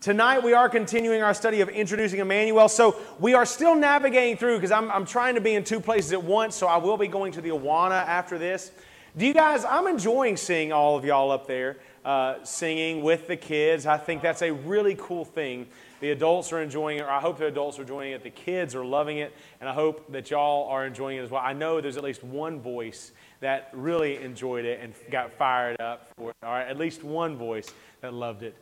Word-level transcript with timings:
Tonight, 0.00 0.42
we 0.42 0.54
are 0.54 0.70
continuing 0.70 1.22
our 1.22 1.34
study 1.34 1.60
of 1.60 1.68
introducing 1.68 2.20
Immanuel. 2.20 2.70
So, 2.70 2.96
we 3.18 3.34
are 3.34 3.44
still 3.44 3.74
navigating 3.74 4.38
through 4.38 4.56
because 4.56 4.70
I'm, 4.70 4.90
I'm 4.90 5.04
trying 5.04 5.34
to 5.34 5.42
be 5.42 5.52
in 5.52 5.62
two 5.62 5.78
places 5.78 6.14
at 6.14 6.24
once. 6.24 6.56
So, 6.56 6.66
I 6.66 6.78
will 6.78 6.96
be 6.96 7.06
going 7.06 7.32
to 7.32 7.42
the 7.42 7.50
Awana 7.50 8.06
after 8.06 8.38
this. 8.38 8.72
Do 9.14 9.26
you 9.26 9.34
guys, 9.34 9.62
I'm 9.62 9.86
enjoying 9.86 10.38
seeing 10.38 10.72
all 10.72 10.96
of 10.96 11.04
y'all 11.04 11.30
up 11.30 11.46
there 11.46 11.76
uh, 12.02 12.42
singing 12.44 13.02
with 13.02 13.26
the 13.26 13.36
kids. 13.36 13.84
I 13.84 13.98
think 13.98 14.22
that's 14.22 14.40
a 14.40 14.52
really 14.52 14.96
cool 14.98 15.26
thing. 15.26 15.66
The 16.00 16.12
adults 16.12 16.50
are 16.54 16.62
enjoying 16.62 17.00
it, 17.00 17.02
or 17.02 17.10
I 17.10 17.20
hope 17.20 17.36
the 17.36 17.44
adults 17.44 17.78
are 17.78 17.82
enjoying 17.82 18.12
it. 18.12 18.22
The 18.22 18.30
kids 18.30 18.74
are 18.74 18.84
loving 18.86 19.18
it, 19.18 19.36
and 19.60 19.68
I 19.68 19.74
hope 19.74 20.10
that 20.12 20.30
y'all 20.30 20.66
are 20.70 20.86
enjoying 20.86 21.18
it 21.18 21.24
as 21.24 21.30
well. 21.30 21.42
I 21.44 21.52
know 21.52 21.78
there's 21.82 21.98
at 21.98 22.04
least 22.04 22.24
one 22.24 22.58
voice 22.58 23.12
that 23.40 23.68
really 23.74 24.16
enjoyed 24.16 24.64
it 24.64 24.80
and 24.80 24.94
got 25.10 25.30
fired 25.30 25.78
up 25.78 26.08
for 26.16 26.30
it. 26.30 26.36
All 26.42 26.52
right, 26.52 26.66
at 26.66 26.78
least 26.78 27.04
one 27.04 27.36
voice 27.36 27.70
that 28.00 28.14
loved 28.14 28.42
it. 28.42 28.56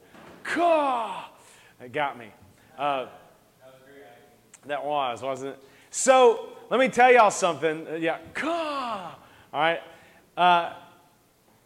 Caw! 0.48 1.24
It 1.80 1.92
got 1.92 2.18
me. 2.18 2.28
Uh, 2.78 3.06
that 4.66 4.84
was, 4.84 5.22
wasn't 5.22 5.50
it? 5.50 5.62
So 5.90 6.56
let 6.70 6.80
me 6.80 6.88
tell 6.88 7.12
y'all 7.12 7.30
something. 7.30 7.86
Uh, 7.86 7.94
yeah, 7.94 8.18
caw! 8.34 9.14
All 9.52 9.60
right. 9.60 9.80
Uh, 10.36 10.72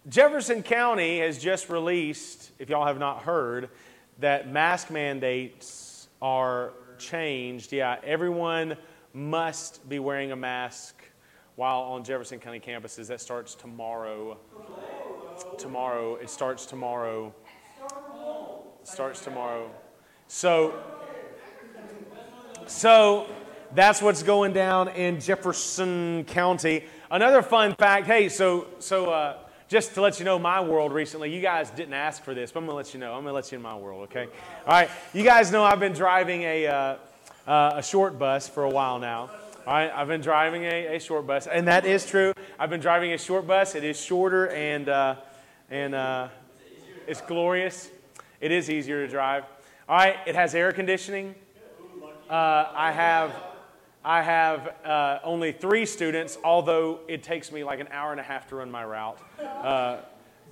Jefferson 0.09 0.63
County 0.63 1.21
has 1.21 1.39
just 1.39 1.69
released, 1.69 2.51
if 2.59 2.69
y'all 2.69 2.87
have 2.87 2.99
not 2.99 3.23
heard, 3.23 3.71
that 4.19 4.51
mask 4.51 4.91
mandates 4.91 6.09
are 6.21 6.73
changed. 6.99 7.73
Yeah, 7.73 7.97
everyone 8.03 8.77
must 9.15 9.89
be 9.89 10.01
wearing 10.01 10.33
a 10.33 10.37
mask 10.37 11.03
while 11.55 11.83
on 11.83 12.03
Jefferson 12.03 12.41
County 12.41 12.61
campuses. 12.61 13.07
That 13.07 13.21
starts 13.21 13.55
tomorrow. 13.55 14.39
Tomorrow. 15.59 16.17
It 16.17 16.31
starts 16.31 16.67
tomorrow. 16.67 17.33
Starts 18.85 19.23
tomorrow. 19.23 19.71
So, 20.27 20.75
so 22.67 23.27
that's 23.75 24.03
what's 24.03 24.23
going 24.23 24.53
down 24.53 24.89
in 24.89 25.21
Jefferson 25.21 26.25
County. 26.25 26.85
Another 27.11 27.43
fun 27.43 27.75
fact. 27.77 28.07
Hey, 28.07 28.29
so 28.29 28.67
so 28.81 29.11
uh, 29.11 29.39
just 29.69 29.95
to 29.95 30.01
let 30.01 30.19
you 30.19 30.25
know 30.25 30.39
my 30.39 30.61
world 30.61 30.93
recently. 30.93 31.33
You 31.35 31.41
guys 31.41 31.71
didn't 31.71 31.95
ask 31.95 32.23
for 32.23 32.35
this, 32.35 32.51
but 32.51 32.61
I'm 32.61 32.67
gonna 32.67 32.77
let 32.77 32.93
you 32.93 33.01
know. 33.01 33.15
I'm 33.15 33.23
gonna 33.23 33.35
let 33.35 33.53
you 33.53 33.57
in 33.57 33.63
my 33.63 33.77
world. 33.77 34.05
Okay. 34.05 34.27
All 34.67 34.73
right. 34.73 34.91
You 35.15 35.23
guys 35.23 35.53
know 35.53 35.65
I've 35.65 35.81
been 35.81 35.93
driving 35.93 36.43
a 36.43 36.67
uh, 36.67 36.97
uh, 37.47 37.75
a 37.77 37.83
short 37.83 38.19
bus 38.19 38.49
for 38.49 38.65
a 38.65 38.71
while 38.71 38.99
now. 38.99 39.31
All 39.65 39.75
right, 39.75 39.93
I've 39.95 40.09
been 40.09 40.21
driving 40.21 40.65
a, 40.65 40.97
a 40.97 40.99
short 40.99 41.25
bus, 41.25 41.47
and 41.47 41.69
that 41.69 41.87
is 41.87 42.05
true. 42.05 42.33
I've 42.59 42.71
been 42.71 42.81
driving 42.81 43.13
a 43.13 43.19
short 43.19 43.47
bus. 43.47 43.77
It 43.77 43.85
is 43.85 44.01
shorter 44.01 44.49
and 44.49 44.89
uh, 44.89 45.15
and 45.71 45.95
uh, 45.95 46.29
it's 47.07 47.21
glorious. 47.21 47.89
It 48.43 48.51
is 48.51 48.69
easier 48.69 49.07
to 49.07 49.09
drive. 49.09 49.45
All 49.89 49.97
right, 49.97 50.17
it 50.27 50.35
has 50.35 50.53
air 50.57 50.73
conditioning. 50.73 51.37
Uh, 52.29 52.73
I 52.75 52.91
have, 52.91 53.33
I 54.05 54.21
have 54.21 54.75
uh, 54.85 55.21
only 55.23 55.53
three 55.53 55.87
students, 55.87 56.37
although 56.43 56.99
it 57.07 57.23
takes 57.23 57.53
me 57.53 57.63
like 57.63 57.79
an 57.79 57.87
hour 57.93 58.11
and 58.11 58.19
a 58.19 58.25
half 58.25 58.49
to 58.49 58.57
run 58.57 58.69
my 58.69 58.85
route. 58.85 59.17
Uh, 59.41 59.99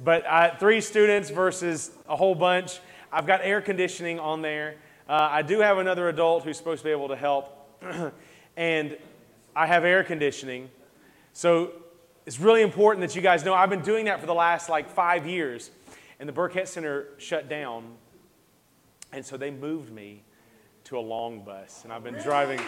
but 0.04 0.24
I, 0.24 0.50
three 0.50 0.80
students 0.80 1.30
versus 1.30 1.90
a 2.08 2.14
whole 2.14 2.36
bunch. 2.36 2.78
I've 3.12 3.26
got 3.26 3.40
air 3.42 3.60
conditioning 3.60 4.20
on 4.20 4.40
there. 4.40 4.76
Uh, 5.08 5.26
I 5.28 5.42
do 5.42 5.58
have 5.58 5.78
another 5.78 6.08
adult 6.08 6.44
who's 6.44 6.56
supposed 6.56 6.82
to 6.82 6.84
be 6.84 6.92
able 6.92 7.08
to 7.08 7.16
help. 7.16 7.82
and 8.56 8.96
I 9.56 9.66
have 9.66 9.84
air 9.84 10.04
conditioning. 10.04 10.70
So 11.32 11.72
it's 12.24 12.38
really 12.38 12.62
important 12.62 13.04
that 13.04 13.16
you 13.16 13.22
guys 13.22 13.44
know 13.44 13.52
I've 13.52 13.70
been 13.70 13.82
doing 13.82 14.04
that 14.04 14.20
for 14.20 14.26
the 14.26 14.34
last 14.34 14.68
like 14.68 14.88
five 14.88 15.26
years. 15.26 15.72
And 16.20 16.28
the 16.28 16.32
Burkett 16.32 16.68
Center 16.68 17.08
shut 17.18 17.48
down 17.48 17.96
and 19.12 19.24
so 19.24 19.36
they 19.36 19.50
moved 19.50 19.92
me 19.92 20.22
to 20.84 20.98
a 20.98 21.00
long 21.00 21.42
bus. 21.42 21.82
And 21.84 21.92
I've 21.92 22.04
been 22.04 22.18
driving, 22.22 22.60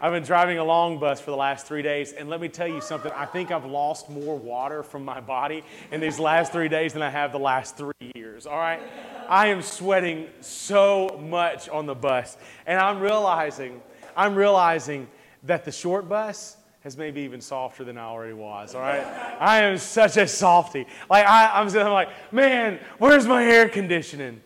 I've 0.00 0.12
been 0.12 0.22
driving 0.22 0.58
a 0.58 0.64
long 0.64 0.98
bus 0.98 1.20
for 1.20 1.30
the 1.30 1.36
last 1.36 1.66
three 1.66 1.82
days. 1.82 2.12
And 2.12 2.28
let 2.28 2.40
me 2.40 2.48
tell 2.48 2.66
you 2.66 2.80
something, 2.80 3.12
I 3.12 3.26
think 3.26 3.50
I've 3.50 3.66
lost 3.66 4.08
more 4.08 4.36
water 4.36 4.82
from 4.82 5.04
my 5.04 5.20
body 5.20 5.62
in 5.92 6.00
these 6.00 6.18
last 6.18 6.52
three 6.52 6.68
days 6.68 6.94
than 6.94 7.02
I 7.02 7.10
have 7.10 7.32
the 7.32 7.38
last 7.38 7.76
three 7.76 7.92
years. 8.14 8.46
All 8.46 8.58
right? 8.58 8.80
I 9.28 9.48
am 9.48 9.62
sweating 9.62 10.28
so 10.40 11.20
much 11.22 11.68
on 11.68 11.86
the 11.86 11.94
bus. 11.94 12.36
And 12.66 12.78
I'm 12.78 13.00
realizing, 13.00 13.82
I'm 14.16 14.34
realizing 14.34 15.06
that 15.42 15.64
the 15.64 15.72
short 15.72 16.08
bus 16.08 16.56
has 16.80 16.96
maybe 16.96 17.20
even 17.22 17.40
softer 17.40 17.84
than 17.84 17.98
I 17.98 18.04
already 18.04 18.32
was. 18.32 18.74
All 18.74 18.80
right, 18.80 19.04
I 19.38 19.62
am 19.62 19.78
such 19.78 20.16
a 20.16 20.26
softy. 20.26 20.86
Like 21.08 21.26
I, 21.26 21.60
I'm, 21.60 21.68
I'm 21.68 21.92
like, 21.92 22.08
man, 22.32 22.80
where's 22.98 23.26
my 23.26 23.44
air 23.44 23.68
conditioning? 23.68 24.40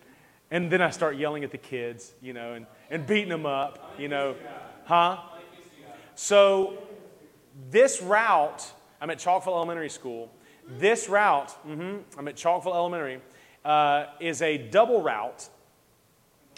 And 0.50 0.70
then 0.70 0.82
I 0.82 0.90
start 0.90 1.16
yelling 1.16 1.44
at 1.44 1.50
the 1.50 1.58
kids, 1.58 2.14
you 2.20 2.32
know, 2.32 2.54
and, 2.54 2.66
and 2.90 3.06
beating 3.06 3.28
them 3.28 3.46
up, 3.46 3.94
you 3.98 4.08
know. 4.08 4.36
Huh? 4.84 5.18
So 6.14 6.78
this 7.70 8.02
route, 8.02 8.72
I'm 9.00 9.10
at 9.10 9.18
Chalkville 9.18 9.48
Elementary 9.48 9.90
School. 9.90 10.32
This 10.78 11.08
route, 11.08 11.50
mm-hmm, 11.66 11.98
I'm 12.18 12.28
at 12.28 12.36
Chalkville 12.36 12.74
Elementary, 12.74 13.20
uh, 13.64 14.06
is 14.20 14.42
a 14.42 14.58
double 14.58 15.02
route, 15.02 15.48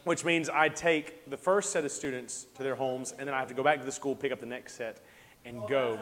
which 0.04 0.24
means 0.24 0.48
I 0.48 0.68
take 0.68 1.28
the 1.28 1.36
first 1.36 1.70
set 1.70 1.84
of 1.84 1.90
students 1.90 2.46
to 2.56 2.62
their 2.62 2.76
homes, 2.76 3.12
and 3.18 3.26
then 3.26 3.34
I 3.34 3.38
have 3.38 3.48
to 3.48 3.54
go 3.54 3.62
back 3.62 3.80
to 3.80 3.84
the 3.84 3.92
school, 3.92 4.14
pick 4.14 4.32
up 4.32 4.40
the 4.40 4.46
next 4.46 4.74
set, 4.74 5.00
and 5.46 5.66
go. 5.68 5.98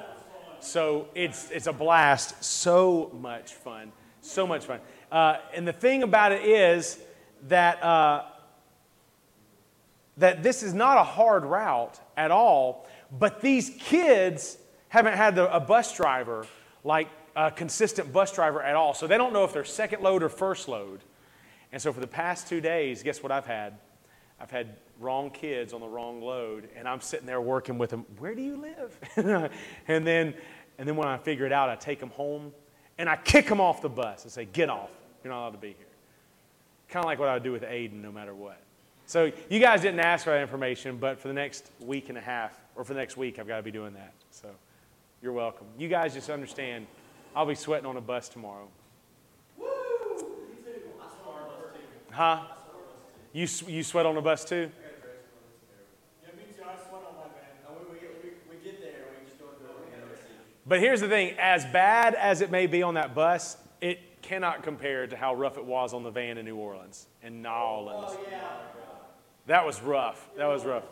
So 0.60 1.09
it's, 1.15 1.50
it's 1.50 1.66
a 1.66 1.72
blast. 1.72 2.43
So 2.43 3.10
much 3.21 3.53
fun. 3.53 3.93
So 4.22 4.47
much 4.47 4.65
fun. 4.65 4.81
Uh, 5.12 5.37
and 5.55 5.69
the 5.69 5.72
thing 5.72 6.03
about 6.03 6.32
it 6.32 6.44
is, 6.44 6.99
that, 7.49 7.83
uh, 7.83 8.25
that 10.16 10.43
this 10.43 10.62
is 10.62 10.75
not 10.75 10.97
a 10.97 11.04
hard 11.04 11.44
route 11.44 12.00
at 12.16 12.31
all, 12.31 12.87
but 13.12 13.41
these 13.41 13.71
kids 13.78 14.56
haven't 14.88 15.15
had 15.15 15.34
the, 15.34 15.54
a 15.54 15.60
bus 15.60 15.94
driver, 15.97 16.47
like 16.84 17.09
a 17.37 17.50
consistent 17.50 18.12
bus 18.12 18.33
driver 18.33 18.62
at 18.62 18.77
all. 18.77 18.94
So 18.94 19.06
they 19.06 19.19
don't 19.19 19.33
know 19.33 19.44
if 19.44 19.53
they're 19.53 19.65
second 19.65 20.03
load 20.03 20.22
or 20.22 20.28
first 20.28 20.69
load. 20.69 21.00
And 21.72 21.83
so 21.83 21.93
for 21.93 22.00
the 22.00 22.06
past 22.06 22.49
two 22.49 22.60
days, 22.60 23.03
guess 23.03 23.22
what 23.22 23.33
I've 23.33 23.47
had? 23.47 23.77
I've 24.41 24.50
had 24.50 24.77
wrong 25.00 25.31
kids 25.31 25.72
on 25.72 25.81
the 25.81 25.88
wrong 25.88 26.22
load, 26.22 26.69
and 26.77 26.88
I'm 26.88 27.00
sitting 27.00 27.27
there 27.27 27.41
working 27.41 27.78
with 27.78 27.91
them. 27.91 28.05
Where 28.19 28.34
do 28.34 28.43
you 28.43 28.56
live? 28.56 28.99
and 29.88 30.06
then, 30.06 30.34
and 30.78 30.88
then 30.88 30.97
when 30.97 31.09
I 31.09 31.16
figure 31.16 31.47
it 31.47 31.53
out, 31.53 31.69
I 31.69 31.77
take 31.77 32.00
them 32.00 32.10
home 32.10 32.53
and 32.99 33.09
I 33.09 33.16
kick 33.16 33.49
them 33.49 33.60
off 33.60 33.83
the 33.83 33.88
bus 33.88 34.22
and 34.25 34.33
say, 34.33 34.44
"Get 34.44 34.71
off! 34.71 34.91
You're 35.22 35.33
not 35.33 35.41
allowed 35.41 35.50
to 35.50 35.59
be 35.59 35.69
here." 35.69 35.87
kind 36.94 37.04
of 37.04 37.09
like 37.09 37.19
what 37.19 37.28
I 37.28 37.34
would 37.34 37.43
do 37.43 37.50
with 37.50 37.62
Aiden 37.62 38.03
no 38.03 38.12
matter 38.12 38.34
what. 38.34 38.60
So 39.06 39.33
you 39.50 39.59
guys 39.59 39.83
didn't 39.83 39.99
ask 39.99 40.25
for 40.25 40.31
that 40.31 40.41
information, 40.41 40.97
but 40.97 41.19
for 41.19 41.27
the 41.27 41.34
next 41.34 41.71
week 41.81 42.09
and 42.09 42.16
a 42.16 42.21
half, 42.21 42.59
or 42.77 42.84
for 42.84 42.94
the 42.94 43.00
next 43.00 43.16
week, 43.16 43.41
I've 43.41 43.49
got 43.49 43.56
to 43.56 43.62
be 43.65 43.72
doing 43.72 43.94
that. 43.94 44.12
So 44.31 44.49
you're 45.21 45.33
welcome. 45.33 45.66
You 45.77 45.88
guys 45.88 46.15
just 46.15 46.31
understand, 46.31 46.87
I'll 47.34 47.47
be 47.47 47.56
sweating 47.56 47.87
on 47.87 47.97
a 47.97 48.00
bus 48.00 48.28
tomorrow. 48.28 48.69
Woo! 49.59 49.66
Huh? 52.12 52.43
You, 53.33 53.49
you 53.66 53.83
sweat 53.83 54.06
on 54.06 54.16
a 54.16 54.22
bus 54.22 54.44
too? 54.44 54.71
But 60.66 60.80
here's 60.80 61.00
the 61.00 61.08
thing 61.08 61.34
as 61.38 61.64
bad 61.66 62.14
as 62.14 62.41
it 62.41 62.50
may 62.50 62.66
be 62.66 62.82
on 62.82 62.94
that 62.94 63.14
bus, 63.14 63.56
it 63.80 64.22
cannot 64.22 64.62
compare 64.62 65.06
to 65.06 65.16
how 65.16 65.34
rough 65.34 65.58
it 65.58 65.64
was 65.64 65.92
on 65.92 66.02
the 66.02 66.10
van 66.10 66.38
in 66.38 66.47
New 66.47 66.56
Orleans, 66.56 67.06
in 67.22 67.42
New 67.42 67.48
Orleans. 67.48 68.12
Oh, 68.12 68.20
yeah. 68.30 68.48
That 69.47 69.66
was 69.66 69.82
rough. 69.82 70.30
That 70.38 70.47
was 70.47 70.64
rough. 70.64 70.84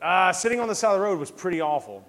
Uh, 0.00 0.32
sitting 0.32 0.60
on 0.60 0.68
the 0.68 0.74
side 0.74 0.92
of 0.92 1.00
the 1.00 1.04
road 1.04 1.18
was 1.18 1.30
pretty 1.30 1.60
awful. 1.60 2.06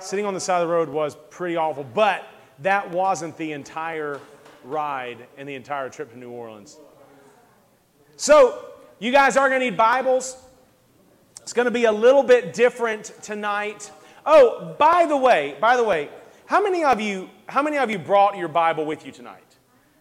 Sitting 0.00 0.24
on 0.24 0.34
the 0.34 0.40
side 0.40 0.62
of 0.62 0.68
the 0.68 0.74
road 0.74 0.88
was 0.88 1.16
pretty 1.30 1.56
awful, 1.56 1.84
but 1.84 2.26
that 2.60 2.90
wasn't 2.90 3.36
the 3.36 3.52
entire 3.52 4.18
ride 4.64 5.26
and 5.36 5.48
the 5.48 5.54
entire 5.54 5.88
trip 5.88 6.10
to 6.12 6.18
New 6.18 6.30
Orleans. 6.30 6.78
So, 8.16 8.70
you 8.98 9.12
guys 9.12 9.36
are 9.36 9.48
going 9.48 9.60
to 9.60 9.66
need 9.66 9.76
Bibles. 9.76 10.36
It's 11.44 11.52
going 11.52 11.66
to 11.66 11.70
be 11.70 11.84
a 11.84 11.92
little 11.92 12.22
bit 12.22 12.54
different 12.54 13.12
tonight. 13.20 13.90
Oh, 14.24 14.74
by 14.78 15.04
the 15.04 15.16
way, 15.18 15.58
by 15.60 15.76
the 15.76 15.84
way, 15.84 16.08
how 16.46 16.62
many 16.62 16.84
of 16.84 17.02
you, 17.02 17.28
how 17.46 17.60
many 17.60 17.76
of 17.76 17.90
you 17.90 17.98
brought 17.98 18.38
your 18.38 18.48
Bible 18.48 18.86
with 18.86 19.04
you 19.04 19.12
tonight? 19.12 19.44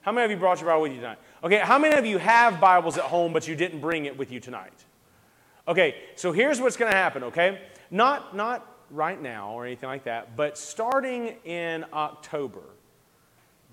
How 0.04 0.14
many 0.14 0.24
of 0.24 0.32
you 0.32 0.38
brought 0.38 0.62
your 0.62 0.70
Bible 0.70 0.84
with 0.84 0.94
you 0.94 1.00
tonight? 1.00 1.18
Okay, 1.44 1.58
how 1.58 1.78
many 1.78 1.98
of 1.98 2.06
you 2.06 2.18
have 2.18 2.62
Bibles 2.62 2.98
at 2.98 3.04
home 3.04 3.34
but 3.34 3.46
you 3.46 3.58
didn't 3.58 3.82
bring 3.82 4.06
it 4.06 4.18
with 4.18 4.32
you 4.32 4.40
tonight? 4.40 4.86
Okay, 5.68 5.96
so 6.16 6.32
here's 6.32 6.62
what's 6.62 6.78
going 6.78 6.90
to 6.90 6.98
happen, 6.98 7.26
okay? 7.26 7.60
Not 7.92 8.34
not 8.34 8.66
right 8.90 9.22
now 9.22 9.52
or 9.52 9.66
anything 9.66 9.90
like 9.90 10.06
that, 10.06 10.38
but 10.38 10.58
starting 10.58 11.36
in 11.44 11.84
October, 11.92 12.64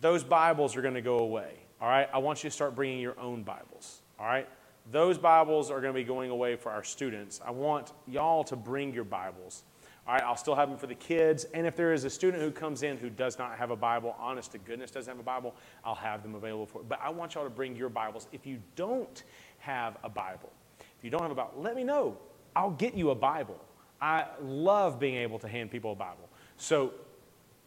those 0.00 0.25
Bibles 0.25 0.75
are 0.75 0.82
going 0.82 0.94
to 0.94 1.02
go 1.02 1.20
away. 1.20 1.52
All 1.81 1.88
right? 1.88 2.08
I 2.12 2.19
want 2.19 2.43
you 2.43 2.50
to 2.50 2.55
start 2.55 2.75
bringing 2.75 2.99
your 2.99 3.19
own 3.20 3.44
Bibles. 3.44 4.02
All 4.19 4.26
right? 4.26 4.49
Those 4.90 5.19
Bibles 5.19 5.70
are 5.70 5.81
going 5.81 5.94
to 5.94 6.00
be 6.00 6.04
going 6.04 6.31
away 6.31 6.56
for 6.56 6.72
our 6.72 6.82
students. 6.82 7.40
I 7.46 7.52
want 7.52 7.92
y'all 8.08 8.42
to 8.44 8.56
bring 8.56 8.92
your 8.92 9.04
Bibles 9.04 9.62
All 10.06 10.14
right, 10.14 10.22
I'll 10.22 10.37
still 10.37 10.56
have 10.56 10.69
them 10.69 10.78
for 10.78 10.88
the 10.88 10.96
kids. 10.96 11.44
And 11.54 11.64
if 11.64 11.76
there 11.76 11.92
is 11.92 12.02
a 12.04 12.10
student 12.10 12.42
who 12.42 12.50
comes 12.50 12.82
in 12.82 12.96
who 12.96 13.08
does 13.08 13.38
not 13.38 13.56
have 13.56 13.70
a 13.70 13.76
Bible, 13.76 14.16
honest 14.19 14.50
to 14.52 14.58
goodness 14.58 14.90
doesn't 14.90 15.08
have 15.08 15.20
a 15.20 15.25
Bible, 15.25 15.54
I'll 15.84 15.94
have 15.94 16.25
them 16.25 16.34
available 16.34 16.66
for 16.66 16.81
it. 16.81 16.88
But 16.88 16.98
I 17.00 17.10
want 17.10 17.34
y'all 17.34 17.44
to 17.44 17.50
bring 17.50 17.76
your 17.76 17.88
Bibles. 17.88 18.26
If 18.32 18.46
you 18.46 18.60
don't 18.75 19.22
have 19.58 19.96
a 20.02 20.08
Bible, 20.08 20.50
if 20.81 21.04
you 21.04 21.10
don't 21.10 21.22
have 21.22 21.31
a 21.31 21.36
Bible, 21.36 21.52
let 21.58 21.76
me 21.76 21.84
know. 21.84 22.16
I'll 22.56 22.70
get 22.70 22.94
you 22.94 23.10
a 23.10 23.14
Bible. 23.14 23.60
I 24.02 24.25
love 24.43 24.98
being 24.98 25.16
able 25.16 25.38
to 25.38 25.46
hand 25.46 25.70
people 25.70 25.93
a 25.93 25.96
Bible. 25.96 26.28
So, 26.56 26.93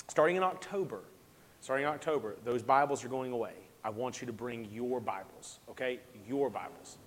starting 0.09 0.35
in 0.35 0.43
October, 0.43 1.03
starting 1.61 1.85
in 1.85 1.93
October, 1.93 2.35
those 2.43 2.63
Bibles 2.63 3.05
are 3.05 3.09
going 3.09 3.31
away. 3.31 3.53
I 3.85 3.91
want 3.91 4.19
you 4.19 4.27
to 4.27 4.33
bring 4.33 4.65
your 4.71 4.99
Bibles, 4.99 5.59
okay? 5.69 5.99
Your 6.27 6.49
Bibles. 6.49 6.97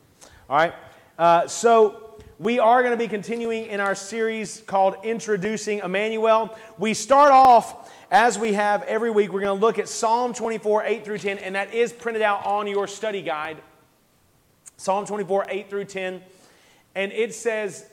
All 0.48 0.56
right? 0.56 0.75
Uh, 1.19 1.48
so, 1.48 2.06
we 2.38 2.58
are 2.58 2.82
going 2.82 2.93
to 2.93 2.98
be 2.98 3.08
continuing 3.08 3.64
in 3.66 3.81
our 3.81 3.94
series 3.94 4.60
called 4.60 4.96
Introducing 5.02 5.78
Immanuel. 5.78 6.54
We 6.78 6.93
start 6.93 7.32
off, 7.32 7.90
as 8.10 8.38
we 8.38 8.52
have 8.52 8.82
every 8.82 9.10
week, 9.10 9.32
we're 9.32 9.40
going 9.40 9.58
to 9.58 9.66
look 9.66 9.78
at 9.78 9.88
Psalm 9.88 10.34
24, 10.34 10.84
8 10.84 11.04
through 11.04 11.19
10, 11.19 11.38
and 11.38 11.54
that 11.54 11.72
is 11.72 11.93
printed 11.93 12.22
out 12.22 12.44
on 12.44 12.66
your 12.66 12.87
study 12.87 13.22
guide. 13.22 13.56
Psalm 14.76 15.06
24, 15.06 15.46
8 15.48 15.70
through 15.70 15.87
10. 15.87 16.22
And 16.94 17.10
it 17.12 17.34
says 17.34 17.87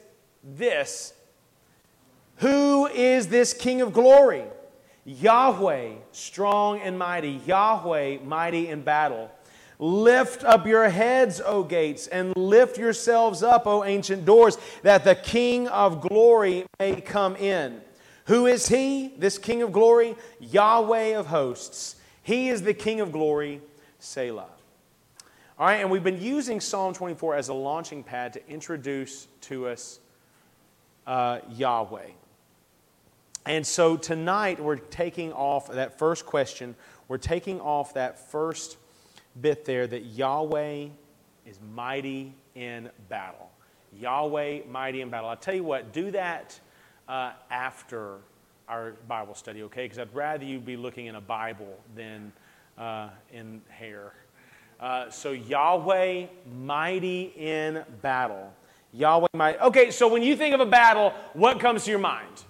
this 0.43 1.13
Who 2.37 2.87
is 2.87 3.29
this 3.29 3.53
King 3.53 3.81
of 3.81 3.93
glory? 3.93 4.43
Yahweh, 5.05 5.93
strong 6.11 6.79
and 6.81 6.99
mighty. 6.99 7.41
Yahweh, 7.45 8.19
mighty 8.23 8.67
in 8.67 8.81
battle. 8.81 9.31
Lift 9.83 10.45
up 10.45 10.65
your 10.65 10.87
heads, 10.87 11.41
O 11.45 11.61
gates, 11.61 12.07
and 12.07 12.33
lift 12.37 12.77
yourselves 12.77 13.43
up, 13.43 13.67
O 13.67 13.83
ancient 13.83 14.23
doors, 14.23 14.57
that 14.81 15.03
the 15.03 15.13
King 15.13 15.67
of 15.67 15.99
glory 15.99 16.65
may 16.79 17.01
come 17.01 17.35
in. 17.35 17.81
Who 18.27 18.47
is 18.47 18.69
he, 18.69 19.09
this 19.17 19.37
King 19.37 19.61
of 19.61 19.73
glory? 19.73 20.15
Yahweh 20.39 21.19
of 21.19 21.27
hosts. 21.27 21.97
He 22.21 22.47
is 22.47 22.61
the 22.61 22.73
King 22.73 23.01
of 23.01 23.11
glory, 23.11 23.59
Selah. 23.99 24.47
All 25.59 25.67
right, 25.67 25.81
and 25.81 25.91
we've 25.91 26.01
been 26.01 26.21
using 26.21 26.61
Psalm 26.61 26.93
24 26.93 27.35
as 27.35 27.49
a 27.49 27.53
launching 27.53 28.03
pad 28.03 28.31
to 28.33 28.49
introduce 28.49 29.27
to 29.41 29.67
us 29.67 29.99
uh, 31.05 31.39
Yahweh. 31.51 32.11
And 33.45 33.67
so 33.67 33.97
tonight 33.97 34.61
we're 34.61 34.77
taking 34.77 35.33
off 35.33 35.69
that 35.73 35.99
first 35.99 36.25
question, 36.25 36.75
we're 37.09 37.17
taking 37.17 37.59
off 37.59 37.95
that 37.95 38.31
first 38.31 38.77
bit 39.41 39.65
there 39.65 39.87
that 39.87 40.05
Yahweh 40.05 40.87
is 41.45 41.59
mighty 41.73 42.33
in 42.55 42.89
battle. 43.09 43.49
Yahweh, 43.99 44.61
mighty 44.69 45.01
in 45.01 45.09
battle. 45.09 45.29
I'll 45.29 45.35
tell 45.35 45.55
you 45.55 45.63
what, 45.63 45.93
do 45.93 46.11
that 46.11 46.59
uh, 47.07 47.33
after 47.49 48.17
our 48.67 48.91
Bible 49.07 49.35
study, 49.35 49.63
okay? 49.63 49.85
Because 49.85 49.99
I'd 49.99 50.13
rather 50.13 50.45
you 50.45 50.59
be 50.59 50.77
looking 50.77 51.07
in 51.07 51.15
a 51.15 51.21
Bible 51.21 51.77
than 51.95 52.31
uh, 52.77 53.09
in 53.31 53.61
hair. 53.69 54.13
Uh, 54.79 55.09
so, 55.09 55.31
Yahweh, 55.31 56.27
mighty 56.59 57.33
in 57.35 57.83
battle. 58.01 58.53
Yahweh, 58.93 59.27
mighty. 59.33 59.59
Okay, 59.59 59.91
so 59.91 60.07
when 60.07 60.23
you 60.23 60.35
think 60.35 60.53
of 60.53 60.61
a 60.61 60.65
battle, 60.65 61.13
what 61.33 61.59
comes 61.59 61.83
to 61.85 61.91
your 61.91 61.99
mind? 61.99 62.43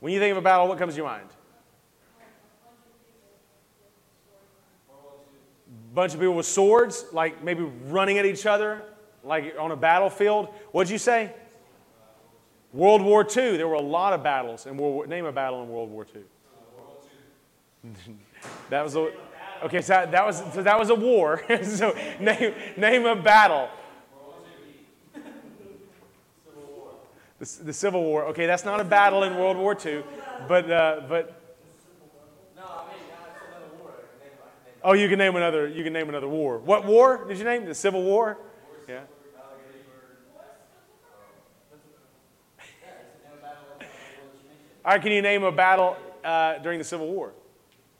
When 0.00 0.12
you 0.12 0.18
think 0.18 0.32
of 0.32 0.38
a 0.38 0.42
battle, 0.42 0.68
what 0.68 0.78
comes 0.78 0.94
to 0.94 0.98
your 0.98 1.06
mind? 1.06 1.28
Bunch 5.94 6.14
of 6.14 6.20
people 6.20 6.34
with 6.34 6.46
swords, 6.46 7.06
like 7.12 7.42
maybe 7.42 7.64
running 7.86 8.18
at 8.18 8.26
each 8.26 8.46
other, 8.46 8.82
like 9.24 9.54
on 9.58 9.70
a 9.70 9.76
battlefield. 9.76 10.48
What'd 10.72 10.90
you 10.90 10.98
say? 10.98 11.32
World 12.72 13.02
War 13.02 13.24
II. 13.24 13.56
There 13.56 13.68
were 13.68 13.74
a 13.74 13.82
lot 13.82 14.12
of 14.12 14.22
battles. 14.22 14.66
And 14.66 14.78
War, 14.78 15.06
name 15.06 15.24
a 15.24 15.32
battle 15.32 15.62
in 15.62 15.68
World 15.68 15.90
War 15.90 16.06
II. 16.14 16.22
that 18.70 18.82
was 18.82 18.94
a 18.94 19.10
okay. 19.64 19.80
So 19.80 19.94
that, 19.94 20.12
that 20.12 20.26
was 20.26 20.42
so 20.52 20.62
that 20.62 20.78
was 20.78 20.90
a 20.90 20.94
war. 20.94 21.42
so 21.62 21.96
name 22.20 22.54
name 22.76 23.06
a 23.06 23.16
battle. 23.16 23.68
The, 27.38 27.58
the 27.62 27.72
Civil 27.72 28.04
War. 28.04 28.26
Okay, 28.26 28.44
that's 28.44 28.66
not 28.66 28.80
a 28.80 28.84
battle 28.84 29.22
in 29.22 29.36
World 29.36 29.56
War 29.56 29.74
II, 29.84 30.04
but 30.46 30.70
uh, 30.70 31.00
but 31.08 31.39
Oh, 34.82 34.94
you 34.94 35.08
can 35.08 35.18
name 35.18 35.36
another. 35.36 35.68
You 35.68 35.84
can 35.84 35.92
name 35.92 36.08
another 36.08 36.28
war. 36.28 36.58
What 36.58 36.86
war 36.86 37.26
did 37.26 37.38
you 37.38 37.44
name? 37.44 37.66
The 37.66 37.74
Civil 37.74 38.02
War. 38.02 38.38
Yeah. 38.88 39.00
All 44.82 44.92
right. 44.92 45.02
Can 45.02 45.12
you 45.12 45.20
name 45.20 45.44
a 45.44 45.52
battle 45.52 45.96
uh, 46.24 46.58
during 46.58 46.78
the 46.78 46.84
Civil 46.84 47.08
War? 47.08 47.32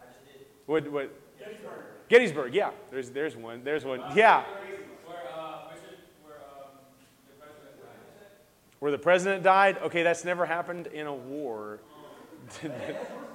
I 0.00 0.05
did. 0.27 0.47
What? 0.65 0.91
What? 0.91 1.21
Gettysburg. 1.38 1.73
Gettysburg. 2.09 2.55
Yeah. 2.55 2.71
There's 2.91 3.11
there's 3.11 3.37
one. 3.37 3.62
There's 3.62 3.85
one. 3.85 4.03
Yeah. 4.15 4.44
Where 8.79 8.91
the 8.91 8.99
president 8.99 9.43
died? 9.43 9.77
Okay, 9.82 10.03
that's 10.03 10.25
never 10.25 10.47
happened 10.47 10.87
in 10.87 11.06
a 11.06 11.15
war. 11.15 11.81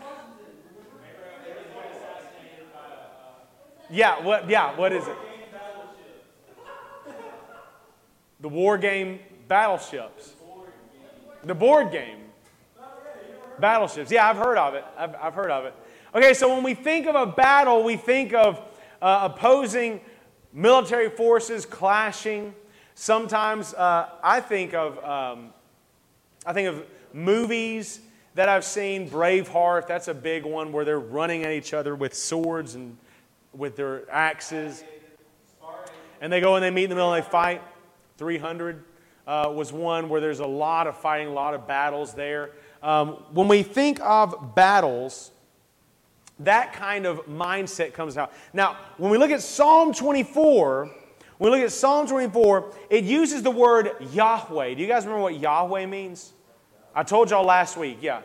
Yeah, 3.90 4.22
what, 4.22 4.50
yeah, 4.50 4.76
what 4.76 4.92
is 4.92 5.08
it? 5.08 5.16
The 8.40 8.50
war 8.50 8.78
game 8.78 9.20
battleships. 9.48 10.34
The 11.44 11.56
board 11.56 11.92
game. 11.92 12.18
Battleships. 13.60 14.12
Yeah, 14.12 14.28
I've 14.28 14.38
heard 14.38 14.58
of 14.58 14.74
it. 14.74 14.84
I've, 14.98 15.16
I've 15.16 15.34
heard 15.34 15.52
of 15.52 15.66
it. 15.66 15.74
Okay, 16.14 16.34
so 16.34 16.54
when 16.54 16.64
we 16.64 16.74
think 16.74 17.08
of 17.08 17.16
a 17.16 17.26
battle, 17.26 17.84
we 17.84 17.98
think 17.98 18.34
of 18.34 18.60
uh, 19.02 19.30
opposing 19.32 20.02
military 20.52 21.10
forces 21.10 21.66
clashing. 21.66 22.54
Sometimes 22.96 23.74
uh, 23.74 24.10
I 24.24 24.42
think 24.42 24.74
of 24.74 25.04
um, 25.04 25.54
I 26.46 26.54
think 26.54 26.68
of 26.68 26.84
movies 27.14 28.00
that 28.34 28.50
I've 28.50 28.66
seen. 28.66 29.10
Braveheart, 29.10 29.88
that's 29.88 30.08
a 30.08 30.14
big 30.14 30.46
one 30.46 30.72
where 30.72 30.86
they're 30.86 31.00
running 31.00 31.44
at 31.44 31.52
each 31.52 31.74
other 31.74 31.96
with 31.96 32.14
swords 32.14 32.76
and 32.76 32.98
with 33.58 33.76
their 33.76 34.10
axes. 34.12 34.84
And 36.22 36.32
they 36.32 36.42
go 36.42 36.56
and 36.56 36.64
they 36.64 36.72
meet 36.72 36.86
in 36.86 36.90
the 36.90 36.96
middle 36.96 37.14
and 37.14 37.24
they 37.24 37.30
fight. 37.30 37.62
300 38.18 38.84
uh, 39.28 39.52
was 39.54 39.74
one 39.74 40.10
where 40.10 40.22
there's 40.22 40.40
a 40.40 40.46
lot 40.46 40.88
of 40.88 40.98
fighting, 40.98 41.28
a 41.28 41.34
lot 41.34 41.54
of 41.54 41.68
battles 41.68 42.14
there. 42.14 42.52
Um, 42.82 43.24
when 43.32 43.48
we 43.48 43.64
think 43.64 44.00
of 44.02 44.56
battles, 44.56 45.32
that 46.40 46.74
kind 46.74 47.06
of 47.06 47.26
mindset 47.26 47.94
comes 47.94 48.18
out. 48.18 48.34
Now, 48.54 48.78
when 48.98 49.12
we 49.12 49.18
look 49.18 49.32
at 49.32 49.42
Psalm 49.42 49.94
24, 49.94 50.92
when 51.38 51.52
we 51.52 51.58
look 51.58 51.66
at 51.66 51.72
Psalm 51.72 52.08
24, 52.08 52.74
it 52.90 53.04
uses 53.04 53.44
the 53.44 53.52
word 53.52 53.92
Yahweh. 54.14 54.76
Do 54.76 54.82
you 54.82 54.88
guys 54.88 55.06
remember 55.06 55.24
what 55.24 55.40
Yahweh 55.40 55.86
means? 55.86 56.34
I 56.94 57.04
told 57.04 57.30
y'all 57.30 57.46
last 57.46 57.76
week, 57.76 57.98
yeah. 58.02 58.22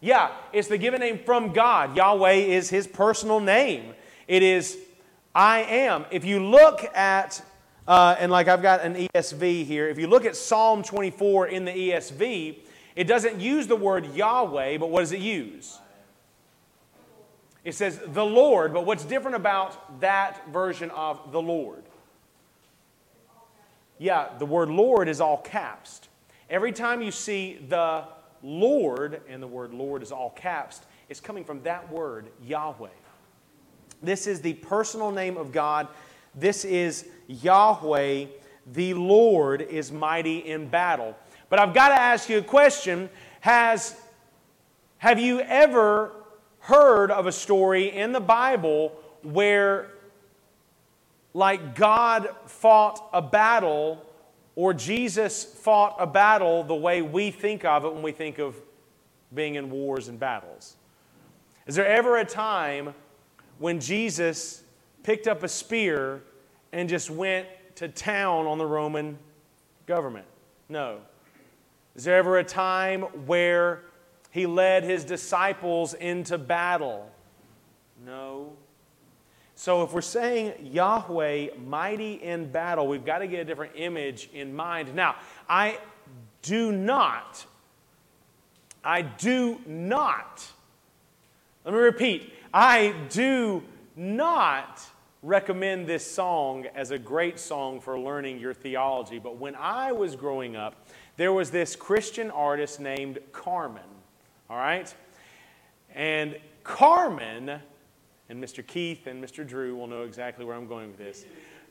Yeah, 0.00 0.30
it's 0.52 0.68
the 0.68 0.78
given 0.78 1.00
name 1.00 1.18
from 1.18 1.52
God. 1.52 1.96
Yahweh 1.96 2.32
is 2.32 2.70
his 2.70 2.86
personal 2.86 3.40
name. 3.40 3.94
It 4.28 4.42
is 4.42 4.78
I 5.34 5.60
am. 5.60 6.04
If 6.10 6.24
you 6.24 6.44
look 6.44 6.84
at, 6.96 7.42
uh, 7.86 8.16
and 8.18 8.30
like 8.30 8.48
I've 8.48 8.62
got 8.62 8.80
an 8.80 9.08
ESV 9.14 9.64
here, 9.64 9.88
if 9.88 9.98
you 9.98 10.06
look 10.06 10.24
at 10.24 10.36
Psalm 10.36 10.82
24 10.82 11.48
in 11.48 11.64
the 11.64 11.72
ESV, 11.72 12.58
it 12.96 13.04
doesn't 13.04 13.40
use 13.40 13.66
the 13.66 13.76
word 13.76 14.14
Yahweh, 14.14 14.78
but 14.78 14.90
what 14.90 15.00
does 15.00 15.12
it 15.12 15.20
use? 15.20 15.78
It 17.64 17.74
says 17.74 18.00
the 18.04 18.24
Lord, 18.24 18.72
but 18.72 18.86
what's 18.86 19.04
different 19.04 19.36
about 19.36 20.00
that 20.00 20.48
version 20.48 20.90
of 20.90 21.32
the 21.32 21.40
Lord? 21.40 21.82
Yeah, 23.98 24.28
the 24.38 24.46
word 24.46 24.70
Lord 24.70 25.08
is 25.08 25.20
all 25.20 25.38
caps. 25.38 26.00
Every 26.48 26.72
time 26.72 27.02
you 27.02 27.10
see 27.10 27.64
the 27.68 28.04
Lord, 28.42 29.20
and 29.28 29.42
the 29.42 29.46
word 29.46 29.72
Lord 29.72 30.02
is 30.02 30.12
all 30.12 30.30
caps, 30.30 30.80
is 31.08 31.20
coming 31.20 31.44
from 31.44 31.62
that 31.62 31.90
word, 31.90 32.28
Yahweh. 32.44 32.88
This 34.02 34.26
is 34.26 34.40
the 34.40 34.54
personal 34.54 35.10
name 35.10 35.36
of 35.36 35.52
God. 35.52 35.88
This 36.34 36.64
is 36.64 37.08
Yahweh. 37.26 38.26
The 38.72 38.94
Lord 38.94 39.62
is 39.62 39.90
mighty 39.90 40.38
in 40.38 40.68
battle. 40.68 41.16
But 41.48 41.58
I've 41.58 41.74
got 41.74 41.88
to 41.88 42.00
ask 42.00 42.28
you 42.28 42.38
a 42.38 42.42
question. 42.42 43.08
Has, 43.40 43.96
have 44.98 45.18
you 45.18 45.40
ever 45.40 46.12
heard 46.60 47.10
of 47.10 47.26
a 47.26 47.32
story 47.32 47.86
in 47.96 48.12
the 48.12 48.20
Bible 48.20 48.92
where, 49.22 49.90
like, 51.34 51.74
God 51.74 52.28
fought 52.46 53.08
a 53.12 53.22
battle 53.22 54.04
or 54.58 54.74
Jesus 54.74 55.44
fought 55.44 55.94
a 56.00 56.06
battle 56.06 56.64
the 56.64 56.74
way 56.74 57.00
we 57.00 57.30
think 57.30 57.64
of 57.64 57.84
it 57.84 57.94
when 57.94 58.02
we 58.02 58.10
think 58.10 58.40
of 58.40 58.56
being 59.32 59.54
in 59.54 59.70
wars 59.70 60.08
and 60.08 60.18
battles. 60.18 60.74
Is 61.68 61.76
there 61.76 61.86
ever 61.86 62.16
a 62.16 62.24
time 62.24 62.92
when 63.60 63.78
Jesus 63.78 64.64
picked 65.04 65.28
up 65.28 65.44
a 65.44 65.48
spear 65.48 66.24
and 66.72 66.88
just 66.88 67.08
went 67.08 67.46
to 67.76 67.86
town 67.86 68.48
on 68.48 68.58
the 68.58 68.66
Roman 68.66 69.16
government? 69.86 70.26
No. 70.68 71.02
Is 71.94 72.02
there 72.02 72.16
ever 72.16 72.38
a 72.38 72.44
time 72.44 73.02
where 73.26 73.82
he 74.32 74.44
led 74.44 74.82
his 74.82 75.04
disciples 75.04 75.94
into 75.94 76.36
battle? 76.36 77.08
No. 78.04 78.54
So 79.58 79.82
if 79.82 79.92
we're 79.92 80.02
saying 80.02 80.70
Yahweh 80.70 81.48
mighty 81.66 82.12
in 82.12 82.48
battle, 82.52 82.86
we've 82.86 83.04
got 83.04 83.18
to 83.18 83.26
get 83.26 83.40
a 83.40 83.44
different 83.44 83.72
image 83.74 84.30
in 84.32 84.54
mind. 84.54 84.94
Now, 84.94 85.16
I 85.48 85.78
do 86.42 86.70
not, 86.70 87.44
I 88.84 89.02
do 89.02 89.58
not, 89.66 90.46
let 91.64 91.74
me 91.74 91.80
repeat, 91.80 92.32
I 92.54 92.94
do 93.10 93.64
not 93.96 94.80
recommend 95.24 95.88
this 95.88 96.08
song 96.08 96.66
as 96.76 96.92
a 96.92 96.98
great 96.98 97.40
song 97.40 97.80
for 97.80 97.98
learning 97.98 98.38
your 98.38 98.54
theology. 98.54 99.18
But 99.18 99.38
when 99.38 99.56
I 99.56 99.90
was 99.90 100.14
growing 100.14 100.54
up, 100.54 100.86
there 101.16 101.32
was 101.32 101.50
this 101.50 101.74
Christian 101.74 102.30
artist 102.30 102.78
named 102.78 103.18
Carmen, 103.32 103.82
all 104.48 104.56
right? 104.56 104.94
And 105.96 106.36
Carmen, 106.62 107.60
and 108.28 108.42
Mr. 108.42 108.66
Keith 108.66 109.06
and 109.06 109.22
Mr. 109.22 109.46
Drew 109.46 109.76
will 109.76 109.86
know 109.86 110.02
exactly 110.02 110.44
where 110.44 110.56
I'm 110.56 110.66
going 110.66 110.88
with 110.88 110.98
this. 110.98 111.24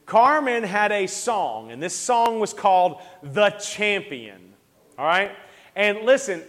Carmen 0.05 0.63
had 0.63 0.91
a 0.91 1.05
song, 1.07 1.71
and 1.71 1.83
this 1.83 1.95
song 1.95 2.39
was 2.39 2.53
called 2.53 3.01
The 3.21 3.49
Champion, 3.51 4.53
all 4.97 5.05
right? 5.05 5.31
And 5.75 5.99
listen, 5.99 6.41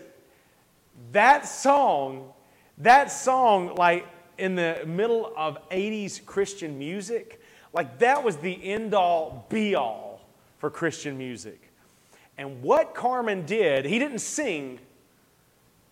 that 1.12 1.46
song, 1.46 2.32
that 2.78 3.10
song, 3.10 3.74
like, 3.74 4.06
in 4.38 4.54
the 4.54 4.84
middle 4.86 5.32
of 5.36 5.58
80s 5.68 6.24
Christian 6.24 6.78
music, 6.78 7.42
like 7.72 7.98
that 7.98 8.22
was 8.22 8.36
the 8.36 8.64
end 8.64 8.94
all 8.94 9.46
be 9.50 9.74
all 9.74 10.20
for 10.58 10.70
Christian 10.70 11.18
music. 11.18 11.60
And 12.38 12.62
what 12.62 12.94
Carmen 12.94 13.44
did, 13.44 13.84
he 13.84 13.98
didn't 13.98 14.20
sing. 14.20 14.78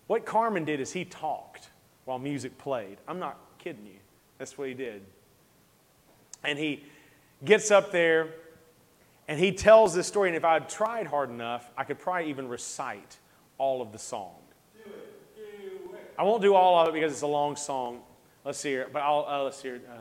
What 0.07 0.25
Carmen 0.25 0.63
did 0.63 0.79
is 0.79 0.93
he 0.93 1.03
talked 1.03 1.69
while 2.05 2.17
music 2.17 2.57
played. 2.57 2.97
I'm 3.07 3.19
not 3.19 3.37
kidding 3.59 3.85
you. 3.85 3.99
That's 4.37 4.57
what 4.57 4.67
he 4.67 4.73
did. 4.73 5.01
And 6.43 6.57
he 6.59 6.83
gets 7.43 7.71
up 7.71 7.91
there 7.91 8.29
and 9.27 9.39
he 9.39 9.51
tells 9.51 9.93
this 9.93 10.07
story. 10.07 10.29
And 10.29 10.37
if 10.37 10.45
I 10.45 10.59
tried 10.59 11.07
hard 11.07 11.29
enough, 11.29 11.69
I 11.77 11.83
could 11.83 11.99
probably 11.99 12.29
even 12.29 12.47
recite 12.47 13.17
all 13.57 13.81
of 13.81 13.91
the 13.91 13.99
song. 13.99 14.35
Do 14.73 14.91
it. 14.91 15.35
Do 15.35 15.95
it. 15.95 16.13
I 16.17 16.23
won't 16.23 16.41
do 16.41 16.53
all 16.53 16.79
of 16.79 16.89
it 16.89 16.93
because 16.93 17.11
it's 17.11 17.23
a 17.23 17.27
long 17.27 17.55
song. 17.55 18.01
Let's 18.45 18.59
see 18.59 18.69
here. 18.69 18.87
But 18.91 19.01
I'll, 19.01 19.25
uh, 19.27 19.43
let's 19.43 19.61
hear. 19.61 19.81
Uh, 19.89 19.97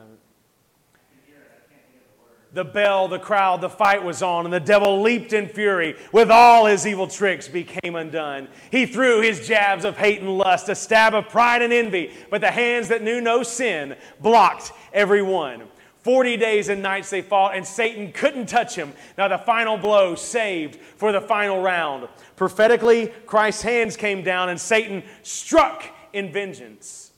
the 2.53 2.65
bell, 2.65 3.09
the 3.09 3.19
crowd, 3.19 3.61
the 3.61 3.69
fight 3.69 4.03
was 4.03 4.23
on, 4.23 4.45
and 4.45 4.55
the 4.55 4.61
devil 4.61 5.03
leaped 5.03 5.33
in 5.33 5.49
fury. 5.49 5.97
With 6.12 6.31
all 6.31 6.67
his 6.67 6.87
evil 6.87 7.07
tricks 7.07 7.49
became 7.49 7.97
undone. 7.97 8.49
He 8.71 8.87
threw 8.87 9.21
his 9.21 9.47
jabs 9.47 9.85
of 9.85 9.99
hate 9.99 10.21
and 10.21 10.38
lust, 10.38 10.69
a 10.69 10.75
stab 10.75 11.15
of 11.15 11.29
pride 11.29 11.62
and 11.62 11.73
envy, 11.73 12.12
but 12.31 12.41
the 12.41 12.50
hands 12.50 12.88
that 12.88 13.03
knew 13.03 13.21
no 13.21 13.43
sin 13.43 13.97
blocked 14.21 14.73
every 14.93 15.23
one. 15.23 15.65
Forty 15.99 16.37
days 16.37 16.69
and 16.69 16.83
nights 16.83 17.11
they 17.11 17.21
fought, 17.21 17.57
and 17.57 17.67
Satan 17.67 18.12
couldn't 18.12 18.47
touch 18.47 18.76
him. 18.76 18.93
Now, 19.19 19.26
the 19.26 19.38
final 19.38 19.76
blow 19.76 20.15
saved 20.15 20.76
for 20.76 21.11
the 21.11 21.21
final 21.21 21.61
round. 21.61 22.09
Prophetically, 22.37 23.09
Christ's 23.26 23.62
hands 23.62 23.97
came 23.97 24.23
down, 24.23 24.49
and 24.49 24.61
Satan 24.61 25.03
struck 25.23 25.85
in 26.12 26.33
vengeance 26.33 27.11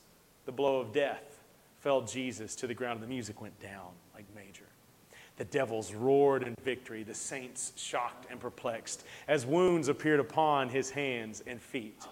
the 0.45 0.51
blow 0.51 0.79
of 0.79 0.91
death 0.91 1.39
fell 1.79 2.01
Jesus 2.01 2.55
to 2.55 2.67
the 2.67 2.73
ground, 2.73 2.95
and 2.95 3.03
the 3.03 3.07
music 3.07 3.39
went 3.39 3.59
down. 3.61 3.91
The 5.39 5.45
devils 5.45 5.93
roared 5.93 6.43
in 6.43 6.53
victory, 6.63 7.03
the 7.03 7.13
saints 7.13 7.71
shocked 7.77 8.27
and 8.29 8.41
perplexed, 8.41 9.05
as 9.25 9.45
wounds 9.45 9.87
appeared 9.87 10.19
upon 10.19 10.67
his 10.67 10.91
hands 10.91 11.41
and 11.47 11.61
feet. 11.61 12.03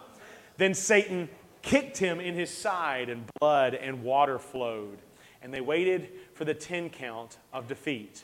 Then 0.55 0.73
Satan 0.73 1.27
kicked 1.61 1.97
him 1.97 2.21
in 2.21 2.35
his 2.35 2.49
side, 2.49 3.09
and 3.09 3.25
blood 3.41 3.73
and 3.73 4.01
water 4.01 4.39
flowed. 4.39 4.99
And 5.41 5.53
they 5.53 5.59
waited 5.59 6.09
for 6.35 6.45
the 6.45 6.53
10 6.53 6.89
count 6.89 7.37
of 7.51 7.67
defeat. 7.67 8.23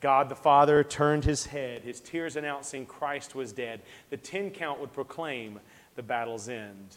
God 0.00 0.30
the 0.30 0.34
Father 0.34 0.82
turned 0.82 1.26
his 1.26 1.44
head, 1.44 1.82
his 1.82 2.00
tears 2.00 2.34
announcing 2.34 2.86
Christ 2.86 3.34
was 3.34 3.52
dead. 3.52 3.82
The 4.08 4.16
10 4.16 4.52
count 4.52 4.80
would 4.80 4.94
proclaim 4.94 5.60
the 5.94 6.02
battle's 6.02 6.48
end. 6.48 6.96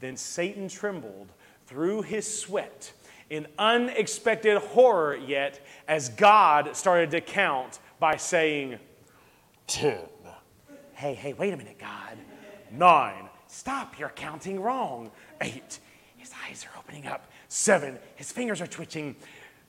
Then 0.00 0.18
Satan 0.18 0.68
trembled 0.68 1.28
through 1.66 2.02
his 2.02 2.40
sweat 2.40 2.92
in 3.34 3.48
unexpected 3.58 4.58
horror 4.58 5.16
yet 5.16 5.60
as 5.88 6.08
God 6.10 6.76
started 6.76 7.10
to 7.10 7.20
count 7.20 7.80
by 7.98 8.16
saying, 8.16 8.78
10. 9.66 9.98
Hey, 10.92 11.14
hey, 11.14 11.32
wait 11.32 11.52
a 11.52 11.56
minute, 11.56 11.78
God. 11.78 12.16
Nine. 12.70 13.28
Stop, 13.48 13.98
you're 13.98 14.12
counting 14.14 14.60
wrong. 14.60 15.10
Eight. 15.40 15.80
His 16.16 16.30
eyes 16.46 16.64
are 16.64 16.78
opening 16.78 17.06
up. 17.06 17.30
Seven. 17.48 17.98
His 18.14 18.30
fingers 18.30 18.60
are 18.60 18.66
twitching. 18.66 19.16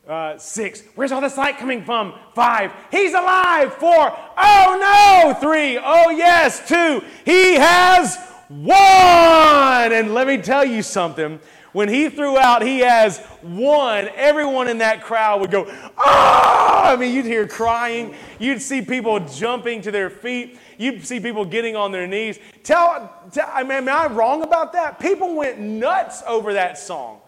Uh, 0.08 0.38
six. 0.38 0.84
Where's 0.94 1.12
all 1.12 1.22
this 1.22 1.36
light 1.36 1.58
coming 1.58 1.84
from? 1.84 2.14
Five. 2.36 2.72
He's 2.92 3.14
alive. 3.14 3.74
Four. 3.74 4.16
Oh 4.38 5.34
no. 5.34 5.34
Three. 5.40 5.80
Oh 5.84 6.12
yes. 6.12 6.68
Two. 6.68 7.04
He 7.26 7.56
has 7.56 8.18
won. 8.50 9.92
And 9.92 10.14
let 10.14 10.28
me 10.28 10.38
tell 10.38 10.64
you 10.64 10.84
something 10.84 11.40
when 11.76 11.90
he 11.90 12.08
threw 12.08 12.38
out, 12.38 12.62
he 12.62 12.80
has 12.80 13.22
won, 13.44 14.08
everyone 14.16 14.70
in 14.70 14.78
that 14.78 15.04
crowd 15.04 15.42
would 15.42 15.52
go, 15.52 15.66
ah! 15.98 16.94
I 16.94 16.96
mean, 16.96 17.14
you'd 17.14 17.26
hear 17.26 17.46
crying. 17.46 18.16
You'd 18.40 18.62
see 18.62 18.82
people 18.82 19.20
jumping 19.20 19.82
to 19.82 19.92
their 19.92 20.10
feet. 20.10 20.58
You'd 20.78 21.06
see 21.06 21.20
people 21.20 21.44
getting 21.44 21.76
on 21.76 21.92
their 21.92 22.08
knees. 22.08 22.40
Tell, 22.64 23.14
tell 23.30 23.50
I 23.52 23.64
mean, 23.64 23.74
am 23.74 23.90
I 23.90 24.08
wrong 24.08 24.42
about 24.42 24.72
that? 24.72 25.02
People 25.02 25.36
went 25.36 25.60
nuts 25.60 26.24
over 26.26 26.54
that 26.54 26.78
song. 26.78 27.20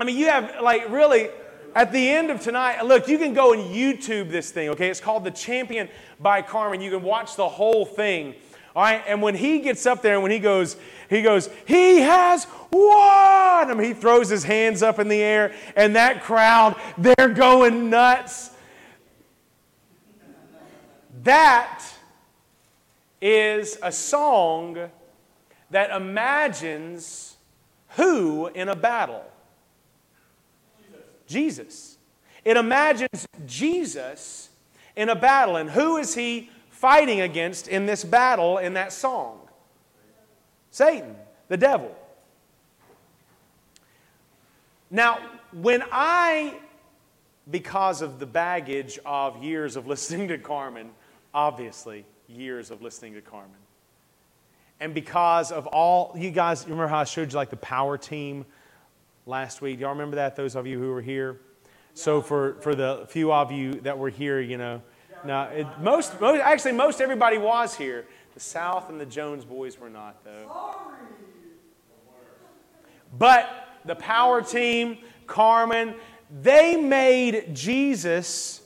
I 0.00 0.04
mean, 0.04 0.16
you 0.16 0.28
have, 0.28 0.62
like, 0.62 0.88
really, 0.88 1.28
at 1.74 1.92
the 1.92 2.08
end 2.08 2.30
of 2.30 2.40
tonight, 2.40 2.86
look, 2.86 3.06
you 3.06 3.18
can 3.18 3.34
go 3.34 3.52
and 3.52 3.62
YouTube 3.64 4.30
this 4.30 4.50
thing, 4.50 4.70
okay? 4.70 4.88
It's 4.88 5.00
called 5.00 5.24
The 5.24 5.30
Champion 5.30 5.90
by 6.20 6.40
Carmen. 6.40 6.80
You 6.80 6.90
can 6.90 7.02
watch 7.02 7.36
the 7.36 7.50
whole 7.50 7.84
thing. 7.84 8.34
All 8.74 8.82
right, 8.82 9.04
and 9.06 9.20
when 9.20 9.34
he 9.34 9.60
gets 9.60 9.84
up 9.84 10.00
there 10.00 10.14
and 10.14 10.22
when 10.22 10.32
he 10.32 10.40
goes, 10.40 10.76
he 11.08 11.22
goes, 11.22 11.48
he 11.66 12.00
has 12.00 12.46
won. 12.70 13.70
I 13.70 13.74
mean, 13.74 13.86
he 13.86 13.94
throws 13.94 14.28
his 14.28 14.44
hands 14.44 14.82
up 14.82 14.98
in 14.98 15.08
the 15.08 15.20
air, 15.20 15.54
and 15.76 15.96
that 15.96 16.22
crowd, 16.22 16.76
they're 16.98 17.28
going 17.28 17.90
nuts. 17.90 18.50
That 21.22 21.82
is 23.20 23.78
a 23.82 23.90
song 23.90 24.90
that 25.70 25.90
imagines 25.90 27.36
who 27.96 28.48
in 28.48 28.68
a 28.68 28.76
battle? 28.76 29.24
Jesus. 30.76 31.00
Jesus. 31.26 31.98
It 32.44 32.56
imagines 32.56 33.26
Jesus 33.46 34.50
in 34.96 35.08
a 35.08 35.16
battle. 35.16 35.56
And 35.56 35.70
who 35.70 35.96
is 35.96 36.14
he 36.14 36.50
fighting 36.70 37.22
against 37.22 37.68
in 37.68 37.86
this 37.86 38.04
battle 38.04 38.58
in 38.58 38.74
that 38.74 38.92
song? 38.92 39.40
Satan, 40.74 41.14
the 41.46 41.56
devil. 41.56 41.94
Now, 44.90 45.20
when 45.52 45.84
I, 45.92 46.56
because 47.48 48.02
of 48.02 48.18
the 48.18 48.26
baggage 48.26 48.98
of 49.06 49.40
years 49.40 49.76
of 49.76 49.86
listening 49.86 50.26
to 50.26 50.38
Carmen, 50.38 50.90
obviously, 51.32 52.04
years 52.26 52.72
of 52.72 52.82
listening 52.82 53.14
to 53.14 53.20
Carmen, 53.20 53.54
and 54.80 54.92
because 54.92 55.52
of 55.52 55.68
all, 55.68 56.12
you 56.16 56.32
guys 56.32 56.64
remember 56.64 56.88
how 56.88 56.98
I 56.98 57.04
showed 57.04 57.30
you 57.30 57.36
like 57.36 57.50
the 57.50 57.56
power 57.56 57.96
team 57.96 58.44
last 59.26 59.62
week? 59.62 59.78
Y'all 59.78 59.90
remember 59.90 60.16
that, 60.16 60.34
those 60.34 60.56
of 60.56 60.66
you 60.66 60.80
who 60.80 60.88
were 60.88 61.02
here? 61.02 61.38
So, 61.94 62.20
for, 62.20 62.54
for 62.54 62.74
the 62.74 63.06
few 63.10 63.32
of 63.32 63.52
you 63.52 63.74
that 63.82 63.96
were 63.96 64.10
here, 64.10 64.40
you 64.40 64.58
know, 64.58 64.82
now, 65.24 65.44
it, 65.44 65.66
most, 65.80 66.20
most, 66.20 66.40
actually, 66.40 66.72
most 66.72 67.00
everybody 67.00 67.38
was 67.38 67.74
here. 67.76 68.06
The 68.34 68.40
South 68.40 68.90
and 68.90 69.00
the 69.00 69.06
Jones 69.06 69.44
boys 69.44 69.78
were 69.78 69.88
not, 69.88 70.24
though. 70.24 70.76
But 73.16 73.68
the 73.84 73.94
power 73.94 74.42
team, 74.42 74.98
Carmen, 75.26 75.94
they 76.42 76.76
made 76.76 77.54
Jesus 77.54 78.60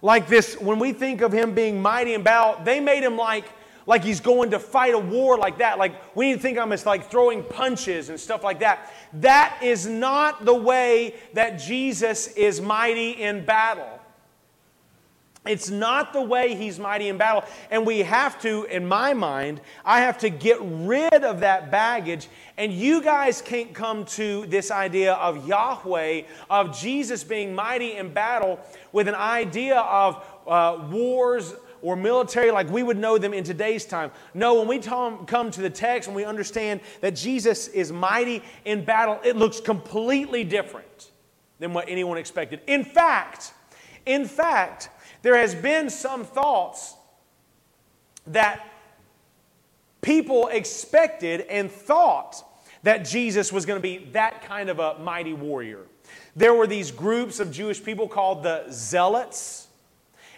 like 0.00 0.26
this. 0.26 0.58
When 0.58 0.78
we 0.78 0.92
think 0.92 1.20
of 1.20 1.32
him 1.32 1.54
being 1.54 1.82
mighty 1.82 2.14
in 2.14 2.22
battle, 2.22 2.62
they 2.64 2.80
made 2.80 3.02
him 3.02 3.16
like 3.16 3.44
like 3.86 4.02
he's 4.02 4.20
going 4.20 4.50
to 4.50 4.58
fight 4.58 4.94
a 4.94 4.98
war 4.98 5.36
like 5.36 5.58
that. 5.58 5.78
Like 5.78 6.16
we 6.16 6.28
need 6.28 6.36
to 6.36 6.40
think 6.40 6.56
of 6.56 6.64
him 6.64 6.72
as 6.72 6.86
like 6.86 7.10
throwing 7.10 7.42
punches 7.42 8.08
and 8.08 8.18
stuff 8.18 8.42
like 8.42 8.60
that. 8.60 8.90
That 9.14 9.58
is 9.62 9.86
not 9.86 10.44
the 10.44 10.54
way 10.54 11.16
that 11.34 11.58
Jesus 11.58 12.28
is 12.28 12.60
mighty 12.60 13.10
in 13.10 13.44
battle. 13.44 14.00
It's 15.46 15.68
not 15.68 16.12
the 16.14 16.22
way 16.22 16.54
he's 16.54 16.78
mighty 16.78 17.08
in 17.08 17.18
battle. 17.18 17.44
And 17.70 17.84
we 17.84 18.00
have 18.00 18.40
to, 18.42 18.64
in 18.64 18.86
my 18.86 19.12
mind, 19.12 19.60
I 19.84 20.00
have 20.00 20.18
to 20.18 20.30
get 20.30 20.58
rid 20.60 21.22
of 21.22 21.40
that 21.40 21.70
baggage. 21.70 22.28
And 22.56 22.72
you 22.72 23.02
guys 23.02 23.42
can't 23.42 23.74
come 23.74 24.06
to 24.06 24.46
this 24.46 24.70
idea 24.70 25.14
of 25.14 25.46
Yahweh, 25.46 26.22
of 26.48 26.78
Jesus 26.78 27.24
being 27.24 27.54
mighty 27.54 27.96
in 27.96 28.14
battle, 28.14 28.58
with 28.92 29.06
an 29.06 29.14
idea 29.14 29.80
of 29.80 30.24
uh, 30.46 30.86
wars 30.90 31.54
or 31.82 31.94
military 31.94 32.50
like 32.50 32.70
we 32.70 32.82
would 32.82 32.96
know 32.96 33.18
them 33.18 33.34
in 33.34 33.44
today's 33.44 33.84
time. 33.84 34.10
No, 34.32 34.54
when 34.54 34.66
we 34.66 34.78
come 34.78 35.50
to 35.50 35.60
the 35.60 35.68
text 35.68 36.08
and 36.08 36.16
we 36.16 36.24
understand 36.24 36.80
that 37.02 37.14
Jesus 37.14 37.68
is 37.68 37.92
mighty 37.92 38.42
in 38.64 38.82
battle, 38.86 39.20
it 39.22 39.36
looks 39.36 39.60
completely 39.60 40.44
different 40.44 41.10
than 41.58 41.74
what 41.74 41.86
anyone 41.86 42.16
expected. 42.16 42.60
In 42.66 42.82
fact, 42.82 43.52
in 44.06 44.24
fact, 44.26 44.88
there 45.24 45.38
has 45.38 45.54
been 45.54 45.88
some 45.88 46.22
thoughts 46.22 46.94
that 48.26 48.62
people 50.02 50.48
expected 50.48 51.40
and 51.48 51.70
thought 51.70 52.44
that 52.82 53.06
Jesus 53.06 53.50
was 53.50 53.64
going 53.64 53.78
to 53.78 53.82
be 53.82 54.04
that 54.12 54.42
kind 54.42 54.68
of 54.68 54.80
a 54.80 54.98
mighty 54.98 55.32
warrior. 55.32 55.80
There 56.36 56.52
were 56.52 56.66
these 56.66 56.90
groups 56.90 57.40
of 57.40 57.50
Jewish 57.50 57.82
people 57.82 58.06
called 58.06 58.42
the 58.42 58.66
Zealots. 58.70 59.68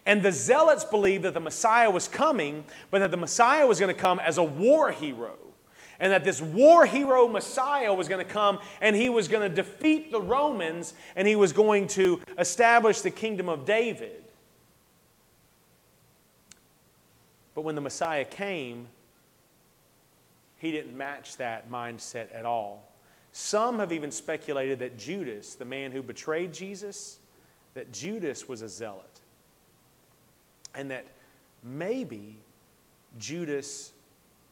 And 0.07 0.23
the 0.23 0.31
Zealots 0.31 0.85
believed 0.85 1.25
that 1.25 1.35
the 1.35 1.41
Messiah 1.41 1.91
was 1.91 2.07
coming, 2.07 2.65
but 2.93 3.01
that 3.01 3.11
the 3.11 3.17
Messiah 3.17 3.67
was 3.67 3.81
going 3.81 3.93
to 3.93 4.01
come 4.01 4.21
as 4.21 4.39
a 4.39 4.45
war 4.45 4.93
hero. 4.93 5.35
And 5.99 6.13
that 6.13 6.23
this 6.23 6.41
war 6.41 6.87
hero 6.87 7.27
Messiah 7.27 7.93
was 7.93 8.07
going 8.07 8.25
to 8.25 8.33
come 8.33 8.61
and 8.81 8.95
he 8.95 9.09
was 9.09 9.27
going 9.27 9.51
to 9.51 9.53
defeat 9.53 10.13
the 10.13 10.21
Romans 10.21 10.95
and 11.17 11.27
he 11.27 11.35
was 11.35 11.53
going 11.53 11.89
to 11.89 12.21
establish 12.39 13.01
the 13.01 13.11
kingdom 13.11 13.49
of 13.49 13.65
David. 13.65 14.23
But 17.57 17.63
when 17.63 17.75
the 17.75 17.81
Messiah 17.81 18.27
came, 18.27 18.87
he 20.59 20.71
didn't 20.71 20.95
match 20.95 21.39
that 21.39 21.71
mindset 21.71 22.29
at 22.35 22.45
all. 22.45 22.87
Some 23.33 23.79
have 23.79 23.93
even 23.93 24.11
speculated 24.11 24.79
that 24.81 24.99
Judas, 24.99 25.55
the 25.55 25.65
man 25.65 25.91
who 25.91 26.03
betrayed 26.03 26.53
Jesus, 26.53 27.19
that 27.73 27.91
Judas 27.93 28.47
was 28.47 28.61
a 28.61 28.69
zealot. 28.69 29.21
And 30.75 30.91
that 30.91 31.07
maybe 31.65 32.37
Judas 33.19 33.93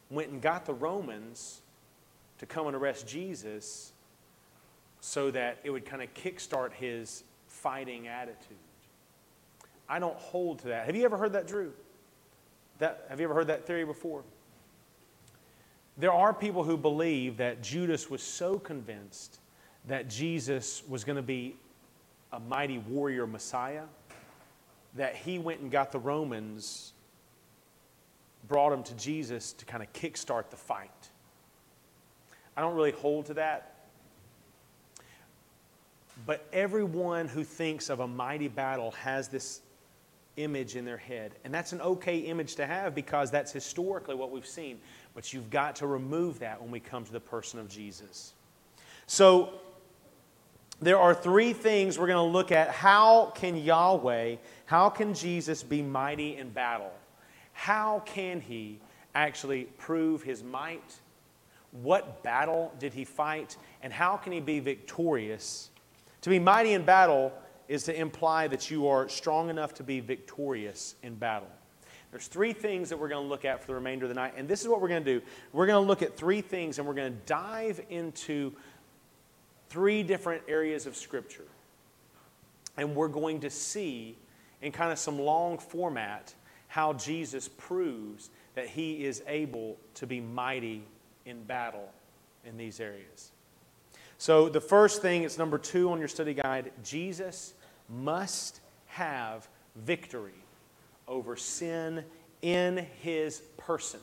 went 0.09 0.31
and 0.31 0.41
got 0.41 0.65
the 0.65 0.73
Romans 0.73 1.61
to 2.39 2.47
come 2.47 2.65
and 2.65 2.75
arrest 2.75 3.07
Jesus 3.07 3.93
so 4.99 5.29
that 5.29 5.59
it 5.63 5.69
would 5.69 5.85
kind 5.85 6.01
of 6.01 6.11
kickstart 6.15 6.73
his 6.73 7.23
fighting 7.47 8.07
attitude. 8.07 8.57
I 9.87 9.99
don't 9.99 10.17
hold 10.17 10.59
to 10.59 10.69
that. 10.69 10.87
Have 10.87 10.95
you 10.95 11.05
ever 11.05 11.17
heard 11.17 11.33
that, 11.33 11.45
Drew? 11.45 11.71
That, 12.79 13.05
have 13.09 13.19
you 13.19 13.25
ever 13.25 13.33
heard 13.33 13.47
that 13.47 13.65
theory 13.65 13.85
before? 13.85 14.23
There 15.97 16.11
are 16.11 16.33
people 16.33 16.63
who 16.63 16.75
believe 16.75 17.37
that 17.37 17.61
Judas 17.61 18.09
was 18.09 18.21
so 18.21 18.59
convinced 18.59 19.39
that 19.87 20.09
Jesus 20.09 20.83
was 20.87 21.03
going 21.03 21.15
to 21.15 21.21
be 21.21 21.55
a 22.33 22.39
mighty 22.39 22.79
warrior 22.79 23.25
Messiah 23.25 23.83
that 24.95 25.15
he 25.15 25.39
went 25.39 25.61
and 25.61 25.71
got 25.71 25.91
the 25.91 25.99
Romans, 25.99 26.93
brought 28.47 28.71
them 28.71 28.83
to 28.83 28.93
Jesus 28.95 29.53
to 29.53 29.65
kind 29.65 29.83
of 29.83 29.91
kickstart 29.93 30.49
the 30.49 30.57
fight. 30.57 31.09
I 32.57 32.61
don't 32.61 32.75
really 32.75 32.91
hold 32.91 33.25
to 33.27 33.33
that. 33.35 33.71
But 36.25 36.45
everyone 36.53 37.27
who 37.27 37.43
thinks 37.43 37.89
of 37.89 37.99
a 37.99 38.07
mighty 38.07 38.47
battle 38.47 38.91
has 38.91 39.27
this 39.27 39.61
image 40.37 40.75
in 40.75 40.85
their 40.85 40.97
head. 40.97 41.33
And 41.43 41.53
that's 41.53 41.73
an 41.73 41.81
okay 41.81 42.19
image 42.19 42.55
to 42.55 42.65
have 42.65 42.93
because 42.93 43.31
that's 43.31 43.51
historically 43.51 44.15
what 44.15 44.31
we've 44.31 44.45
seen. 44.45 44.79
But 45.13 45.33
you've 45.33 45.49
got 45.49 45.77
to 45.77 45.87
remove 45.87 46.39
that 46.39 46.61
when 46.61 46.71
we 46.71 46.79
come 46.79 47.05
to 47.05 47.11
the 47.11 47.19
person 47.19 47.59
of 47.59 47.69
Jesus. 47.69 48.33
So, 49.07 49.53
there 50.81 50.99
are 50.99 51.13
three 51.13 51.53
things 51.53 51.97
we're 51.97 52.07
going 52.07 52.17
to 52.17 52.33
look 52.33 52.51
at. 52.51 52.69
How 52.69 53.31
can 53.35 53.55
Yahweh, 53.55 54.35
how 54.65 54.89
can 54.89 55.13
Jesus 55.13 55.63
be 55.63 55.81
mighty 55.81 56.35
in 56.35 56.49
battle? 56.49 56.91
How 57.53 58.03
can 58.05 58.41
he 58.41 58.79
actually 59.13 59.63
prove 59.77 60.21
his 60.21 60.43
might? 60.43 60.99
What 61.71 62.23
battle 62.23 62.73
did 62.77 62.93
he 62.93 63.05
fight? 63.05 63.55
And 63.81 63.93
how 63.93 64.17
can 64.17 64.33
he 64.33 64.41
be 64.41 64.59
victorious? 64.59 65.69
To 66.21 66.29
be 66.29 66.39
mighty 66.39 66.73
in 66.73 66.83
battle 66.83 67.31
is 67.67 67.83
to 67.83 67.99
imply 67.99 68.47
that 68.47 68.69
you 68.69 68.87
are 68.87 69.09
strong 69.09 69.49
enough 69.49 69.73
to 69.75 69.83
be 69.83 69.99
victorious 69.99 70.95
in 71.03 71.15
battle. 71.15 71.49
There's 72.11 72.27
three 72.27 72.53
things 72.53 72.89
that 72.89 72.97
we're 72.97 73.09
going 73.09 73.23
to 73.23 73.27
look 73.27 73.43
at 73.43 73.59
for 73.59 73.67
the 73.67 73.75
remainder 73.75 74.05
of 74.05 74.09
the 74.09 74.15
night. 74.15 74.35
And 74.37 74.47
this 74.47 74.61
is 74.61 74.67
what 74.67 74.79
we're 74.79 74.87
going 74.87 75.03
to 75.03 75.19
do. 75.19 75.25
We're 75.51 75.65
going 75.65 75.83
to 75.83 75.87
look 75.87 76.01
at 76.01 76.15
three 76.15 76.39
things 76.41 76.79
and 76.79 76.87
we're 76.87 76.93
going 76.93 77.11
to 77.11 77.19
dive 77.25 77.81
into 77.89 78.53
three 79.69 80.01
different 80.01 80.43
areas 80.47 80.85
of 80.85 80.95
Scripture. 80.95 81.43
And 82.77 82.95
we're 82.95 83.09
going 83.09 83.41
to 83.41 83.49
see 83.49 84.15
in 84.61 84.71
kind 84.71 84.93
of 84.93 84.99
some 84.99 85.19
long 85.19 85.57
format 85.57 86.33
how 86.67 86.93
Jesus 86.93 87.49
proves 87.49 88.29
that 88.53 88.67
he 88.67 89.03
is 89.03 89.21
able 89.27 89.77
to 89.95 90.07
be 90.07 90.21
mighty 90.21 90.83
in 91.25 91.43
battle 91.43 91.89
in 92.45 92.55
these 92.55 92.79
areas. 92.79 93.31
So, 94.17 94.47
the 94.47 94.61
first 94.61 95.01
thing, 95.01 95.23
it's 95.23 95.37
number 95.37 95.57
two 95.57 95.91
on 95.91 95.99
your 95.99 96.07
study 96.07 96.33
guide 96.33 96.71
Jesus 96.81 97.54
must 97.89 98.61
have 98.87 99.47
victory 99.75 100.33
over 101.07 101.35
sin 101.35 102.03
in 102.41 102.85
his 103.01 103.41
person. 103.57 103.99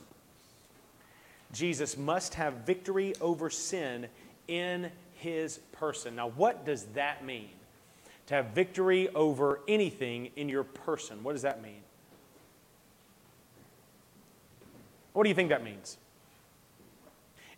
Jesus 1.52 1.96
must 1.96 2.34
have 2.34 2.54
victory 2.66 3.14
over 3.20 3.50
sin 3.50 4.06
in 4.48 4.90
his 5.14 5.58
person. 5.72 6.16
Now, 6.16 6.30
what 6.30 6.64
does 6.64 6.84
that 6.94 7.24
mean? 7.24 7.50
To 8.26 8.34
have 8.34 8.46
victory 8.46 9.08
over 9.14 9.60
anything 9.68 10.30
in 10.36 10.48
your 10.48 10.64
person. 10.64 11.22
What 11.22 11.32
does 11.32 11.42
that 11.42 11.62
mean? 11.62 11.82
What 15.12 15.24
do 15.24 15.28
you 15.28 15.34
think 15.34 15.50
that 15.50 15.62
means? 15.62 15.98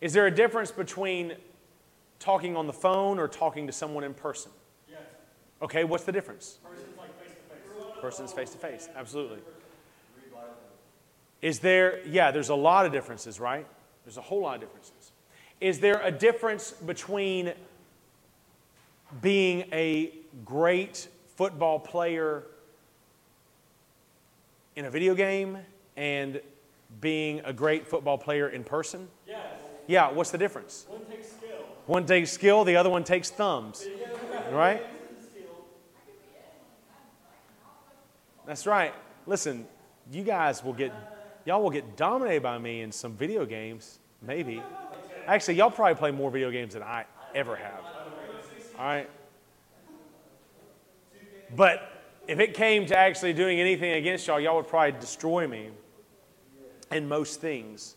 Is 0.01 0.13
there 0.13 0.27
a 0.27 0.31
difference 0.31 0.71
between 0.71 1.33
talking 2.19 2.55
on 2.55 2.67
the 2.67 2.73
phone 2.73 3.17
or 3.17 3.27
talking 3.27 3.67
to 3.67 3.73
someone 3.73 4.03
in 4.03 4.13
person? 4.13 4.51
Okay, 5.65 5.83
what's 5.83 6.03
the 6.03 6.11
difference? 6.11 6.59
Person's 6.63 6.95
like 6.95 7.19
face 7.19 7.31
to 7.31 7.55
face. 7.55 7.99
Person's 7.99 8.33
face 8.33 8.49
to 8.51 8.57
face, 8.59 8.89
absolutely. 8.95 9.39
Is 11.41 11.57
there, 11.57 12.05
yeah, 12.05 12.29
there's 12.29 12.49
a 12.49 12.55
lot 12.55 12.85
of 12.85 12.91
differences, 12.91 13.39
right? 13.39 13.65
There's 14.03 14.17
a 14.17 14.21
whole 14.21 14.41
lot 14.41 14.55
of 14.55 14.61
differences. 14.61 15.11
Is 15.59 15.79
there 15.79 15.99
a 16.03 16.11
difference 16.11 16.69
between 16.69 17.53
being 19.23 19.65
a 19.71 20.13
great 20.45 21.07
football 21.35 21.79
player 21.79 22.43
in 24.75 24.85
a 24.85 24.91
video 24.91 25.15
game 25.15 25.57
and 25.97 26.41
being 27.01 27.41
a 27.43 27.51
great 27.51 27.87
football 27.87 28.19
player 28.19 28.49
in 28.49 28.63
person? 28.63 29.07
Yes. 29.27 29.39
Yeah, 29.87 30.11
what's 30.11 30.29
the 30.29 30.37
difference? 30.37 30.85
One 30.87 31.05
takes 31.05 31.31
skill. 31.31 31.57
one 31.87 32.05
takes 32.05 32.31
skill, 32.31 32.63
the 32.65 32.75
other 32.75 32.91
one 32.91 33.03
takes 33.03 33.31
thumbs. 33.31 33.87
Right? 34.51 34.85
That's 38.45 38.67
right. 38.67 38.93
Listen, 39.25 39.65
you 40.11 40.23
guys 40.23 40.63
will 40.63 40.73
get, 40.73 40.93
y'all 41.45 41.63
will 41.63 41.71
get 41.71 41.97
dominated 41.97 42.43
by 42.43 42.57
me 42.57 42.81
in 42.81 42.91
some 42.91 43.13
video 43.13 43.45
games, 43.45 43.99
maybe. 44.21 44.61
Actually, 45.25 45.55
y'all 45.55 45.71
probably 45.71 45.95
play 45.95 46.11
more 46.11 46.29
video 46.29 46.51
games 46.51 46.73
than 46.73 46.83
I 46.83 47.05
ever 47.33 47.55
have. 47.55 47.81
All 48.77 48.85
right? 48.85 49.09
But 51.55 52.03
if 52.27 52.39
it 52.39 52.53
came 52.53 52.85
to 52.87 52.97
actually 52.97 53.33
doing 53.33 53.59
anything 53.59 53.93
against 53.93 54.27
y'all, 54.27 54.39
y'all 54.39 54.57
would 54.57 54.67
probably 54.67 54.99
destroy 54.99 55.47
me 55.47 55.69
in 56.91 57.07
most 57.07 57.41
things. 57.41 57.95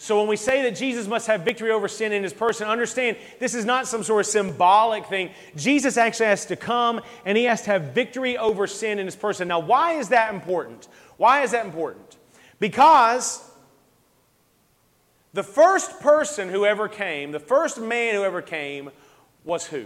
So 0.00 0.18
when 0.18 0.28
we 0.28 0.36
say 0.36 0.62
that 0.62 0.76
Jesus 0.76 1.06
must 1.06 1.26
have 1.26 1.42
victory 1.42 1.70
over 1.70 1.86
sin 1.86 2.12
in 2.12 2.22
his 2.22 2.32
person, 2.32 2.66
understand 2.66 3.18
this 3.38 3.54
is 3.54 3.66
not 3.66 3.86
some 3.86 4.02
sort 4.02 4.20
of 4.20 4.26
symbolic 4.26 5.04
thing. 5.04 5.28
Jesus 5.56 5.98
actually 5.98 6.28
has 6.28 6.46
to 6.46 6.56
come 6.56 7.02
and 7.26 7.36
he 7.36 7.44
has 7.44 7.60
to 7.64 7.72
have 7.72 7.92
victory 7.92 8.38
over 8.38 8.66
sin 8.66 8.98
in 8.98 9.04
his 9.04 9.14
person. 9.14 9.46
Now, 9.46 9.58
why 9.58 9.98
is 9.98 10.08
that 10.08 10.32
important? 10.32 10.88
Why 11.18 11.42
is 11.42 11.50
that 11.50 11.66
important? 11.66 12.16
Because 12.58 13.46
the 15.34 15.42
first 15.42 16.00
person 16.00 16.48
who 16.48 16.64
ever 16.64 16.88
came, 16.88 17.30
the 17.30 17.38
first 17.38 17.78
man 17.78 18.14
who 18.14 18.24
ever 18.24 18.40
came, 18.40 18.90
was 19.44 19.66
who? 19.66 19.84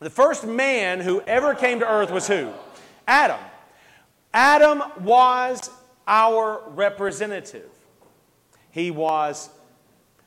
The 0.00 0.10
first 0.10 0.46
man 0.46 1.00
who 1.00 1.22
ever 1.22 1.54
came 1.54 1.80
to 1.80 1.90
earth 1.90 2.10
was 2.10 2.28
who? 2.28 2.52
Adam. 3.08 3.40
Adam 4.34 4.82
was 5.00 5.70
our 6.06 6.62
representative. 6.68 7.70
He 8.70 8.90
was 8.90 9.50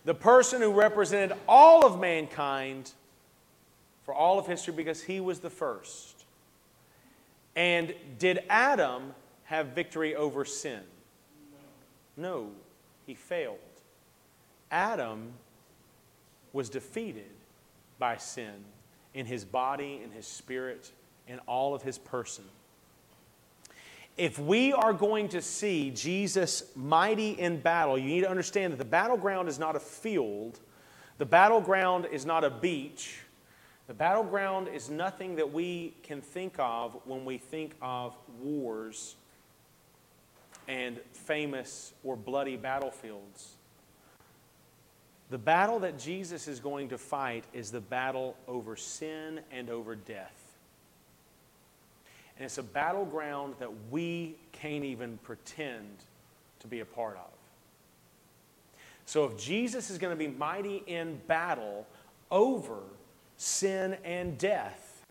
the 0.05 0.13
person 0.13 0.61
who 0.61 0.71
represented 0.71 1.37
all 1.47 1.85
of 1.85 1.99
mankind 1.99 2.91
for 4.03 4.13
all 4.13 4.37
of 4.37 4.47
history 4.47 4.73
because 4.73 5.01
he 5.01 5.19
was 5.19 5.39
the 5.39 5.49
first. 5.49 6.25
And 7.55 7.93
did 8.19 8.43
Adam 8.49 9.13
have 9.45 9.67
victory 9.67 10.15
over 10.15 10.43
sin? 10.43 10.81
No, 12.17 12.49
he 13.05 13.15
failed. 13.15 13.57
Adam 14.71 15.33
was 16.51 16.69
defeated 16.69 17.29
by 17.97 18.17
sin 18.17 18.53
in 19.13 19.25
his 19.25 19.45
body, 19.45 20.01
in 20.03 20.11
his 20.11 20.27
spirit, 20.27 20.91
in 21.27 21.39
all 21.39 21.73
of 21.73 21.81
his 21.81 21.97
person. 21.97 22.43
If 24.17 24.37
we 24.37 24.73
are 24.73 24.93
going 24.93 25.29
to 25.29 25.41
see 25.41 25.89
Jesus 25.89 26.63
mighty 26.75 27.31
in 27.31 27.59
battle, 27.59 27.97
you 27.97 28.07
need 28.07 28.21
to 28.21 28.29
understand 28.29 28.73
that 28.73 28.77
the 28.77 28.85
battleground 28.85 29.49
is 29.49 29.57
not 29.57 29.75
a 29.75 29.79
field, 29.79 30.59
the 31.17 31.25
battleground 31.25 32.07
is 32.11 32.25
not 32.25 32.43
a 32.43 32.49
beach. 32.49 33.19
The 33.87 33.93
battleground 33.93 34.69
is 34.69 34.89
nothing 34.89 35.35
that 35.35 35.51
we 35.51 35.93
can 36.03 36.21
think 36.21 36.55
of 36.57 36.97
when 37.05 37.25
we 37.25 37.37
think 37.37 37.75
of 37.81 38.15
wars 38.41 39.15
and 40.69 40.99
famous 41.11 41.93
or 42.03 42.15
bloody 42.15 42.55
battlefields. 42.55 43.55
The 45.29 45.37
battle 45.37 45.79
that 45.79 45.99
Jesus 45.99 46.47
is 46.47 46.59
going 46.59 46.89
to 46.89 46.97
fight 46.97 47.43
is 47.53 47.71
the 47.71 47.81
battle 47.81 48.37
over 48.47 48.75
sin 48.75 49.41
and 49.51 49.69
over 49.69 49.95
death. 49.95 50.42
And 52.37 52.45
it's 52.45 52.57
a 52.57 52.63
battleground 52.63 53.55
that 53.59 53.71
we 53.91 54.35
can't 54.51 54.83
even 54.83 55.17
pretend 55.19 55.87
to 56.59 56.67
be 56.67 56.79
a 56.79 56.85
part 56.85 57.15
of. 57.17 57.31
So 59.05 59.25
if 59.25 59.37
Jesus 59.37 59.89
is 59.89 59.97
going 59.97 60.11
to 60.11 60.17
be 60.17 60.27
mighty 60.27 60.83
in 60.87 61.19
battle 61.27 61.85
over 62.31 62.79
sin 63.37 63.97
and 64.03 64.37
death, 64.37 65.05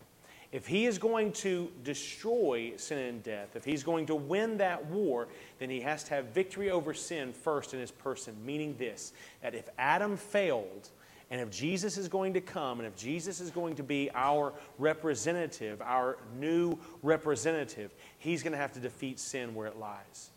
if 0.51 0.67
he 0.67 0.85
is 0.85 0.99
going 0.99 1.31
to 1.33 1.71
destroy 1.83 2.73
sin 2.77 2.99
and 2.99 3.23
death, 3.23 3.55
if 3.55 3.65
he's 3.65 3.81
going 3.81 4.05
to 4.05 4.15
win 4.15 4.57
that 4.57 4.85
war, 4.85 5.27
then 5.57 5.69
he 5.69 5.81
has 5.81 6.03
to 6.05 6.13
have 6.13 6.25
victory 6.25 6.69
over 6.69 6.93
sin 6.93 7.33
first 7.33 7.73
in 7.73 7.79
his 7.79 7.89
person. 7.89 8.35
Meaning 8.45 8.75
this 8.77 9.13
that 9.41 9.55
if 9.55 9.67
Adam 9.79 10.15
failed, 10.15 10.89
and 11.33 11.41
if 11.41 11.49
Jesus 11.49 11.97
is 11.97 12.07
going 12.07 12.35
to 12.35 12.41
come, 12.41 12.79
and 12.79 12.85
if 12.85 12.95
Jesus 12.95 13.41
is 13.41 13.49
going 13.49 13.77
to 13.77 13.83
be 13.83 14.11
our 14.13 14.53
representative, 14.77 15.81
our 15.81 16.19
new 16.39 16.77
representative, 17.01 17.89
he's 18.19 18.43
going 18.43 18.51
to 18.51 18.57
have 18.59 18.71
to 18.73 18.79
defeat 18.79 19.19
sin 19.19 19.55
where 19.55 19.65
it 19.65 19.79
lies. 19.79 20.29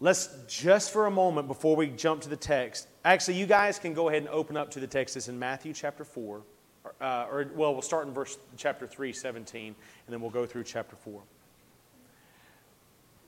Let's 0.00 0.28
just 0.46 0.92
for 0.92 1.06
a 1.06 1.10
moment 1.10 1.48
before 1.48 1.74
we 1.76 1.86
jump 1.86 2.20
to 2.20 2.28
the 2.28 2.36
text. 2.36 2.88
Actually, 3.06 3.38
you 3.38 3.46
guys 3.46 3.78
can 3.78 3.94
go 3.94 4.10
ahead 4.10 4.20
and 4.20 4.28
open 4.28 4.54
up 4.54 4.70
to 4.72 4.80
the 4.80 4.86
text. 4.86 5.16
It's 5.16 5.28
in 5.28 5.38
Matthew 5.38 5.72
chapter 5.72 6.04
4 6.04 6.42
uh, 7.00 7.26
or 7.30 7.50
well, 7.54 7.72
we'll 7.72 7.80
start 7.80 8.06
in 8.06 8.12
verse 8.12 8.36
chapter 8.58 8.86
3, 8.86 9.14
17, 9.14 9.64
and 9.64 9.74
then 10.12 10.20
we'll 10.20 10.28
go 10.28 10.44
through 10.44 10.64
chapter 10.64 10.94
4. 10.94 11.22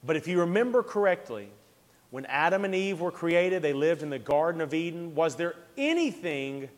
But 0.05 0.17
if 0.17 0.29
you 0.29 0.41
remember 0.41 0.83
correctly, 0.83 1.49
when 2.13 2.27
Adam 2.27 2.65
and 2.65 2.75
Eve 2.75 3.01
were 3.01 3.11
created, 3.11 3.63
they 3.63 3.73
lived 3.73 4.03
in 4.03 4.11
the 4.11 4.19
Garden 4.19 4.61
of 4.61 4.73
Eden. 4.75 5.15
Was 5.15 5.35
there 5.35 5.55
anything 5.77 6.69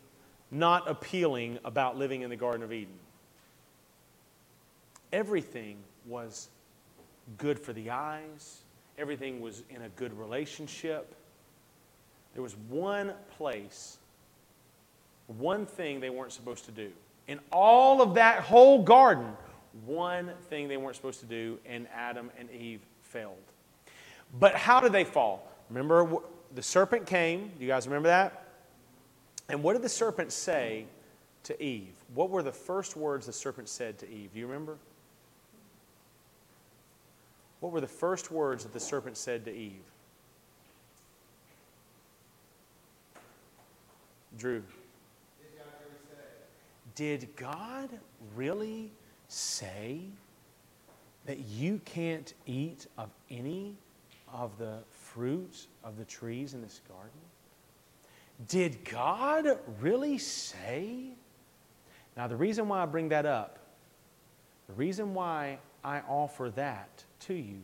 not 0.50 0.88
appealing 0.88 1.58
about 1.64 1.98
living 1.98 2.22
in 2.22 2.30
the 2.30 2.36
Garden 2.36 2.62
of 2.62 2.72
Eden? 2.72 2.94
Everything 5.12 5.76
was 6.06 6.48
good 7.36 7.58
for 7.58 7.72
the 7.72 7.90
eyes, 7.90 8.62
everything 8.96 9.40
was 9.40 9.62
in 9.70 9.82
a 9.82 9.88
good 9.90 10.16
relationship. 10.18 11.14
There 12.32 12.42
was 12.42 12.56
one 12.68 13.12
place 13.36 13.98
one 15.26 15.66
thing 15.66 16.00
they 16.00 16.10
weren't 16.10 16.32
supposed 16.32 16.64
to 16.66 16.70
do. 16.70 16.90
In 17.26 17.40
all 17.50 18.02
of 18.02 18.14
that 18.14 18.40
whole 18.40 18.82
garden, 18.82 19.32
one 19.86 20.30
thing 20.48 20.68
they 20.68 20.76
weren't 20.76 20.96
supposed 20.96 21.20
to 21.20 21.26
do, 21.26 21.58
and 21.66 21.86
Adam 21.94 22.30
and 22.38 22.50
Eve 22.50 22.80
failed. 23.02 23.36
But 24.38 24.54
how 24.54 24.80
did 24.80 24.92
they 24.92 25.04
fall? 25.04 25.48
Remember, 25.70 26.18
the 26.54 26.62
serpent 26.62 27.06
came. 27.06 27.52
Do 27.58 27.64
you 27.64 27.68
guys 27.68 27.86
remember 27.86 28.08
that? 28.08 28.44
And 29.48 29.62
what 29.62 29.74
did 29.74 29.82
the 29.82 29.88
serpent 29.88 30.32
say 30.32 30.86
to 31.44 31.62
Eve? 31.62 31.94
What 32.14 32.30
were 32.30 32.42
the 32.42 32.52
first 32.52 32.96
words 32.96 33.26
the 33.26 33.32
serpent 33.32 33.68
said 33.68 33.98
to 33.98 34.10
Eve? 34.10 34.32
Do 34.32 34.40
you 34.40 34.46
remember? 34.46 34.76
What 37.60 37.72
were 37.72 37.80
the 37.80 37.86
first 37.86 38.30
words 38.30 38.64
that 38.64 38.72
the 38.72 38.80
serpent 38.80 39.16
said 39.16 39.44
to 39.46 39.54
Eve? 39.54 39.84
Drew. 44.36 44.62
Did 46.94 47.28
God 47.36 47.88
really 48.36 48.92
say 49.28 50.00
that 51.26 51.40
you 51.40 51.80
can't 51.84 52.34
eat 52.46 52.86
of 52.96 53.10
any 53.30 53.76
of 54.32 54.56
the 54.58 54.78
fruits 54.90 55.68
of 55.82 55.96
the 55.96 56.04
trees 56.04 56.54
in 56.54 56.62
this 56.62 56.80
garden? 56.88 57.10
Did 58.48 58.84
God 58.84 59.46
really 59.80 60.18
say? 60.18 61.14
Now, 62.16 62.26
the 62.26 62.36
reason 62.36 62.68
why 62.68 62.82
I 62.82 62.86
bring 62.86 63.08
that 63.10 63.26
up, 63.26 63.58
the 64.66 64.74
reason 64.74 65.14
why 65.14 65.58
I 65.84 66.00
offer 66.00 66.50
that 66.56 67.04
to 67.20 67.34
you 67.34 67.62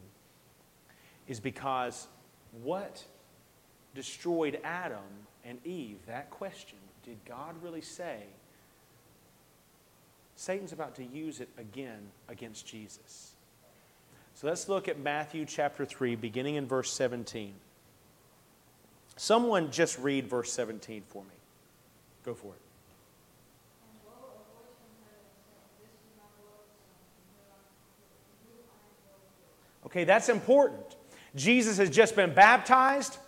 is 1.27 1.41
because 1.41 2.09
what 2.63 3.05
destroyed 3.95 4.61
Adam 4.65 4.99
and 5.45 5.65
Eve, 5.65 5.99
that 6.07 6.31
question, 6.31 6.79
did 7.05 7.17
God 7.25 7.55
really 7.63 7.81
say? 7.81 8.25
Satan's 10.37 10.73
about 10.73 10.95
to 10.97 11.05
use 11.05 11.41
it 11.41 11.49
again 11.59 12.11
against 12.29 12.67
Jesus. 12.67 13.30
So 14.41 14.47
let's 14.47 14.71
look 14.71 14.89
at 14.89 14.99
Matthew 14.99 15.45
chapter 15.45 15.85
3, 15.85 16.17
beginning 16.17 16.55
in 16.55 16.67
verse 16.67 16.91
17. 16.95 17.53
Someone 19.17 19.71
just 19.71 19.99
read 19.99 20.29
verse 20.29 20.51
17 20.51 21.03
for 21.09 21.23
me. 21.25 21.35
Go 22.25 22.33
for 22.33 22.55
it. 22.55 22.61
Okay, 29.85 30.05
that's 30.05 30.31
important. 30.31 30.97
Jesus 31.37 31.77
has 31.77 31.91
just 31.91 32.17
been 32.17 32.33
baptized. 32.33 33.19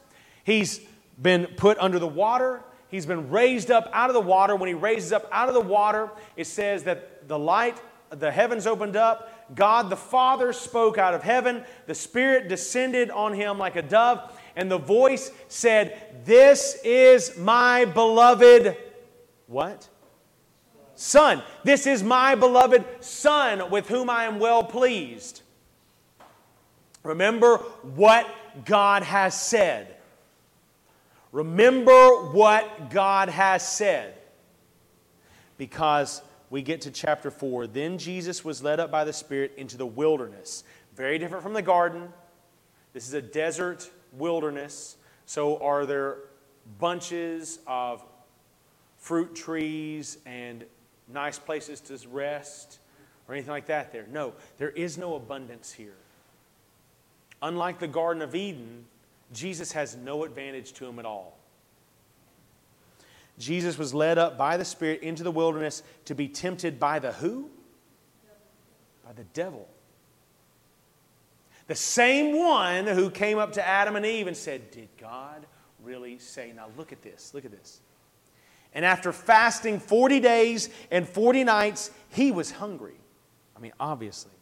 He's 0.44 0.80
been 1.20 1.44
put 1.44 1.76
under 1.76 1.98
the 1.98 2.08
water. 2.08 2.62
He's 2.88 3.04
been 3.04 3.28
raised 3.28 3.70
up 3.70 3.90
out 3.92 4.08
of 4.08 4.14
the 4.14 4.20
water. 4.20 4.56
When 4.56 4.68
he 4.68 4.74
raises 4.74 5.12
up 5.12 5.28
out 5.30 5.48
of 5.48 5.54
the 5.54 5.60
water, 5.60 6.08
it 6.38 6.46
says 6.46 6.84
that 6.84 7.28
the 7.28 7.38
light, 7.38 7.78
the 8.08 8.30
heavens 8.30 8.66
opened 8.66 8.96
up. 8.96 9.31
God 9.54 9.90
the 9.90 9.96
Father 9.96 10.52
spoke 10.52 10.98
out 10.98 11.14
of 11.14 11.22
heaven. 11.22 11.64
The 11.86 11.94
Spirit 11.94 12.48
descended 12.48 13.10
on 13.10 13.34
him 13.34 13.58
like 13.58 13.76
a 13.76 13.82
dove. 13.82 14.38
And 14.56 14.70
the 14.70 14.78
voice 14.78 15.30
said, 15.48 16.24
This 16.24 16.78
is 16.84 17.36
my 17.36 17.84
beloved, 17.84 18.76
what? 19.46 19.88
Son. 20.94 21.42
This 21.64 21.86
is 21.86 22.02
my 22.02 22.34
beloved 22.34 22.84
Son 23.00 23.70
with 23.70 23.88
whom 23.88 24.08
I 24.08 24.24
am 24.24 24.38
well 24.38 24.62
pleased. 24.62 25.42
Remember 27.02 27.56
what 27.56 28.26
God 28.64 29.02
has 29.02 29.40
said. 29.40 29.96
Remember 31.32 32.30
what 32.30 32.90
God 32.90 33.30
has 33.30 33.66
said. 33.66 34.14
Because 35.56 36.22
we 36.52 36.60
get 36.60 36.82
to 36.82 36.90
chapter 36.90 37.30
4. 37.30 37.66
Then 37.66 37.96
Jesus 37.96 38.44
was 38.44 38.62
led 38.62 38.78
up 38.78 38.90
by 38.90 39.04
the 39.04 39.12
Spirit 39.14 39.54
into 39.56 39.78
the 39.78 39.86
wilderness. 39.86 40.64
Very 40.94 41.18
different 41.18 41.42
from 41.42 41.54
the 41.54 41.62
garden. 41.62 42.12
This 42.92 43.08
is 43.08 43.14
a 43.14 43.22
desert 43.22 43.90
wilderness. 44.12 44.98
So, 45.24 45.56
are 45.62 45.86
there 45.86 46.18
bunches 46.78 47.58
of 47.66 48.04
fruit 48.98 49.34
trees 49.34 50.18
and 50.26 50.64
nice 51.10 51.38
places 51.38 51.80
to 51.80 51.98
rest 52.10 52.80
or 53.26 53.34
anything 53.34 53.52
like 53.52 53.66
that 53.66 53.90
there? 53.90 54.06
No, 54.12 54.34
there 54.58 54.72
is 54.72 54.98
no 54.98 55.14
abundance 55.14 55.72
here. 55.72 55.96
Unlike 57.40 57.78
the 57.78 57.88
Garden 57.88 58.20
of 58.20 58.34
Eden, 58.34 58.84
Jesus 59.32 59.72
has 59.72 59.96
no 59.96 60.22
advantage 60.24 60.74
to 60.74 60.86
him 60.86 60.98
at 60.98 61.06
all. 61.06 61.38
Jesus 63.38 63.78
was 63.78 63.94
led 63.94 64.18
up 64.18 64.36
by 64.36 64.56
the 64.56 64.64
Spirit 64.64 65.02
into 65.02 65.22
the 65.22 65.30
wilderness 65.30 65.82
to 66.04 66.14
be 66.14 66.28
tempted 66.28 66.78
by 66.78 66.98
the 66.98 67.12
who? 67.12 67.50
By 69.04 69.12
the 69.12 69.24
devil. 69.24 69.68
The 71.66 71.74
same 71.74 72.38
one 72.38 72.86
who 72.86 73.10
came 73.10 73.38
up 73.38 73.52
to 73.54 73.66
Adam 73.66 73.96
and 73.96 74.04
Eve 74.04 74.26
and 74.26 74.36
said, 74.36 74.70
Did 74.70 74.88
God 75.00 75.46
really 75.82 76.18
say? 76.18 76.52
Now 76.54 76.66
look 76.76 76.92
at 76.92 77.02
this, 77.02 77.32
look 77.34 77.44
at 77.44 77.50
this. 77.50 77.80
And 78.74 78.84
after 78.84 79.12
fasting 79.12 79.80
40 79.80 80.20
days 80.20 80.70
and 80.90 81.08
40 81.08 81.44
nights, 81.44 81.90
he 82.10 82.32
was 82.32 82.50
hungry. 82.50 82.94
I 83.56 83.60
mean, 83.60 83.72
obviously. 83.78 84.32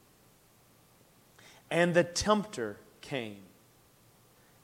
And 1.71 1.95
the 1.95 2.05
tempter 2.05 2.77
came 3.01 3.43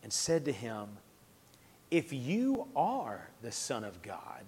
and 0.02 0.12
said 0.12 0.44
to 0.44 0.52
him, 0.52 0.88
If 1.90 2.12
you 2.12 2.66
are 2.74 3.28
the 3.42 3.52
Son 3.52 3.84
of 3.84 4.02
God, 4.02 4.44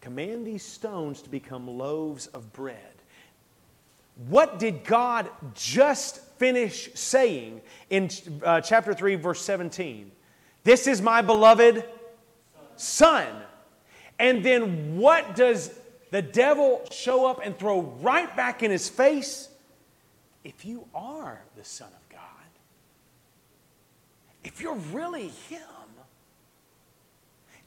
command 0.00 0.46
these 0.46 0.64
stones 0.64 1.22
to 1.22 1.30
become 1.30 1.68
loaves 1.68 2.26
of 2.28 2.52
bread. 2.52 2.76
What 4.28 4.58
did 4.58 4.84
God 4.84 5.28
just 5.54 6.20
finish 6.38 6.90
saying 6.94 7.60
in 7.90 8.10
uh, 8.42 8.60
chapter 8.60 8.94
3, 8.94 9.16
verse 9.16 9.42
17? 9.42 10.10
This 10.64 10.86
is 10.86 11.02
my 11.02 11.22
beloved 11.22 11.84
Son. 12.76 13.28
And 14.18 14.42
then 14.42 14.96
what 14.96 15.36
does 15.36 15.78
the 16.10 16.22
devil 16.22 16.82
show 16.90 17.26
up 17.26 17.40
and 17.44 17.58
throw 17.58 17.82
right 18.00 18.34
back 18.34 18.62
in 18.62 18.70
his 18.70 18.88
face? 18.88 19.50
if 20.46 20.64
you 20.64 20.86
are 20.94 21.42
the 21.56 21.64
Son 21.64 21.88
of 21.88 22.08
God, 22.08 22.20
if 24.44 24.60
you're 24.60 24.76
really 24.92 25.32
Him, 25.48 25.60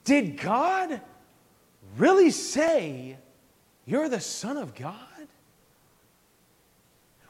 did 0.09 0.37
God 0.37 1.01
really 1.95 2.31
say 2.31 3.15
you're 3.85 4.09
the 4.09 4.19
Son 4.19 4.57
of 4.57 4.73
God? 4.73 4.95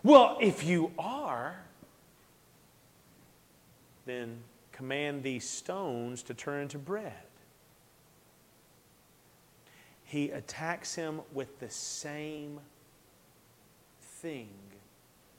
Well, 0.01 0.37
if 0.39 0.63
you 0.63 0.93
are, 0.97 1.59
then 4.05 4.37
command 4.71 5.23
these 5.23 5.47
stones 5.47 6.23
to 6.23 6.33
turn 6.33 6.61
into 6.61 6.77
bread. 6.77 7.11
He 10.05 10.31
attacks 10.31 10.95
him 10.95 11.19
with 11.33 11.59
the 11.59 11.69
same 11.69 12.61
thing 14.01 14.47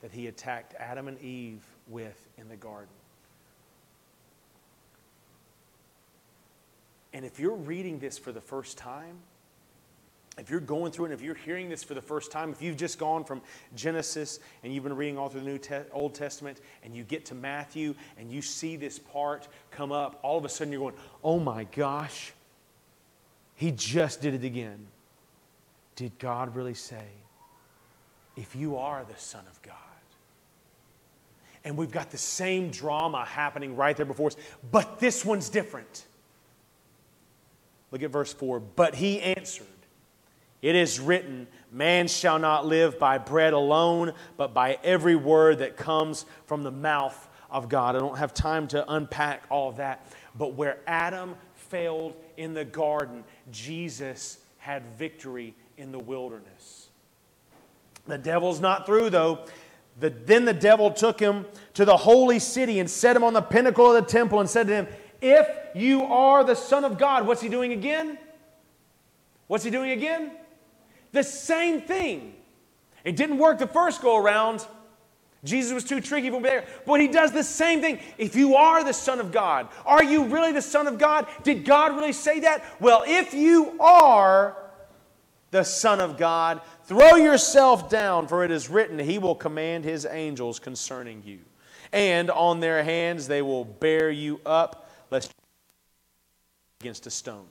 that 0.01 0.11
he 0.11 0.27
attacked 0.27 0.75
Adam 0.77 1.07
and 1.07 1.19
Eve 1.19 1.65
with 1.87 2.29
in 2.37 2.49
the 2.49 2.55
garden. 2.55 3.00
And 7.13 7.25
if 7.25 7.39
you're 7.39 7.55
reading 7.55 7.99
this 7.99 8.17
for 8.17 8.31
the 8.31 8.41
first 8.41 8.77
time, 8.77 9.17
if 10.37 10.49
you're 10.49 10.61
going 10.61 10.91
through 10.91 11.05
and 11.05 11.13
if 11.13 11.21
you're 11.21 11.35
hearing 11.35 11.67
this 11.67 11.83
for 11.83 11.93
the 11.93 12.01
first 12.01 12.31
time, 12.31 12.51
if 12.51 12.61
you've 12.61 12.77
just 12.77 12.97
gone 12.97 13.25
from 13.25 13.41
Genesis 13.75 14.39
and 14.63 14.73
you've 14.73 14.83
been 14.83 14.95
reading 14.95 15.17
all 15.17 15.27
through 15.27 15.41
the 15.41 15.45
New 15.45 15.57
Te- 15.57 15.89
Old 15.91 16.15
Testament 16.15 16.61
and 16.83 16.95
you 16.95 17.03
get 17.03 17.25
to 17.25 17.35
Matthew 17.35 17.95
and 18.17 18.31
you 18.31 18.41
see 18.41 18.77
this 18.77 18.97
part 18.97 19.49
come 19.71 19.91
up, 19.91 20.19
all 20.23 20.37
of 20.37 20.45
a 20.45 20.49
sudden 20.49 20.71
you're 20.71 20.81
going, 20.81 20.95
oh 21.23 21.37
my 21.37 21.65
gosh, 21.65 22.31
he 23.55 23.71
just 23.71 24.21
did 24.21 24.33
it 24.33 24.45
again. 24.45 24.87
Did 25.97 26.17
God 26.17 26.55
really 26.55 26.73
say, 26.73 27.05
if 28.37 28.55
you 28.55 28.77
are 28.77 29.03
the 29.03 29.19
Son 29.19 29.43
of 29.51 29.61
God? 29.61 29.75
And 31.63 31.77
we've 31.77 31.91
got 31.91 32.09
the 32.09 32.17
same 32.17 32.71
drama 32.71 33.25
happening 33.25 33.75
right 33.75 33.95
there 33.95 34.05
before 34.05 34.27
us, 34.27 34.37
but 34.71 34.99
this 34.99 35.25
one's 35.25 35.49
different. 35.49 36.05
Look 37.91 38.03
at 38.03 38.09
verse 38.09 38.33
4. 38.33 38.59
But 38.59 38.95
he 38.95 39.21
answered, 39.21 39.67
It 40.61 40.75
is 40.75 40.99
written, 40.99 41.47
Man 41.71 42.07
shall 42.07 42.39
not 42.39 42.65
live 42.65 42.97
by 42.97 43.17
bread 43.17 43.53
alone, 43.53 44.13
but 44.37 44.53
by 44.53 44.79
every 44.83 45.15
word 45.15 45.59
that 45.59 45.77
comes 45.77 46.25
from 46.45 46.63
the 46.63 46.71
mouth 46.71 47.29
of 47.49 47.69
God. 47.69 47.95
I 47.95 47.99
don't 47.99 48.17
have 48.17 48.33
time 48.33 48.67
to 48.69 48.89
unpack 48.91 49.43
all 49.49 49.69
of 49.69 49.77
that. 49.77 50.05
But 50.35 50.53
where 50.53 50.79
Adam 50.87 51.35
failed 51.53 52.15
in 52.37 52.53
the 52.53 52.65
garden, 52.65 53.23
Jesus 53.51 54.39
had 54.57 54.85
victory 54.97 55.53
in 55.77 55.91
the 55.91 55.99
wilderness. 55.99 56.89
The 58.07 58.17
devil's 58.17 58.59
not 58.59 58.85
through, 58.85 59.09
though. 59.09 59.45
The, 59.99 60.09
then 60.09 60.45
the 60.45 60.53
devil 60.53 60.91
took 60.91 61.19
him 61.19 61.45
to 61.73 61.85
the 61.85 61.97
holy 61.97 62.39
city 62.39 62.79
and 62.79 62.89
set 62.89 63.15
him 63.15 63.23
on 63.23 63.33
the 63.33 63.41
pinnacle 63.41 63.93
of 63.93 64.03
the 64.03 64.09
temple 64.09 64.39
and 64.39 64.49
said 64.49 64.67
to 64.67 64.73
him, 64.73 64.87
if 65.21 65.47
you 65.75 66.03
are 66.03 66.43
the 66.43 66.55
Son 66.55 66.83
of 66.83 66.97
God, 66.97 67.25
what's 67.25 67.41
he 67.41 67.49
doing 67.49 67.71
again? 67.71 68.17
What's 69.47 69.63
he 69.63 69.69
doing 69.69 69.91
again? 69.91 70.31
The 71.11 71.23
same 71.23 71.81
thing. 71.81 72.33
It 73.03 73.15
didn't 73.15 73.37
work 73.37 73.59
the 73.59 73.67
first 73.67 74.01
go 74.01 74.17
around. 74.17 74.65
Jesus 75.43 75.73
was 75.73 75.83
too 75.83 76.01
tricky 76.01 76.29
for 76.29 76.41
there. 76.41 76.65
But 76.85 77.01
he 77.01 77.07
does 77.07 77.31
the 77.31 77.43
same 77.43 77.81
thing. 77.81 77.99
If 78.17 78.35
you 78.35 78.55
are 78.55 78.83
the 78.83 78.93
Son 78.93 79.19
of 79.19 79.31
God, 79.31 79.67
are 79.85 80.03
you 80.03 80.25
really 80.25 80.51
the 80.51 80.61
Son 80.61 80.87
of 80.87 80.97
God? 80.97 81.27
Did 81.43 81.65
God 81.65 81.95
really 81.95 82.13
say 82.13 82.41
that? 82.41 82.63
Well, 82.79 83.03
if 83.05 83.33
you 83.33 83.79
are 83.79 84.55
the 85.49 85.63
Son 85.63 85.99
of 85.99 86.17
God, 86.17 86.61
throw 86.85 87.15
yourself 87.15 87.89
down, 87.89 88.27
for 88.27 88.45
it 88.45 88.51
is 88.51 88.69
written, 88.69 88.99
He 88.99 89.17
will 89.17 89.35
command 89.35 89.83
His 89.83 90.05
angels 90.05 90.59
concerning 90.59 91.23
you. 91.25 91.39
And 91.91 92.29
on 92.29 92.61
their 92.61 92.83
hands 92.83 93.27
they 93.27 93.41
will 93.41 93.65
bear 93.65 94.09
you 94.09 94.39
up 94.45 94.89
lest 95.11 95.31
against 96.79 97.05
a 97.05 97.11
stone. 97.11 97.45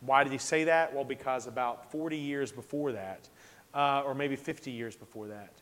Why 0.00 0.24
did 0.24 0.32
he 0.32 0.38
say 0.38 0.64
that? 0.64 0.92
Well, 0.92 1.04
because 1.04 1.46
about 1.46 1.90
40 1.90 2.18
years 2.18 2.52
before 2.52 2.92
that, 2.92 3.28
uh, 3.72 4.02
or 4.04 4.14
maybe 4.14 4.36
50 4.36 4.70
years 4.70 4.96
before 4.96 5.28
that, 5.28 5.52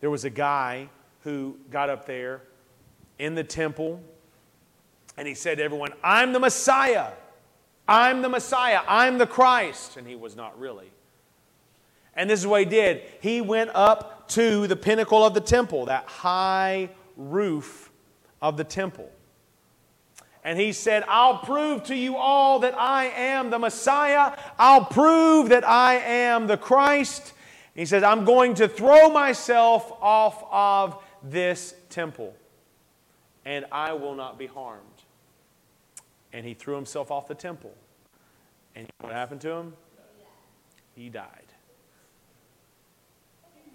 there 0.00 0.10
was 0.10 0.24
a 0.24 0.30
guy 0.30 0.88
who 1.22 1.56
got 1.70 1.88
up 1.88 2.04
there 2.04 2.42
in 3.18 3.34
the 3.34 3.44
temple 3.44 4.02
and 5.16 5.26
he 5.26 5.34
said 5.34 5.58
to 5.58 5.64
everyone, 5.64 5.92
I'm 6.02 6.32
the 6.32 6.38
Messiah. 6.38 7.10
I'm 7.88 8.22
the 8.22 8.28
Messiah. 8.28 8.80
I'm 8.86 9.18
the 9.18 9.26
Christ. 9.26 9.96
And 9.96 10.06
he 10.06 10.14
was 10.14 10.36
not 10.36 10.58
really. 10.58 10.90
And 12.14 12.30
this 12.30 12.38
is 12.38 12.46
what 12.46 12.60
he 12.60 12.66
did. 12.66 13.02
He 13.20 13.40
went 13.40 13.70
up 13.74 14.28
to 14.30 14.66
the 14.68 14.76
pinnacle 14.76 15.24
of 15.24 15.34
the 15.34 15.40
temple, 15.40 15.86
that 15.86 16.04
high 16.04 16.90
roof 17.16 17.87
of 18.40 18.56
the 18.56 18.64
temple. 18.64 19.10
And 20.44 20.58
he 20.58 20.72
said, 20.72 21.04
I'll 21.08 21.38
prove 21.38 21.84
to 21.84 21.94
you 21.94 22.16
all 22.16 22.60
that 22.60 22.74
I 22.78 23.06
am 23.06 23.50
the 23.50 23.58
Messiah. 23.58 24.36
I'll 24.58 24.84
prove 24.84 25.50
that 25.50 25.66
I 25.68 25.96
am 25.96 26.46
the 26.46 26.56
Christ. 26.56 27.32
He 27.74 27.84
says, 27.84 28.02
I'm 28.02 28.24
going 28.24 28.54
to 28.54 28.68
throw 28.68 29.10
myself 29.10 29.92
off 30.00 30.44
of 30.50 31.02
this 31.22 31.74
temple, 31.90 32.34
and 33.44 33.66
I 33.70 33.92
will 33.92 34.14
not 34.14 34.38
be 34.38 34.46
harmed. 34.46 34.84
And 36.32 36.46
he 36.46 36.54
threw 36.54 36.74
himself 36.74 37.10
off 37.10 37.28
the 37.28 37.34
temple. 37.34 37.74
And 38.74 38.86
what 39.00 39.12
happened 39.12 39.40
to 39.42 39.50
him? 39.50 39.74
He 40.94 41.08
died. 41.08 41.26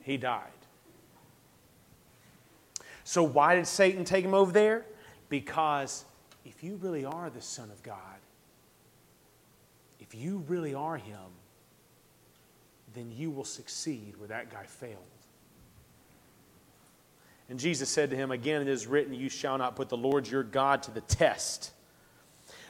He 0.02 0.18
died. 0.18 0.52
So, 3.04 3.24
why 3.24 3.56
did 3.56 3.68
Satan 3.68 4.06
take 4.06 4.24
him 4.24 4.34
over 4.34 4.52
there? 4.52 4.86
Because 5.30 6.06
if 6.46 6.64
you 6.64 6.76
really 6.76 7.06
are 7.06 7.30
the 7.30 7.42
Son 7.42 7.70
of 7.72 7.82
God, 7.84 7.98
if 10.00 10.14
you 10.14 10.44
really 10.48 10.74
are 10.74 10.98
Him, 10.98 11.18
then 12.94 13.12
you 13.12 13.32
will 13.32 13.46
succeed 13.46 14.16
where 14.18 14.28
that 14.28 14.52
guy 14.52 14.64
failed. 14.64 14.98
And 17.50 17.60
Jesus 17.60 17.90
said 17.90 18.10
to 18.12 18.16
him, 18.16 18.32
Again, 18.32 18.62
it 18.62 18.68
is 18.68 18.88
written, 18.88 19.14
You 19.14 19.30
shall 19.30 19.58
not 19.58 19.76
put 19.76 19.90
the 19.90 19.98
Lord 19.98 20.28
your 20.28 20.44
God 20.44 20.84
to 20.84 20.92
the 20.92 21.02
test. 21.02 21.72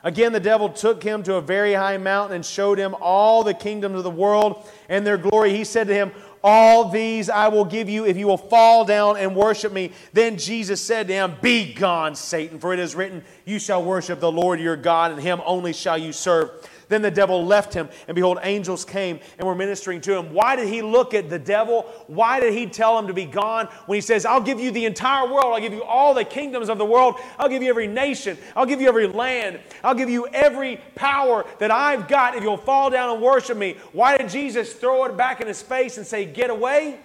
Again, 0.04 0.34
the 0.34 0.39
devil 0.39 0.69
took 0.69 1.02
him 1.02 1.24
to 1.24 1.36
a 1.36 1.41
very 1.41 1.74
high 1.74 1.98
mountain 1.98 2.36
and 2.36 2.46
showed 2.46 2.78
him 2.78 2.96
all 3.00 3.43
the 3.43 3.54
kingdoms 3.54 3.98
of 3.98 4.04
the 4.04 4.12
world 4.12 4.69
and 4.89 5.06
their 5.06 5.17
glory. 5.17 5.56
He 5.56 5.63
said 5.63 5.88
to 5.88 5.93
him, 5.93 6.12
all 6.43 6.89
these 6.89 7.29
I 7.29 7.47
will 7.47 7.65
give 7.65 7.88
you 7.88 8.06
if 8.06 8.17
you 8.17 8.27
will 8.27 8.38
fall 8.38 8.84
down 8.84 9.17
and 9.17 9.36
worship 9.36 9.71
me. 9.71 9.91
Then 10.12 10.38
Jesus 10.38 10.82
said 10.82 11.08
to 11.08 11.13
him, 11.13 11.36
Be 11.41 11.73
gone, 11.73 12.15
Satan, 12.15 12.60
for 12.60 12.73
it 12.73 12.79
is 12.79 12.95
written, 12.95 13.23
You 13.45 13.60
shall 13.60 13.84
worship 13.84 14.19
the 14.19 14.32
Lord 14.32 14.60
your 14.60 14.75
God, 14.75 15.12
and 15.12 15.21
him 15.21 15.41
only 15.45 15.73
shall 15.73 15.97
you 15.97 16.12
serve. 16.12 16.51
Then 16.93 17.01
the 17.01 17.10
devil 17.10 17.43
left 17.43 17.73
him, 17.73 17.89
and 18.08 18.13
behold, 18.13 18.38
angels 18.43 18.86
came 18.86 19.19
and 19.39 19.47
were 19.47 19.56
ministering 19.56 19.99
to 20.01 20.15
him. 20.15 20.32
Why 20.32 20.56
did 20.56 20.67
he 20.67 20.84
look 20.84 21.15
at 21.15 21.27
the 21.27 21.39
devil? 21.39 21.88
Why 22.06 22.39
did 22.39 22.53
he 22.53 22.67
tell 22.67 22.99
him 22.99 23.08
to 23.08 23.15
be 23.15 23.25
gone 23.25 23.65
when 23.88 23.95
he 23.95 24.01
says, 24.01 24.27
I'll 24.27 24.39
give 24.39 24.60
you 24.60 24.69
the 24.69 24.86
entire 24.86 25.25
world, 25.25 25.56
I'll 25.56 25.60
give 25.60 25.73
you 25.73 25.82
all 25.82 26.13
the 26.13 26.23
kingdoms 26.23 26.69
of 26.69 26.77
the 26.77 26.86
world, 26.86 27.15
I'll 27.39 27.49
give 27.49 27.63
you 27.63 27.69
every 27.71 27.88
nation, 27.88 28.38
I'll 28.56 28.67
give 28.67 28.79
you 28.79 28.88
every 28.88 29.08
land, 29.08 29.60
I'll 29.84 29.95
give 29.95 30.08
you 30.08 30.27
every 30.27 30.79
power 30.93 31.47
that 31.58 31.71
I've 31.71 32.08
got 32.08 32.36
if 32.36 32.43
you'll 32.43 32.58
fall 32.58 32.91
down 32.91 33.12
and 33.12 33.23
worship 33.23 33.58
me? 33.58 33.77
Why 33.91 34.15
did 34.15 34.29
Jesus 34.29 34.71
throw 34.71 35.06
it 35.06 35.17
back 35.17 35.41
in 35.41 35.47
his 35.47 35.63
face 35.63 35.97
and 35.97 36.06
say, 36.06 36.25
Get 36.25 36.51
away? 36.51 36.99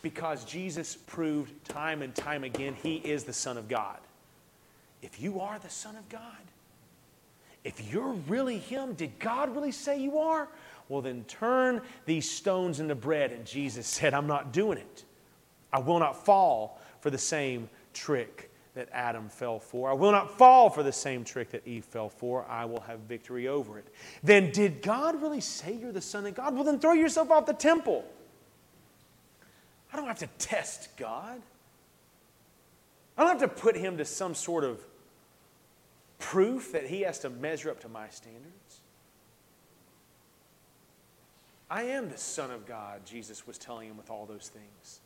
Because 0.00 0.42
Jesus 0.46 0.96
proved 0.96 1.52
time 1.68 2.00
and 2.00 2.14
time 2.14 2.44
again 2.44 2.74
he 2.82 2.96
is 2.96 3.24
the 3.24 3.34
Son 3.34 3.58
of 3.58 3.68
God. 3.68 3.98
If 5.02 5.20
you 5.20 5.38
are 5.38 5.58
the 5.58 5.68
Son 5.68 5.96
of 5.96 6.08
God, 6.08 6.22
if 7.68 7.92
you're 7.92 8.14
really 8.28 8.58
Him, 8.58 8.94
did 8.94 9.18
God 9.18 9.54
really 9.54 9.72
say 9.72 10.00
you 10.00 10.18
are? 10.18 10.48
Well, 10.88 11.02
then 11.02 11.24
turn 11.24 11.82
these 12.06 12.28
stones 12.28 12.80
into 12.80 12.94
bread. 12.94 13.30
And 13.30 13.44
Jesus 13.44 13.86
said, 13.98 14.14
I'm 14.14 14.26
not 14.26 14.52
doing 14.52 14.78
it. 14.78 15.04
I 15.72 15.80
will 15.80 15.98
not 15.98 16.24
fall 16.24 16.80
for 17.00 17.10
the 17.10 17.18
same 17.18 17.68
trick 17.92 18.50
that 18.74 18.88
Adam 18.90 19.28
fell 19.28 19.58
for. 19.58 19.90
I 19.90 19.92
will 19.92 20.12
not 20.12 20.38
fall 20.38 20.70
for 20.70 20.82
the 20.82 20.92
same 20.92 21.24
trick 21.24 21.50
that 21.50 21.66
Eve 21.66 21.84
fell 21.84 22.08
for. 22.08 22.46
I 22.48 22.64
will 22.64 22.80
have 22.80 23.00
victory 23.00 23.48
over 23.48 23.78
it. 23.78 23.86
Then, 24.22 24.50
did 24.50 24.80
God 24.80 25.20
really 25.20 25.40
say 25.40 25.74
you're 25.74 25.92
the 25.92 26.00
Son 26.00 26.24
of 26.24 26.34
God? 26.34 26.54
Well, 26.54 26.64
then 26.64 26.78
throw 26.78 26.92
yourself 26.92 27.30
off 27.30 27.44
the 27.44 27.52
temple. 27.52 28.04
I 29.92 29.96
don't 29.96 30.06
have 30.06 30.20
to 30.20 30.28
test 30.38 30.96
God. 30.96 31.42
I 33.18 33.24
don't 33.24 33.40
have 33.40 33.50
to 33.50 33.60
put 33.60 33.76
him 33.76 33.98
to 33.98 34.04
some 34.04 34.34
sort 34.34 34.64
of 34.64 34.80
proof 36.18 36.72
that 36.72 36.86
he 36.86 37.02
has 37.02 37.18
to 37.20 37.30
measure 37.30 37.70
up 37.70 37.80
to 37.80 37.88
my 37.88 38.08
standards? 38.08 38.80
I 41.70 41.82
am 41.84 42.08
the 42.08 42.16
Son 42.16 42.50
of 42.50 42.66
God, 42.66 43.04
Jesus 43.04 43.46
was 43.46 43.58
telling 43.58 43.88
him 43.88 43.96
with 43.96 44.10
all 44.10 44.26
those 44.26 44.48
things. 44.48 45.00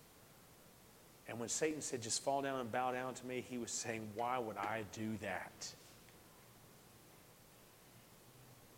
And 1.28 1.38
when 1.40 1.48
Satan 1.48 1.80
said, 1.80 2.02
just 2.02 2.22
fall 2.22 2.42
down 2.42 2.60
and 2.60 2.70
bow 2.70 2.92
down 2.92 3.14
to 3.14 3.26
me, 3.26 3.44
he 3.48 3.58
was 3.58 3.70
saying, 3.70 4.08
why 4.14 4.38
would 4.38 4.56
I 4.56 4.84
do 4.92 5.16
that? 5.22 5.68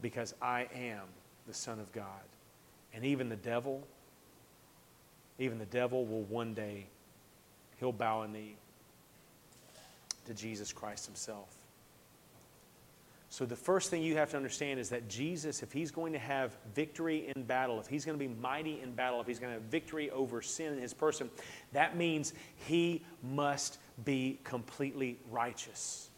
Because 0.00 0.34
I 0.40 0.68
am 0.74 1.02
the 1.46 1.54
Son 1.54 1.80
of 1.80 1.90
God. 1.92 2.06
And 2.94 3.04
even 3.04 3.28
the 3.28 3.36
devil, 3.36 3.86
even 5.38 5.58
the 5.58 5.66
devil 5.66 6.06
will 6.06 6.22
one 6.22 6.54
day, 6.54 6.86
he'll 7.80 7.92
bow 7.92 8.22
a 8.22 8.28
knee 8.28 8.56
to 10.26 10.34
Jesus 10.34 10.72
Christ 10.72 11.06
himself. 11.06 11.48
So, 13.34 13.44
the 13.44 13.56
first 13.56 13.90
thing 13.90 14.04
you 14.04 14.16
have 14.16 14.30
to 14.30 14.36
understand 14.36 14.78
is 14.78 14.90
that 14.90 15.08
Jesus, 15.08 15.64
if 15.64 15.72
he's 15.72 15.90
going 15.90 16.12
to 16.12 16.20
have 16.20 16.56
victory 16.72 17.32
in 17.34 17.42
battle, 17.42 17.80
if 17.80 17.88
he's 17.88 18.04
going 18.04 18.16
to 18.16 18.24
be 18.24 18.32
mighty 18.32 18.80
in 18.80 18.92
battle, 18.92 19.20
if 19.20 19.26
he's 19.26 19.40
going 19.40 19.52
to 19.52 19.60
have 19.60 19.68
victory 19.68 20.08
over 20.12 20.40
sin 20.40 20.72
in 20.72 20.78
his 20.78 20.94
person, 20.94 21.28
that 21.72 21.96
means 21.96 22.32
he 22.54 23.02
must 23.24 23.78
be 24.04 24.38
completely 24.44 25.18
righteous. 25.32 26.10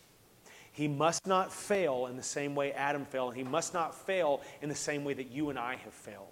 He 0.73 0.89
must 0.89 1.27
not 1.27 1.51
fail 1.51 2.05
in 2.05 2.19
the 2.19 2.23
same 2.23 2.55
way 2.55 2.73
Adam 2.73 3.07
fell. 3.07 3.31
He 3.31 3.45
must 3.45 3.73
not 3.73 3.95
fail 3.95 4.43
in 4.61 4.69
the 4.69 4.75
same 4.75 5.03
way 5.03 5.15
that 5.15 5.31
you 5.31 5.49
and 5.49 5.59
I 5.59 5.77
have 5.77 5.95
failed. 5.95 6.27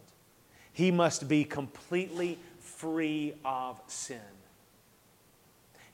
He 0.75 0.91
must 0.91 1.29
be 1.29 1.45
completely 1.45 2.39
free 2.61 3.33
of 3.43 3.81
sin. 3.87 4.21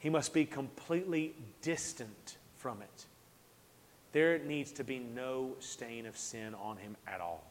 He 0.01 0.11
must 0.11 0.35
be 0.35 0.45
completely 0.45 1.37
distant 1.63 2.39
from 2.57 2.83
it. 2.83 3.07
There 4.13 4.39
needs 4.39 4.73
to 4.73 4.85
be 4.85 4.99
no 4.99 5.53
stain 5.61 6.07
of 6.07 6.17
sin 6.17 6.55
on 6.55 6.77
him 6.77 6.97
at 7.07 7.21
all. 7.21 7.45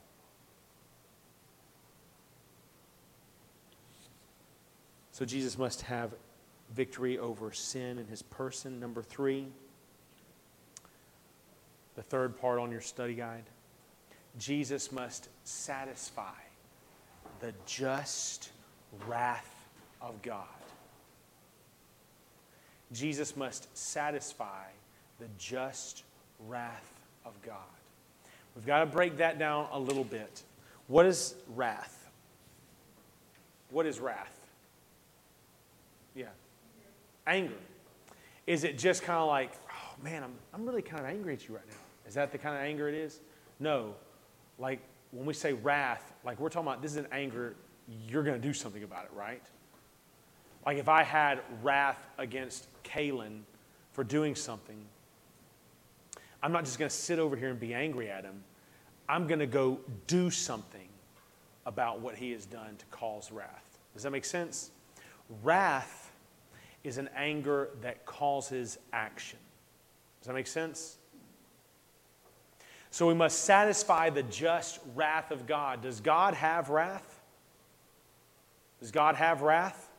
So 5.11 5.25
Jesus 5.25 5.57
must 5.57 5.81
have 5.83 6.13
victory 6.73 7.17
over 7.17 7.51
sin 7.51 7.97
in 7.97 8.07
his 8.07 8.21
person. 8.21 8.79
Number 8.79 9.01
three, 9.01 9.47
the 11.95 12.03
third 12.03 12.39
part 12.39 12.59
on 12.59 12.71
your 12.71 12.81
study 12.81 13.13
guide 13.13 13.43
Jesus 14.37 14.91
must 14.91 15.27
satisfy 15.43 16.39
the 17.39 17.53
just 17.65 18.51
wrath 19.07 19.53
of 20.01 20.21
God. 20.21 20.45
Jesus 22.91 23.35
must 23.35 23.75
satisfy 23.77 24.65
the 25.19 25.27
just 25.37 26.03
wrath 26.47 26.93
of 27.25 27.33
God. 27.41 27.55
We've 28.55 28.65
got 28.65 28.79
to 28.79 28.85
break 28.85 29.17
that 29.17 29.39
down 29.39 29.67
a 29.71 29.79
little 29.79 30.03
bit. 30.03 30.43
What 30.87 31.05
is 31.05 31.35
wrath? 31.55 32.09
What 33.71 33.85
is 33.85 33.99
wrath? 33.99 34.35
Yeah. 36.15 36.25
Anger. 37.27 37.53
Is 38.47 38.63
it 38.63 38.77
just 38.77 39.03
kind 39.03 39.19
of 39.19 39.27
like, 39.27 39.51
oh 39.71 40.03
man, 40.03 40.23
I'm, 40.23 40.33
I'm 40.53 40.65
really 40.65 40.81
kind 40.81 41.03
of 41.03 41.09
angry 41.09 41.33
at 41.33 41.47
you 41.47 41.55
right 41.55 41.67
now? 41.67 41.75
Is 42.07 42.15
that 42.15 42.31
the 42.31 42.37
kind 42.37 42.55
of 42.55 42.63
anger 42.63 42.89
it 42.89 42.95
is? 42.95 43.19
No. 43.59 43.93
Like 44.57 44.79
when 45.11 45.25
we 45.25 45.33
say 45.33 45.53
wrath, 45.53 46.13
like 46.23 46.39
we're 46.39 46.49
talking 46.49 46.67
about 46.67 46.81
this 46.81 46.91
is 46.91 46.97
an 46.97 47.07
anger, 47.11 47.55
you're 48.07 48.23
going 48.23 48.39
to 48.39 48.45
do 48.45 48.53
something 48.53 48.83
about 48.83 49.05
it, 49.05 49.11
right? 49.15 49.43
Like 50.65 50.77
if 50.77 50.89
I 50.89 51.03
had 51.03 51.41
wrath 51.61 51.99
against 52.17 52.67
Kalen 52.83 53.41
for 53.93 54.03
doing 54.03 54.35
something, 54.35 54.77
I'm 56.41 56.51
not 56.51 56.65
just 56.65 56.79
going 56.79 56.89
to 56.89 56.95
sit 56.95 57.19
over 57.19 57.35
here 57.35 57.49
and 57.49 57.59
be 57.59 57.73
angry 57.73 58.09
at 58.09 58.23
him. 58.23 58.43
I'm 59.07 59.27
going 59.27 59.39
to 59.39 59.47
go 59.47 59.79
do 60.07 60.29
something 60.29 60.87
about 61.65 61.99
what 61.99 62.15
he 62.15 62.31
has 62.31 62.45
done 62.45 62.75
to 62.77 62.85
cause 62.85 63.31
wrath. 63.31 63.79
Does 63.93 64.03
that 64.03 64.11
make 64.11 64.25
sense? 64.25 64.71
Wrath 65.43 66.11
is 66.83 66.97
an 66.97 67.09
anger 67.15 67.69
that 67.81 68.05
causes 68.05 68.77
action. 68.93 69.39
Does 70.21 70.27
that 70.27 70.33
make 70.33 70.47
sense? 70.47 70.97
So 72.91 73.07
we 73.07 73.13
must 73.13 73.43
satisfy 73.43 74.09
the 74.09 74.23
just 74.23 74.79
wrath 74.95 75.31
of 75.31 75.45
God. 75.45 75.81
Does 75.81 75.99
God 75.99 76.33
have 76.33 76.69
wrath? 76.69 77.21
Does 78.79 78.91
God 78.91 79.15
have 79.15 79.41
wrath? 79.41 79.89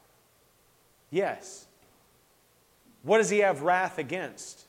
Yes. 1.10 1.66
What 3.02 3.18
does 3.18 3.30
he 3.30 3.38
have 3.38 3.62
wrath 3.62 3.98
against? 3.98 4.64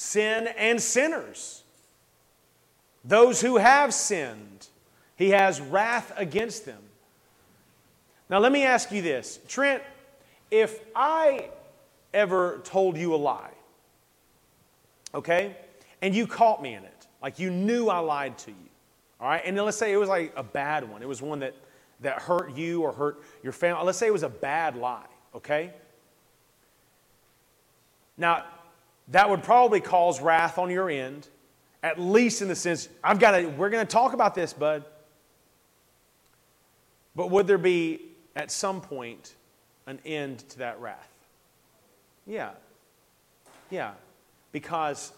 Sin 0.00 0.48
and 0.56 0.80
sinners. 0.80 1.62
Those 3.04 3.42
who 3.42 3.58
have 3.58 3.92
sinned, 3.92 4.68
he 5.16 5.30
has 5.30 5.60
wrath 5.60 6.10
against 6.16 6.64
them. 6.64 6.80
Now, 8.30 8.38
let 8.38 8.50
me 8.50 8.64
ask 8.64 8.90
you 8.92 9.02
this 9.02 9.40
Trent, 9.46 9.82
if 10.50 10.80
I 10.96 11.50
ever 12.14 12.62
told 12.64 12.96
you 12.96 13.14
a 13.14 13.16
lie, 13.16 13.50
okay, 15.14 15.54
and 16.00 16.14
you 16.14 16.26
caught 16.26 16.62
me 16.62 16.72
in 16.72 16.82
it, 16.82 17.06
like 17.22 17.38
you 17.38 17.50
knew 17.50 17.90
I 17.90 17.98
lied 17.98 18.38
to 18.38 18.50
you, 18.50 18.68
all 19.20 19.28
right, 19.28 19.42
and 19.44 19.54
then 19.54 19.66
let's 19.66 19.76
say 19.76 19.92
it 19.92 19.98
was 19.98 20.08
like 20.08 20.32
a 20.34 20.42
bad 20.42 20.88
one, 20.88 21.02
it 21.02 21.08
was 21.08 21.20
one 21.20 21.40
that, 21.40 21.54
that 22.00 22.22
hurt 22.22 22.56
you 22.56 22.80
or 22.82 22.92
hurt 22.92 23.22
your 23.42 23.52
family, 23.52 23.84
let's 23.84 23.98
say 23.98 24.06
it 24.06 24.12
was 24.14 24.22
a 24.22 24.30
bad 24.30 24.76
lie, 24.76 25.04
okay? 25.34 25.74
Now, 28.16 28.44
that 29.10 29.28
would 29.28 29.42
probably 29.42 29.80
cause 29.80 30.20
wrath 30.20 30.58
on 30.58 30.70
your 30.70 30.88
end, 30.88 31.28
at 31.82 31.98
least 31.98 32.42
in 32.42 32.48
the 32.48 32.54
sense, 32.54 32.88
I've 33.02 33.18
got 33.18 33.32
to, 33.32 33.46
we're 33.46 33.70
going 33.70 33.86
to 33.86 33.90
talk 33.90 34.12
about 34.12 34.34
this, 34.34 34.52
bud. 34.52 34.84
But 37.16 37.30
would 37.30 37.46
there 37.46 37.58
be, 37.58 38.00
at 38.36 38.50
some 38.50 38.80
point, 38.80 39.34
an 39.86 39.98
end 40.04 40.40
to 40.50 40.58
that 40.58 40.80
wrath? 40.80 41.08
Yeah. 42.26 42.50
Yeah. 43.70 43.92
Because 44.52 45.12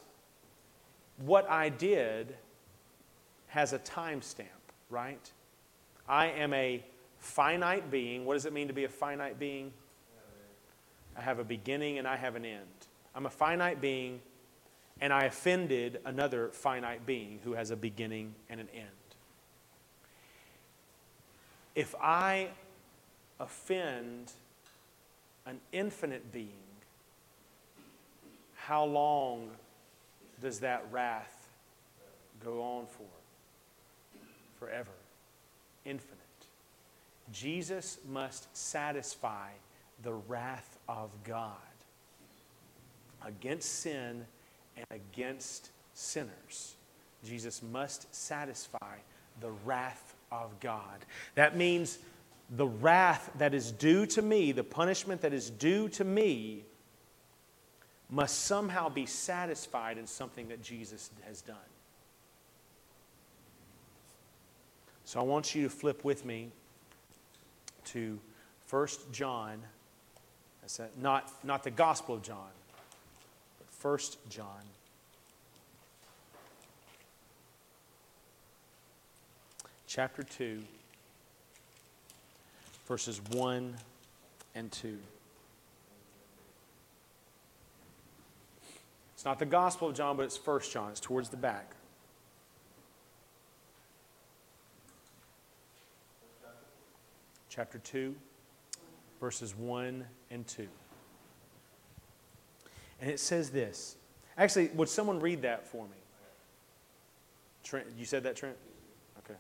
what 1.19 1.49
I 1.51 1.69
did 1.69 2.35
has 3.49 3.75
a 3.75 3.79
timestamp, 3.79 4.47
right? 4.89 5.31
I 6.09 6.29
am 6.29 6.55
a 6.55 6.83
finite 7.19 7.91
being. 7.91 8.25
What 8.25 8.35
does 8.35 8.47
it 8.47 8.53
mean 8.53 8.69
to 8.69 8.75
be 8.75 8.85
a 8.85 8.89
finite 8.89 9.39
being? 9.39 9.73
I 11.17 11.21
have 11.21 11.39
a 11.39 11.45
beginning 11.45 11.99
and 11.99 12.09
I 12.09 12.17
have 12.17 12.37
an 12.37 12.47
end. 12.47 12.67
I'm 13.15 13.27
a 13.27 13.31
finite 13.31 13.81
being, 13.81 14.21
and 15.01 15.13
I 15.13 15.25
offended 15.25 16.01
another 16.05 16.49
finite 16.49 17.05
being 17.05 17.41
who 17.45 17.53
has 17.53 17.71
a 17.71 17.77
beginning 17.77 18.35
and 18.49 18.61
an 18.61 18.69
end. 18.75 18.89
If 21.75 21.95
I 22.01 22.49
offend 23.41 24.33
an 25.47 25.61
infinite 25.73 26.33
being, 26.33 26.49
how 28.57 28.85
long 28.85 29.51
does 30.41 30.61
that 30.61 30.87
wrath 30.91 31.49
go 32.45 32.63
on 32.63 32.87
for? 32.87 33.05
Forever. 34.59 34.91
Infinite. 35.85 36.19
Jesus 37.33 37.99
must 38.09 38.55
satisfy 38.57 39.49
the 40.03 40.13
wrath 40.13 40.79
of 40.89 41.11
God 41.25 41.57
against 43.27 43.81
sin 43.81 44.25
and 44.77 44.87
against 44.91 45.71
sinners. 45.95 46.75
Jesus 47.25 47.63
must 47.63 48.13
satisfy 48.15 48.97
the 49.41 49.51
wrath 49.65 50.15
of 50.31 50.59
God. 50.61 51.05
That 51.35 51.57
means 51.57 51.99
the 52.51 52.67
wrath 52.67 53.31
that 53.39 53.55
is 53.55 53.73
due 53.73 54.07
to 54.07 54.23
me, 54.23 54.53
the 54.53 54.65
punishment 54.65 55.21
that 55.23 55.33
is 55.33 55.51
due 55.51 55.89
to 55.91 56.05
me, 56.05 56.65
must 58.11 58.45
somehow 58.45 58.89
be 58.91 59.07
satisfied 59.07 59.97
in 59.97 60.07
something 60.07 60.49
that 60.49 60.63
Jesus 60.63 61.11
has 61.27 61.41
done. 61.41 61.57
So 65.05 65.21
I 65.21 65.23
want 65.23 65.55
you 65.55 65.63
to 65.65 65.71
flip 65.71 66.05
with 66.05 66.25
me 66.25 66.51
to 67.87 68.19
1 68.69 68.89
John. 69.13 69.63
Not, 70.99 71.31
not 71.45 71.65
the 71.65 71.71
Gospel 71.71 72.15
of 72.15 72.23
John, 72.23 72.49
1 73.83 73.99
John. 74.31 74.47
Chapter 79.89 80.23
2, 80.23 80.63
verses 82.87 83.21
1 83.33 83.75
and 84.55 84.71
2. 84.71 84.97
It's 89.15 89.25
not 89.25 89.41
the 89.41 89.47
Gospel 89.47 89.89
of 89.89 89.97
John, 89.97 90.17
but 90.17 90.23
it's 90.25 90.39
1 90.39 90.61
John. 90.71 90.91
It's 90.93 91.01
towards 91.01 91.29
the 91.29 91.37
back. 91.37 91.75
Chapter 97.49 97.79
2, 97.79 98.15
verses 99.21 99.57
1 99.57 100.05
and 100.31 100.47
2. 100.47 100.69
And 103.03 103.11
it 103.11 103.19
says 103.19 103.51
this. 103.51 103.97
Actually, 104.39 104.69
would 104.75 104.89
someone 104.89 105.19
read 105.19 105.43
that 105.43 105.67
for 105.67 105.85
me? 105.87 105.97
Trent, 107.65 107.87
you 107.99 108.05
said 108.05 108.23
that, 108.23 108.37
Trent? 108.37 108.57
Okay. 109.19 109.35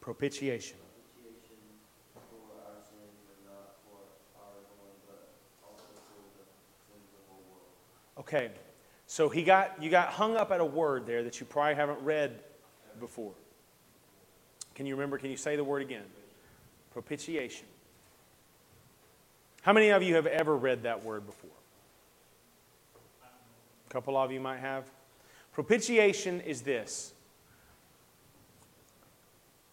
Propitiation. 0.00 0.78
Okay, 8.18 8.50
so 9.10 9.28
he 9.28 9.42
got, 9.42 9.82
you 9.82 9.90
got 9.90 10.10
hung 10.10 10.36
up 10.36 10.52
at 10.52 10.60
a 10.60 10.64
word 10.64 11.04
there 11.04 11.24
that 11.24 11.40
you 11.40 11.44
probably 11.44 11.74
haven't 11.74 12.00
read 12.02 12.38
before. 13.00 13.32
Can 14.76 14.86
you 14.86 14.94
remember? 14.94 15.18
Can 15.18 15.32
you 15.32 15.36
say 15.36 15.56
the 15.56 15.64
word 15.64 15.82
again? 15.82 16.04
Propitiation. 16.92 17.66
How 19.62 19.72
many 19.72 19.88
of 19.88 20.04
you 20.04 20.14
have 20.14 20.28
ever 20.28 20.56
read 20.56 20.84
that 20.84 21.04
word 21.04 21.26
before? 21.26 21.50
A 23.24 23.92
couple 23.92 24.16
of 24.16 24.30
you 24.30 24.38
might 24.38 24.60
have. 24.60 24.84
Propitiation 25.52 26.40
is 26.42 26.62
this 26.62 27.12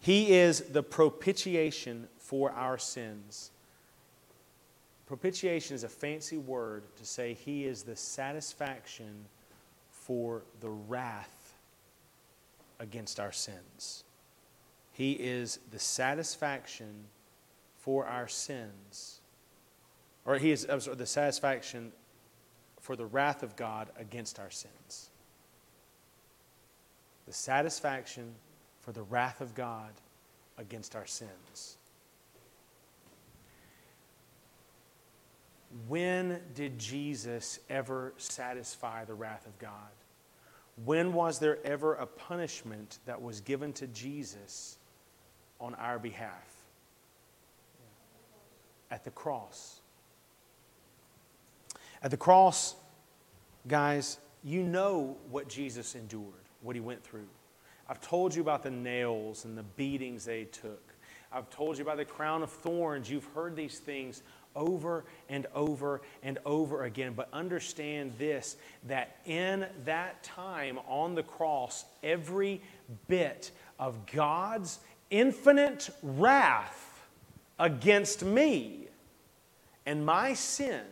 He 0.00 0.32
is 0.32 0.62
the 0.62 0.82
propitiation 0.82 2.08
for 2.18 2.50
our 2.50 2.76
sins. 2.76 3.52
Propitiation 5.08 5.74
is 5.74 5.84
a 5.84 5.88
fancy 5.88 6.36
word 6.36 6.82
to 6.98 7.06
say 7.06 7.32
He 7.32 7.64
is 7.64 7.82
the 7.82 7.96
satisfaction 7.96 9.24
for 9.90 10.42
the 10.60 10.68
wrath 10.68 11.54
against 12.78 13.18
our 13.18 13.32
sins. 13.32 14.04
He 14.92 15.12
is 15.12 15.60
the 15.70 15.78
satisfaction 15.78 17.06
for 17.78 18.04
our 18.04 18.28
sins. 18.28 19.20
Or 20.26 20.36
He 20.36 20.50
is 20.50 20.66
sorry, 20.78 20.96
the 20.96 21.06
satisfaction 21.06 21.90
for 22.78 22.94
the 22.94 23.06
wrath 23.06 23.42
of 23.42 23.56
God 23.56 23.88
against 23.98 24.38
our 24.38 24.50
sins. 24.50 25.08
The 27.26 27.32
satisfaction 27.32 28.34
for 28.80 28.92
the 28.92 29.04
wrath 29.04 29.40
of 29.40 29.54
God 29.54 29.92
against 30.58 30.94
our 30.94 31.06
sins. 31.06 31.78
When 35.86 36.40
did 36.54 36.78
Jesus 36.78 37.60
ever 37.68 38.14
satisfy 38.16 39.04
the 39.04 39.14
wrath 39.14 39.46
of 39.46 39.58
God? 39.58 39.72
When 40.84 41.12
was 41.12 41.38
there 41.38 41.58
ever 41.64 41.94
a 41.94 42.06
punishment 42.06 42.98
that 43.06 43.20
was 43.20 43.40
given 43.40 43.72
to 43.74 43.86
Jesus 43.88 44.78
on 45.60 45.74
our 45.74 45.98
behalf? 45.98 46.54
At 48.90 49.04
the 49.04 49.10
cross. 49.10 49.80
At 52.02 52.10
the 52.10 52.16
cross, 52.16 52.76
guys, 53.66 54.18
you 54.44 54.62
know 54.62 55.16
what 55.30 55.48
Jesus 55.48 55.94
endured, 55.94 56.22
what 56.62 56.76
he 56.76 56.80
went 56.80 57.02
through. 57.02 57.28
I've 57.88 58.00
told 58.00 58.34
you 58.34 58.40
about 58.40 58.62
the 58.62 58.70
nails 58.70 59.44
and 59.44 59.58
the 59.58 59.62
beatings 59.62 60.24
they 60.24 60.44
took. 60.44 60.94
I've 61.32 61.50
told 61.50 61.76
you 61.76 61.82
about 61.82 61.96
the 61.96 62.04
crown 62.04 62.42
of 62.42 62.50
thorns. 62.50 63.10
You've 63.10 63.28
heard 63.34 63.56
these 63.56 63.78
things 63.78 64.22
over 64.58 65.04
and 65.30 65.46
over 65.54 66.02
and 66.22 66.38
over 66.44 66.84
again. 66.84 67.14
But 67.14 67.30
understand 67.32 68.12
this 68.18 68.56
that 68.86 69.16
in 69.24 69.64
that 69.86 70.22
time 70.22 70.78
on 70.86 71.14
the 71.14 71.22
cross, 71.22 71.86
every 72.02 72.60
bit 73.06 73.50
of 73.78 74.04
God's 74.06 74.80
infinite 75.10 75.88
wrath 76.02 77.06
against 77.58 78.22
me 78.22 78.88
and 79.88 80.04
my 80.04 80.34
sin 80.34 80.82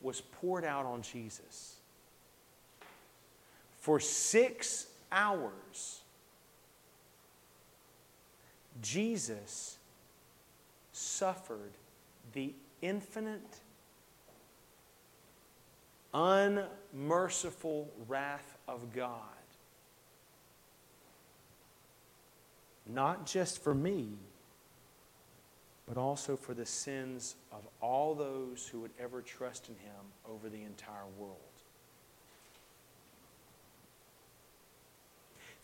was 0.00 0.22
poured 0.22 0.64
out 0.64 0.86
on 0.86 1.02
Jesus. 1.02 1.76
For 3.76 4.00
six 4.00 4.86
hours, 5.12 6.00
Jesus 8.80 9.76
suffered 10.90 11.72
the 12.32 12.54
infinite, 12.80 13.60
unmerciful 16.14 17.90
wrath 18.08 18.56
of 18.68 18.92
God. 18.94 19.18
Not 22.86 23.26
just 23.26 23.62
for 23.62 23.74
me, 23.74 24.08
but 25.86 25.96
also 25.96 26.36
for 26.36 26.54
the 26.54 26.66
sins 26.66 27.36
of 27.52 27.60
all 27.80 28.14
those 28.14 28.66
who 28.66 28.80
would 28.80 28.90
ever 28.98 29.20
trust 29.20 29.68
in 29.68 29.74
Him 29.76 30.04
over 30.28 30.48
the 30.48 30.62
entire 30.62 31.06
world. 31.18 31.36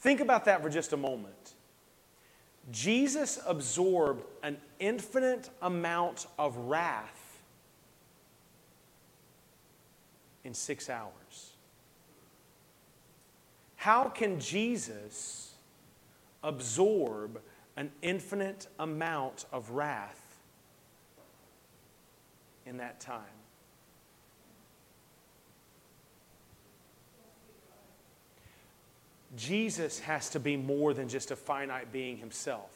Think 0.00 0.20
about 0.20 0.44
that 0.44 0.62
for 0.62 0.70
just 0.70 0.92
a 0.92 0.96
moment. 0.96 1.54
Jesus 2.70 3.38
absorbed 3.46 4.24
an 4.42 4.58
infinite 4.78 5.50
amount 5.62 6.26
of 6.38 6.56
wrath 6.56 7.40
in 10.44 10.54
six 10.54 10.90
hours. 10.90 11.54
How 13.76 14.04
can 14.08 14.40
Jesus 14.40 15.54
absorb 16.42 17.40
an 17.76 17.90
infinite 18.02 18.66
amount 18.78 19.46
of 19.52 19.70
wrath 19.70 20.20
in 22.66 22.78
that 22.78 23.00
time? 23.00 23.37
Jesus 29.36 29.98
has 30.00 30.30
to 30.30 30.40
be 30.40 30.56
more 30.56 30.94
than 30.94 31.08
just 31.08 31.30
a 31.30 31.36
finite 31.36 31.92
being 31.92 32.16
himself. 32.16 32.70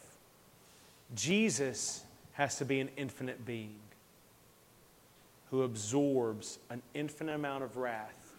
Jesus 1.15 2.05
has 2.33 2.57
to 2.57 2.65
be 2.65 2.81
an 2.81 2.91
infinite 2.97 3.45
being 3.45 3.79
who 5.51 5.63
absorbs 5.63 6.59
an 6.71 6.81
infinite 6.95 7.35
amount 7.35 7.63
of 7.63 7.77
wrath 7.77 8.33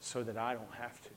so 0.00 0.22
that 0.22 0.36
I 0.36 0.54
don't 0.54 0.74
have 0.74 1.00
to. 1.02 1.08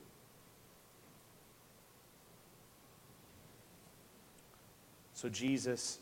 So 5.13 5.29
Jesus 5.29 5.99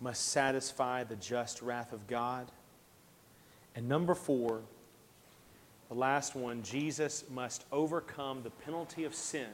must 0.00 0.28
satisfy 0.28 1.04
the 1.04 1.16
just 1.16 1.62
wrath 1.62 1.92
of 1.92 2.06
God. 2.06 2.50
And 3.80 3.88
number 3.88 4.14
four, 4.14 4.60
the 5.88 5.94
last 5.94 6.34
one, 6.34 6.62
Jesus 6.62 7.24
must 7.30 7.64
overcome 7.72 8.42
the 8.42 8.50
penalty 8.50 9.04
of 9.04 9.14
sin, 9.14 9.48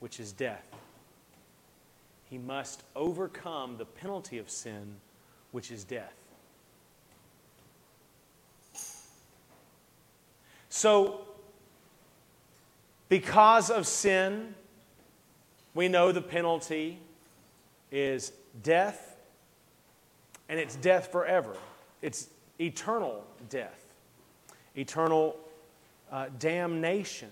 which 0.00 0.18
is 0.18 0.32
death. 0.32 0.66
He 2.28 2.36
must 2.36 2.82
overcome 2.96 3.76
the 3.78 3.84
penalty 3.84 4.38
of 4.38 4.50
sin, 4.50 4.96
which 5.52 5.70
is 5.70 5.84
death. 5.84 6.16
So, 10.68 11.20
because 13.08 13.70
of 13.70 13.86
sin, 13.86 14.52
we 15.74 15.86
know 15.86 16.10
the 16.10 16.22
penalty 16.22 16.98
is 17.92 18.32
death, 18.64 19.14
and 20.48 20.58
it's 20.58 20.74
death 20.74 21.12
forever. 21.12 21.54
It's 22.02 22.26
eternal 22.60 23.24
death, 23.48 23.94
eternal 24.76 25.36
uh, 26.10 26.26
damnation, 26.38 27.30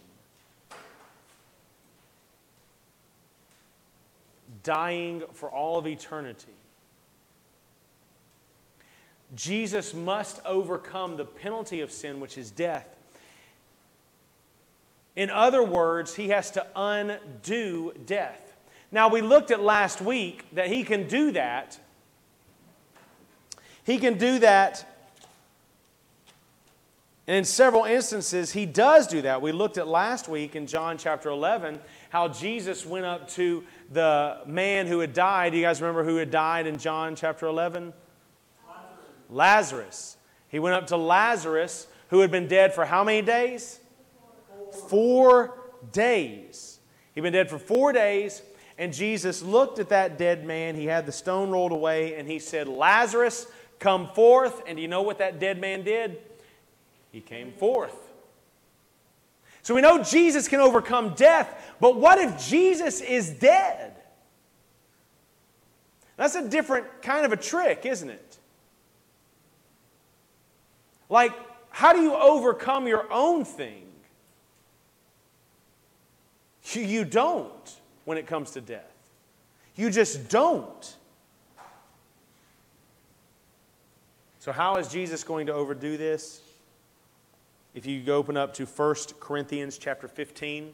dying 4.63 5.23
for 5.33 5.51
all 5.51 5.79
of 5.79 5.87
eternity. 5.87 6.53
Jesus 9.35 9.93
must 9.93 10.41
overcome 10.45 11.17
the 11.17 11.25
penalty 11.25 11.81
of 11.81 11.91
sin, 11.91 12.21
which 12.21 12.39
is 12.39 12.51
death. 12.51 12.89
In 15.17 15.31
other 15.31 15.63
words, 15.63 16.15
he 16.15 16.29
has 16.29 16.51
to 16.53 16.67
undo 16.77 17.93
death. 18.05 18.55
Now, 18.93 19.09
we 19.09 19.21
looked 19.21 19.51
at 19.51 19.61
last 19.61 20.01
week 20.01 20.45
that 20.53 20.69
he 20.69 20.85
can 20.85 21.09
do 21.09 21.33
that. 21.33 21.79
He 23.83 23.99
can 23.99 24.19
do 24.19 24.39
that 24.41 24.96
and 27.27 27.37
in 27.37 27.45
several 27.45 27.85
instances, 27.85 28.53
he 28.53 28.67
does 28.67 29.09
do 29.09 29.23
that. 29.23 29.43
We 29.43 29.51
looked 29.51 29.79
at 29.79 29.89
last 29.89 30.29
week 30.29 30.55
in 30.55 30.69
John 30.69 30.97
chapter 30.97 31.29
11 31.29 31.81
how 32.11 32.29
Jesus 32.29 32.87
went 32.87 33.05
up 33.05 33.29
to 33.31 33.65
the 33.91 34.43
man 34.47 34.87
who 34.87 35.01
had 35.01 35.13
died. 35.13 35.51
Do 35.51 35.59
you 35.59 35.65
guys 35.65 35.81
remember 35.81 36.05
who 36.05 36.17
had 36.17 36.31
died 36.31 36.69
in 36.69 36.79
John 36.79 37.17
chapter 37.17 37.47
11? 37.47 37.93
Lazarus. 38.65 38.93
Lazarus. 39.29 40.17
He 40.49 40.61
went 40.61 40.77
up 40.77 40.87
to 40.89 40.97
Lazarus, 40.97 41.89
who 42.11 42.21
had 42.21 42.31
been 42.31 42.47
dead 42.47 42.73
for 42.73 42.85
how 42.85 43.03
many 43.03 43.23
days? 43.23 43.81
Four, 44.73 44.89
four 44.89 45.59
days. 45.91 46.79
He'd 47.15 47.23
been 47.23 47.33
dead 47.33 47.51
for 47.51 47.59
four 47.59 47.93
days, 47.93 48.43
and 48.79 48.93
Jesus 48.93 49.43
looked 49.43 49.81
at 49.81 49.89
that 49.89 50.17
dead 50.17 50.47
man. 50.47 50.77
He 50.77 50.85
had 50.85 51.07
the 51.07 51.13
stone 51.13 51.51
rolled 51.51 51.73
away, 51.73 52.15
and 52.15 52.29
he 52.29 52.39
said, 52.39 52.69
Lazarus, 52.69 53.49
come 53.81 54.09
forth. 54.11 54.63
And 54.67 54.77
do 54.77 54.83
you 54.83 54.89
know 54.89 55.03
what 55.03 55.19
that 55.19 55.41
dead 55.41 55.61
man 55.61 55.83
did? 55.83 56.19
He 57.17 57.23
came 57.23 57.51
forth. 57.51 57.97
So 59.63 59.75
we 59.75 59.81
know 59.81 60.03
Jesus 60.03 60.49
can 60.49 60.61
overcome 60.61 61.15
death, 61.15 61.75
but 61.81 61.97
what 61.97 62.19
if 62.19 62.47
Jesus 62.47 63.01
is 63.01 63.31
dead? 63.31 63.95
That's 66.19 66.35
a 66.35 66.47
different 66.47 67.01
kind 67.01 67.25
of 67.25 67.33
a 67.33 67.37
trick, 67.39 67.87
isn't 67.87 68.11
it? 68.11 68.39
Like, 71.09 71.33
how 71.71 71.95
do 71.95 72.03
you 72.03 72.15
overcome 72.15 72.87
your 72.87 73.11
own 73.11 73.47
thing? 73.47 73.85
You 76.75 77.07
don't 77.07 77.81
when 78.05 78.19
it 78.19 78.27
comes 78.27 78.51
to 78.51 78.61
death. 78.61 78.93
You 79.75 79.89
just 79.89 80.29
don't. 80.29 80.97
So, 84.41 84.53
how 84.53 84.77
is 84.77 84.89
Jesus 84.89 85.25
going 85.25 85.47
to 85.47 85.55
overdo 85.55 85.97
this? 85.97 86.43
If 87.77 87.85
you 87.85 88.03
open 88.11 88.39
up 88.39 88.55
to 88.55 88.65
1 88.65 88.95
Corinthians 89.21 89.77
chapter 89.77 90.09
15, 90.09 90.73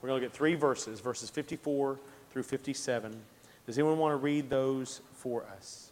we're 0.00 0.08
going 0.08 0.20
to 0.20 0.24
look 0.24 0.32
at 0.32 0.36
three 0.36 0.54
verses, 0.54 1.00
verses 1.00 1.28
54 1.28 1.98
through 2.30 2.44
57. 2.44 3.20
Does 3.66 3.76
anyone 3.76 3.98
want 3.98 4.12
to 4.12 4.16
read 4.16 4.48
those 4.48 5.00
for 5.14 5.44
us? 5.56 5.90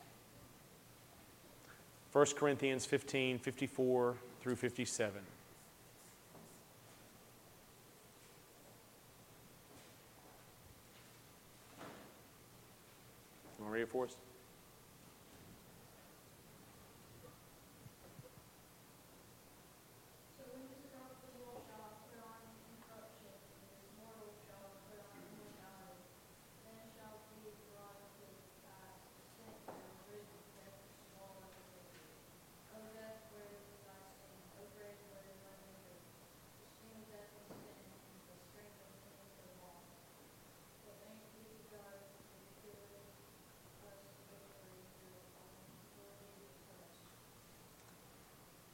1 2.12 2.26
Corinthians 2.36 2.86
15, 2.86 3.40
54 3.40 4.14
through 4.40 4.54
57. 4.54 5.20
You 13.58 13.64
want 13.64 13.68
to 13.68 13.74
read 13.74 13.82
it 13.82 13.88
for 13.88 14.04
us? 14.04 14.14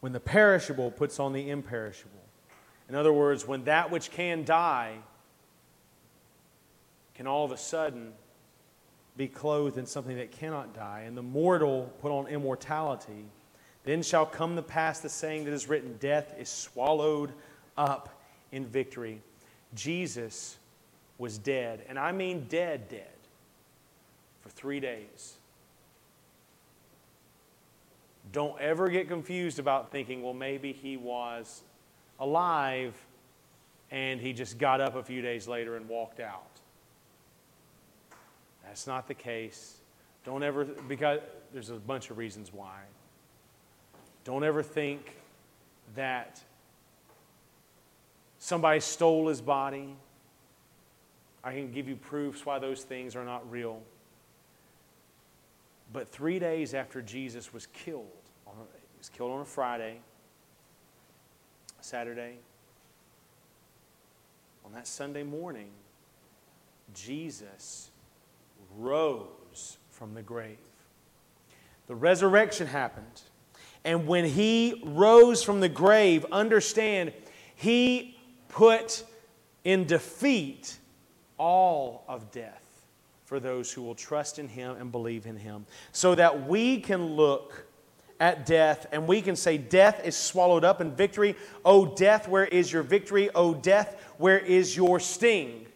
When 0.09 0.15
the 0.15 0.21
perishable 0.21 0.91
puts 0.91 1.21
on 1.21 1.35
the 1.35 1.51
imperishable. 1.51 2.25
In 2.89 2.95
other 2.95 3.13
words, 3.13 3.47
when 3.47 3.65
that 3.65 3.91
which 3.91 4.11
can 4.11 4.43
die 4.43 4.95
can 7.15 7.27
all 7.27 7.45
of 7.45 7.53
a 7.53 7.59
sudden 7.59 8.15
be 9.19 9.29
clothed 9.29 9.77
in 9.77 9.85
something 9.85 10.17
that 10.17 10.31
cannot 10.31 10.75
die, 10.75 11.03
and 11.07 11.15
the 11.15 11.23
mortal 11.23 11.93
put 12.01 12.11
on 12.11 12.27
immortality, 12.27 13.27
then 13.85 14.03
shall 14.03 14.25
come 14.25 14.57
to 14.57 14.63
pass 14.63 15.01
the 15.01 15.11
saying 15.11 15.45
that 15.45 15.53
is 15.53 15.69
written 15.69 15.95
Death 16.01 16.35
is 16.39 16.49
swallowed 16.49 17.31
up 17.77 18.23
in 18.51 18.65
victory. 18.65 19.21
Jesus 19.75 20.57
was 21.19 21.37
dead, 21.37 21.85
and 21.87 21.99
I 21.99 22.13
mean 22.13 22.47
dead, 22.49 22.89
dead, 22.89 23.13
for 24.41 24.49
three 24.49 24.81
days. 24.81 25.38
Don't 28.33 28.61
ever 28.61 28.89
get 28.89 29.09
confused 29.09 29.59
about 29.59 29.91
thinking, 29.91 30.23
well, 30.23 30.35
maybe 30.35 30.73
he 30.73 30.97
was 30.97 31.63
alive 32.21 32.95
and 33.91 34.21
he 34.21 34.33
just 34.33 34.59
got 34.59 34.81
up 34.81 34.97
a 34.97 35.03
few 35.03 35.23
days 35.23 35.49
later 35.49 35.77
and 35.77 35.89
walked 35.89 36.21
out. 36.21 36.61
That's 38.65 38.87
not 38.87 39.09
the 39.09 39.15
case. 39.15 39.79
Don't 40.25 40.43
ever, 40.43 40.65
because 40.65 41.21
there's 41.53 41.71
a 41.71 41.77
bunch 41.77 42.11
of 42.11 42.19
reasons 42.19 42.53
why. 42.53 42.81
Don't 44.25 44.45
ever 44.45 44.63
think 44.63 45.17
that 45.95 46.43
somebody 48.39 48.81
stole 48.81 49.29
his 49.29 49.41
body. 49.41 49.97
I 51.43 51.53
can 51.53 51.73
give 51.73 51.89
you 51.89 51.97
proofs 51.97 52.45
why 52.45 52.59
those 52.59 52.83
things 52.83 53.17
are 53.17 53.25
not 53.25 53.51
real. 53.51 53.81
But 55.93 56.09
three 56.09 56.39
days 56.39 56.75
after 56.75 57.01
Jesus 57.01 57.55
was 57.55 57.67
killed, 57.69 58.18
he 58.99 59.01
was 59.01 59.11
killed 59.11 59.31
on 59.31 59.43
a 59.43 59.45
Friday, 59.45 60.01
Saturday. 61.81 62.35
On 64.67 64.73
that 64.73 64.89
Sunday 64.89 65.23
morning, 65.23 65.71
Jesus 66.95 67.91
rose 68.77 69.77
from 69.89 70.15
the 70.15 70.23
grave. 70.23 70.59
The 71.87 71.95
resurrection 71.95 72.67
happened. 72.67 73.23
And 73.85 74.09
when 74.09 74.25
he 74.25 74.83
rose 74.85 75.45
from 75.45 75.61
the 75.61 75.69
grave, 75.69 76.27
understand, 76.33 77.13
he 77.55 78.19
put 78.49 79.05
in 79.63 79.85
defeat 79.85 80.77
all 81.39 82.03
of 82.09 82.33
death 82.33 82.85
for 83.27 83.39
those 83.39 83.73
who 83.73 83.83
will 83.83 83.95
trust 83.95 84.41
in 84.41 84.49
him 84.49 84.75
and 84.75 84.91
believe 84.91 85.25
in 85.25 85.37
him. 85.37 85.67
So 85.93 86.17
that 86.17 86.49
we 86.49 86.81
can 86.81 87.15
look 87.15 87.68
at 88.21 88.47
death 88.47 88.87
and 88.93 89.07
we 89.07 89.23
can 89.23 89.37
say, 89.37 89.59
Death 89.59 90.05
is 90.05 90.17
swallowed 90.17 90.65
up 90.65 90.81
in 90.81 90.93
victory. 90.93 91.37
Oh, 91.65 91.87
death, 91.87 92.29
where 92.29 92.47
is 92.47 92.73
your 92.73 92.83
victory? 92.83 93.31
Oh, 93.35 93.55
death, 93.55 94.03
where 94.19 94.39
is 94.39 94.77
your 94.77 95.01
sting? 95.01 95.67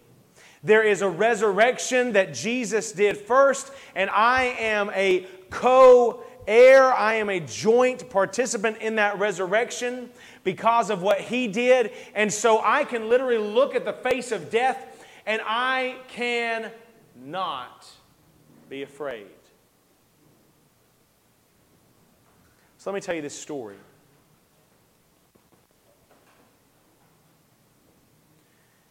There 0.64 0.82
is 0.82 1.02
a 1.02 1.08
resurrection 1.08 2.12
that 2.12 2.34
Jesus 2.34 2.92
did 2.92 3.16
first, 3.16 3.72
and 3.96 4.08
I 4.10 4.44
am 4.58 4.90
a 4.94 5.26
co 5.50 6.22
heir. 6.46 6.92
I 6.92 7.14
am 7.14 7.30
a 7.30 7.40
joint 7.40 8.08
participant 8.10 8.78
in 8.78 8.96
that 8.96 9.18
resurrection 9.18 10.10
because 10.44 10.90
of 10.90 11.02
what 11.02 11.20
he 11.20 11.48
did. 11.48 11.92
And 12.14 12.32
so 12.32 12.60
I 12.62 12.84
can 12.84 13.08
literally 13.08 13.38
look 13.38 13.74
at 13.74 13.84
the 13.84 13.92
face 13.92 14.32
of 14.32 14.50
death 14.50 15.04
and 15.26 15.40
I 15.44 15.96
can 16.08 16.70
not 17.24 17.88
be 18.68 18.82
afraid. 18.82 19.26
So 22.82 22.90
let 22.90 22.96
me 22.96 23.00
tell 23.00 23.14
you 23.14 23.22
this 23.22 23.38
story. 23.38 23.76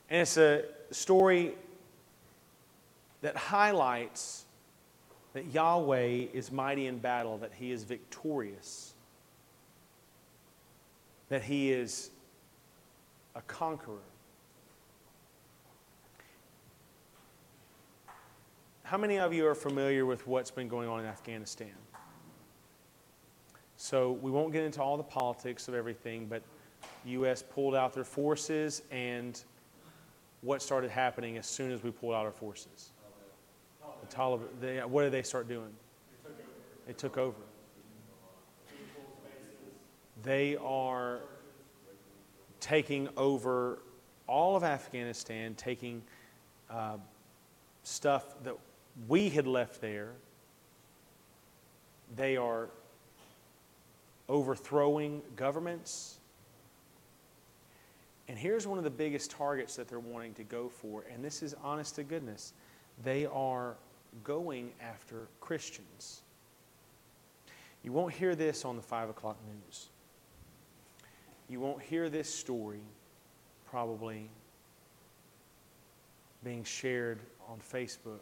And 0.10 0.22
it's 0.22 0.38
a 0.38 0.64
story 0.92 1.56
that 3.22 3.36
highlights 3.36 4.46
that 5.34 5.48
Yahweh 5.48 6.28
is 6.32 6.54
mighty 6.54 6.88
in 6.88 7.00
battle, 7.00 7.38
that 7.40 7.52
He 7.54 7.74
is 7.74 7.84
victorious, 7.84 8.94
that 11.28 11.44
He 11.44 11.74
is 11.74 12.12
a 13.36 13.42
conqueror. 13.42 13.98
How 18.84 18.98
many 18.98 19.20
of 19.20 19.34
you 19.34 19.46
are 19.48 19.56
familiar 19.56 20.06
with 20.06 20.26
what's 20.28 20.50
been 20.50 20.70
going 20.70 20.88
on 20.88 21.02
in 21.02 21.06
Afghanistan? 21.06 21.74
So 23.82 24.12
we 24.22 24.30
won't 24.30 24.54
get 24.54 24.64
into 24.64 24.80
all 24.80 24.96
the 24.96 25.02
politics 25.02 25.68
of 25.68 25.74
everything, 25.74 26.28
but 26.28 26.44
U.S. 27.04 27.42
pulled 27.42 27.74
out 27.74 27.94
their 27.94 28.04
forces, 28.04 28.84
and 28.92 29.44
what 30.42 30.62
started 30.62 30.92
happening 30.92 31.36
as 31.40 31.48
soon 31.48 31.72
as 31.72 31.82
we 31.82 31.90
pulled 31.90 32.14
out 32.14 32.24
our 32.24 32.32
forces? 32.32 32.92
The 34.08 34.16
Taliban. 34.16 34.44
They, 34.60 34.78
what 34.82 35.02
did 35.02 35.12
they 35.12 35.24
start 35.24 35.48
doing? 35.48 35.72
They 36.86 36.94
took 36.94 37.18
over. 37.18 37.42
They 40.22 40.58
are 40.58 41.22
taking 42.60 43.10
over 43.18 43.80
all 44.28 44.56
of 44.56 44.64
Afghanistan, 44.64 45.56
taking 45.56 46.04
uh, 46.70 46.98
stuff 47.82 48.44
that 48.44 48.56
we 49.08 49.30
had 49.30 49.48
left 49.48 49.82
there. 49.82 50.12
They 52.16 52.38
are 52.38 52.70
overthrowing 54.32 55.22
governments. 55.36 56.20
And 58.28 58.38
here's 58.38 58.66
one 58.66 58.78
of 58.78 58.84
the 58.84 58.90
biggest 58.90 59.32
targets 59.32 59.76
that 59.76 59.88
they're 59.88 60.00
wanting 60.00 60.34
to 60.36 60.44
go 60.44 60.70
for, 60.70 61.04
and 61.12 61.24
this 61.24 61.44
is 61.44 61.54
honest 61.64 61.96
to 61.96 62.04
goodness. 62.04 62.54
They 63.04 63.26
are 63.26 63.76
going 64.24 64.72
after 64.82 65.28
Christians. 65.40 66.22
You 67.84 67.92
won't 67.92 68.14
hear 68.14 68.36
this 68.36 68.64
on 68.64 68.76
the 68.76 68.82
5 68.82 69.10
o'clock 69.10 69.38
news. 69.48 69.90
You 71.50 71.60
won't 71.60 71.82
hear 71.82 72.10
this 72.10 72.34
story 72.34 72.82
probably 73.66 74.30
being 76.44 76.64
shared 76.64 77.20
on 77.50 77.60
Facebook 77.60 78.22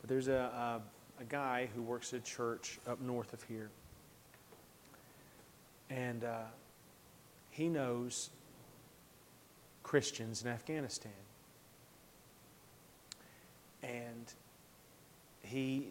but 0.00 0.08
there's 0.08 0.28
a, 0.28 0.32
a, 0.32 0.80
a 1.20 1.24
guy 1.24 1.68
who 1.74 1.82
works 1.82 2.12
at 2.12 2.20
a 2.20 2.22
church 2.22 2.78
up 2.86 3.00
north 3.00 3.32
of 3.32 3.42
here. 3.42 3.70
And 5.90 6.24
uh, 6.24 6.44
he 7.50 7.68
knows 7.68 8.30
Christians 9.82 10.42
in 10.42 10.48
Afghanistan. 10.48 11.12
And 13.82 14.32
he 15.42 15.88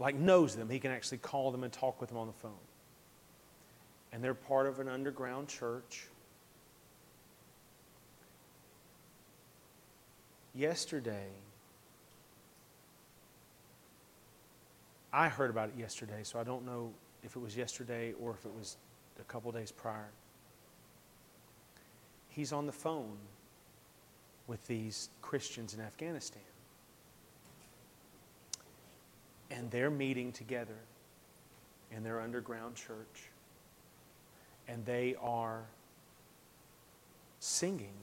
like 0.00 0.16
knows 0.16 0.56
them. 0.56 0.68
He 0.68 0.80
can 0.80 0.90
actually 0.90 1.18
call 1.18 1.52
them 1.52 1.64
and 1.64 1.72
talk 1.72 2.00
with 2.00 2.10
them 2.10 2.18
on 2.18 2.26
the 2.26 2.32
phone. 2.32 2.52
and 4.12 4.22
they're 4.22 4.34
part 4.34 4.66
of 4.66 4.80
an 4.80 4.88
underground 4.88 5.48
church. 5.48 6.06
Yesterday, 10.54 11.28
I 15.12 15.28
heard 15.28 15.50
about 15.50 15.70
it 15.70 15.76
yesterday, 15.78 16.20
so 16.22 16.38
I 16.40 16.44
don't 16.44 16.66
know 16.66 16.92
if 17.22 17.36
it 17.36 17.38
was 17.38 17.56
yesterday 17.56 18.14
or 18.20 18.32
if 18.32 18.44
it 18.44 18.52
was 18.52 18.76
a 19.20 19.24
couple 19.24 19.50
days 19.52 19.72
prior. 19.72 20.10
He's 22.28 22.52
on 22.52 22.66
the 22.66 22.72
phone 22.72 23.16
with 24.46 24.66
these 24.66 25.08
Christians 25.22 25.74
in 25.74 25.80
Afghanistan. 25.80 26.42
And 29.50 29.70
they're 29.70 29.90
meeting 29.90 30.32
together 30.32 30.76
in 31.90 32.02
their 32.02 32.20
underground 32.20 32.74
church. 32.74 33.30
And 34.68 34.84
they 34.84 35.16
are 35.20 35.62
singing. 37.40 37.94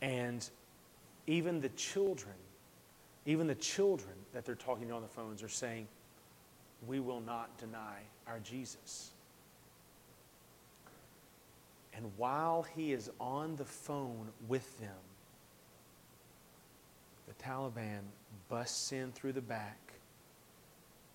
And 0.00 0.48
even 1.26 1.60
the 1.60 1.68
children, 1.70 2.34
even 3.26 3.46
the 3.46 3.54
children 3.54 4.14
that 4.32 4.44
they're 4.44 4.54
talking 4.54 4.88
to 4.88 4.94
on 4.94 5.02
the 5.02 5.08
phones 5.08 5.42
are 5.42 5.48
saying, 5.48 5.86
We 6.86 7.00
will 7.00 7.20
not 7.20 7.56
deny 7.58 7.98
our 8.26 8.38
Jesus. 8.40 9.10
And 11.94 12.10
while 12.16 12.62
he 12.76 12.92
is 12.92 13.10
on 13.20 13.56
the 13.56 13.64
phone 13.64 14.28
with 14.46 14.78
them, 14.78 14.94
the 17.26 17.34
Taliban 17.42 18.02
busts 18.48 18.92
in 18.92 19.10
through 19.12 19.32
the 19.32 19.40
back. 19.40 19.92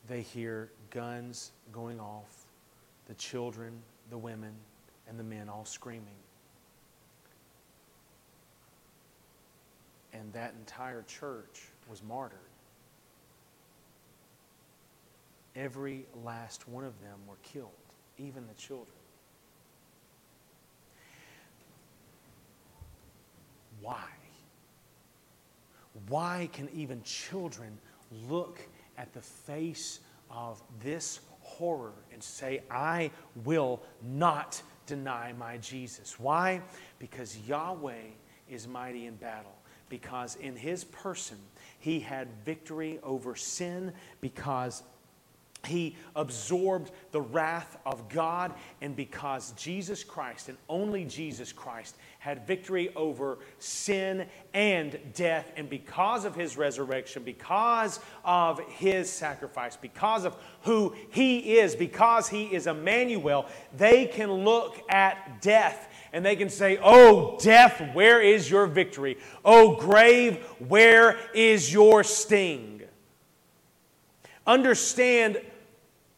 They 0.07 0.21
hear 0.21 0.69
guns 0.89 1.51
going 1.71 1.99
off, 1.99 2.45
the 3.07 3.13
children, 3.13 3.81
the 4.09 4.17
women, 4.17 4.53
and 5.07 5.17
the 5.17 5.23
men 5.23 5.47
all 5.47 5.65
screaming. 5.65 6.19
And 10.11 10.31
that 10.33 10.53
entire 10.59 11.03
church 11.03 11.69
was 11.89 12.03
martyred. 12.03 12.39
Every 15.55 16.05
last 16.23 16.67
one 16.67 16.83
of 16.83 16.99
them 17.01 17.19
were 17.27 17.37
killed, 17.43 17.71
even 18.17 18.47
the 18.47 18.53
children. 18.55 18.97
Why? 23.81 24.05
Why 26.07 26.49
can 26.53 26.69
even 26.73 27.03
children 27.03 27.77
look 28.27 28.59
at 28.97 29.13
the 29.13 29.21
face 29.21 29.99
of 30.29 30.61
this 30.81 31.19
horror 31.41 31.93
and 32.11 32.23
say, 32.23 32.63
I 32.71 33.11
will 33.43 33.81
not 34.01 34.61
deny 34.87 35.33
my 35.33 35.57
Jesus? 35.57 36.19
Why? 36.19 36.61
Because 36.97 37.37
Yahweh 37.47 38.11
is 38.49 38.67
mighty 38.67 39.05
in 39.05 39.15
battle. 39.15 39.55
Because 39.89 40.35
in 40.37 40.55
his 40.55 40.83
person, 40.85 41.37
he 41.77 41.99
had 41.99 42.27
victory 42.43 42.99
over 43.03 43.35
sin 43.35 43.93
because 44.21 44.81
he 45.65 45.95
absorbed 46.15 46.91
the 47.11 47.21
wrath 47.21 47.77
of 47.85 48.09
God, 48.09 48.53
and 48.81 48.95
because 48.95 49.51
Jesus 49.53 50.03
Christ 50.03 50.49
and 50.49 50.57
only 50.67 51.05
Jesus 51.05 51.53
Christ 51.53 51.95
had 52.19 52.45
victory 52.45 52.93
over 52.95 53.39
sin 53.59 54.25
and 54.53 54.97
death, 55.13 55.51
and 55.55 55.69
because 55.69 56.25
of 56.25 56.35
his 56.35 56.57
resurrection, 56.57 57.23
because 57.23 57.99
of 58.25 58.59
his 58.71 59.09
sacrifice, 59.09 59.77
because 59.77 60.25
of 60.25 60.35
who 60.63 60.93
he 61.11 61.57
is, 61.57 61.75
because 61.75 62.27
he 62.27 62.45
is 62.45 62.67
Immanuel, 62.67 63.45
they 63.77 64.05
can 64.05 64.31
look 64.31 64.81
at 64.89 65.41
death 65.41 65.89
and 66.11 66.25
they 66.25 66.35
can 66.35 66.49
say, 66.49 66.77
Oh, 66.81 67.37
death, 67.41 67.81
where 67.93 68.21
is 68.21 68.49
your 68.49 68.67
victory? 68.67 69.17
Oh, 69.43 69.75
grave, 69.77 70.43
where 70.59 71.17
is 71.33 71.73
your 71.73 72.03
sting? 72.03 72.83
Understand 74.45 75.41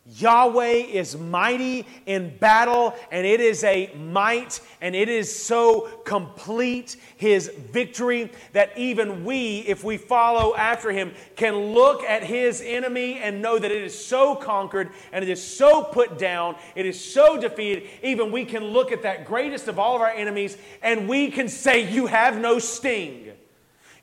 Yahweh 0.08 0.86
is 0.86 1.18
mighty 1.18 1.84
in 2.06 2.38
battle, 2.38 2.94
and 3.12 3.26
it 3.26 3.40
is 3.40 3.64
a 3.64 3.92
might, 3.96 4.62
and 4.80 4.96
it 4.96 5.10
is 5.10 5.44
so 5.44 5.90
complete, 6.06 6.96
his 7.18 7.48
victory, 7.72 8.32
that 8.54 8.78
even 8.78 9.26
we, 9.26 9.60
if 9.62 9.84
we 9.84 9.98
follow 9.98 10.56
after 10.56 10.92
him, 10.92 11.12
can 11.36 11.56
look 11.56 12.04
at 12.04 12.24
his 12.24 12.62
enemy 12.62 13.18
and 13.18 13.42
know 13.42 13.58
that 13.58 13.72
it 13.72 13.82
is 13.82 14.06
so 14.06 14.36
conquered, 14.36 14.92
and 15.12 15.24
it 15.24 15.30
is 15.30 15.44
so 15.44 15.84
put 15.84 16.20
down, 16.20 16.56
it 16.76 16.86
is 16.86 17.04
so 17.04 17.42
defeated. 17.42 17.90
Even 18.04 18.32
we 18.32 18.46
can 18.46 18.64
look 18.64 18.92
at 18.92 19.02
that 19.02 19.26
greatest 19.26 19.68
of 19.68 19.80
all 19.80 19.96
of 19.96 20.02
our 20.04 20.12
enemies, 20.12 20.56
and 20.84 21.10
we 21.10 21.32
can 21.32 21.50
say, 21.50 21.92
You 21.92 22.06
have 22.06 22.38
no 22.40 22.60
sting, 22.60 23.32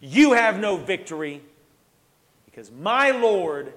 you 0.01 0.33
have 0.33 0.59
no 0.59 0.77
victory, 0.77 1.43
because 2.45 2.73
my 2.73 3.13
Lord 3.13 3.73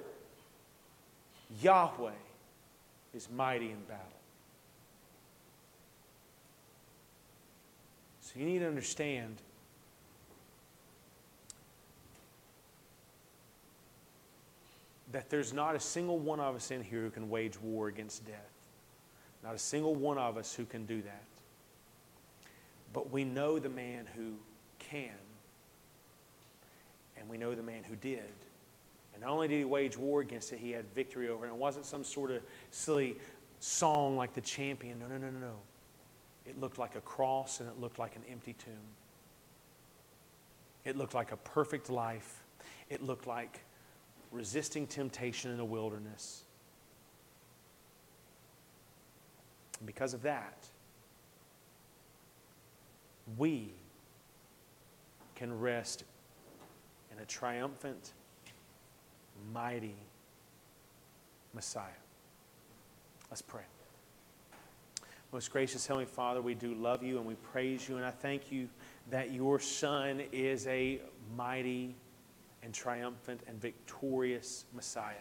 Yahweh 1.62 2.10
is 3.14 3.28
mighty 3.34 3.70
in 3.70 3.78
battle. 3.88 4.04
So 8.20 8.32
you 8.38 8.46
need 8.46 8.58
to 8.58 8.66
understand 8.66 9.36
that 15.12 15.30
there's 15.30 15.52
not 15.52 15.74
a 15.74 15.80
single 15.80 16.18
one 16.18 16.40
of 16.40 16.54
us 16.54 16.70
in 16.70 16.82
here 16.82 17.02
who 17.02 17.10
can 17.10 17.30
wage 17.30 17.58
war 17.60 17.88
against 17.88 18.26
death. 18.26 18.50
Not 19.42 19.54
a 19.54 19.58
single 19.58 19.94
one 19.94 20.18
of 20.18 20.36
us 20.36 20.52
who 20.52 20.64
can 20.64 20.84
do 20.84 21.00
that. 21.02 21.22
But 22.92 23.10
we 23.10 23.24
know 23.24 23.58
the 23.58 23.68
man 23.68 24.06
who 24.16 24.32
can, 24.78 25.14
and 27.16 27.28
we 27.28 27.38
know 27.38 27.54
the 27.54 27.62
man 27.62 27.84
who 27.84 27.96
did. 27.96 28.24
And 29.16 29.24
not 29.24 29.30
only 29.30 29.48
did 29.48 29.56
he 29.56 29.64
wage 29.64 29.96
war 29.96 30.20
against 30.20 30.52
it, 30.52 30.58
he 30.58 30.72
had 30.72 30.84
victory 30.94 31.30
over 31.30 31.46
it. 31.46 31.48
And 31.48 31.56
it 31.56 31.60
wasn't 31.60 31.86
some 31.86 32.04
sort 32.04 32.30
of 32.30 32.42
silly 32.70 33.16
song 33.60 34.14
like 34.14 34.34
the 34.34 34.42
champion. 34.42 34.98
No, 34.98 35.06
no, 35.06 35.16
no, 35.16 35.30
no, 35.30 35.38
no. 35.38 35.54
It 36.44 36.60
looked 36.60 36.76
like 36.76 36.96
a 36.96 37.00
cross 37.00 37.60
and 37.60 37.68
it 37.70 37.80
looked 37.80 37.98
like 37.98 38.14
an 38.14 38.22
empty 38.30 38.52
tomb. 38.52 38.74
It 40.84 40.98
looked 40.98 41.14
like 41.14 41.32
a 41.32 41.38
perfect 41.38 41.88
life. 41.88 42.44
It 42.90 43.02
looked 43.02 43.26
like 43.26 43.60
resisting 44.32 44.86
temptation 44.86 45.50
in 45.50 45.56
the 45.56 45.64
wilderness. 45.64 46.42
And 49.78 49.86
because 49.86 50.12
of 50.12 50.20
that, 50.24 50.66
we 53.38 53.72
can 55.36 55.58
rest 55.58 56.04
in 57.10 57.18
a 57.18 57.24
triumphant 57.24 58.12
mighty 59.52 59.96
Messiah. 61.54 61.88
Let's 63.30 63.42
pray. 63.42 63.62
Most 65.32 65.50
gracious 65.50 65.86
Heavenly 65.86 66.06
Father, 66.06 66.40
we 66.40 66.54
do 66.54 66.74
love 66.74 67.02
you 67.02 67.18
and 67.18 67.26
we 67.26 67.34
praise 67.34 67.88
you, 67.88 67.96
and 67.96 68.04
I 68.04 68.10
thank 68.10 68.52
you 68.52 68.68
that 69.10 69.32
your 69.32 69.58
Son 69.58 70.22
is 70.32 70.66
a 70.66 71.00
mighty 71.36 71.94
and 72.62 72.72
triumphant 72.72 73.40
and 73.46 73.60
victorious 73.60 74.64
Messiah. 74.74 75.14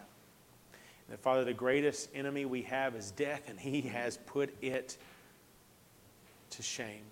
And 0.72 1.13
that, 1.13 1.20
Father, 1.20 1.43
the 1.43 1.53
greatest 1.53 2.09
enemy 2.16 2.45
we 2.45 2.61
have 2.63 2.95
is 2.95 3.11
death, 3.11 3.43
and 3.47 3.59
He 3.59 3.82
has 3.82 4.18
put 4.26 4.55
it 4.61 4.97
to 6.51 6.63
shame. 6.63 7.03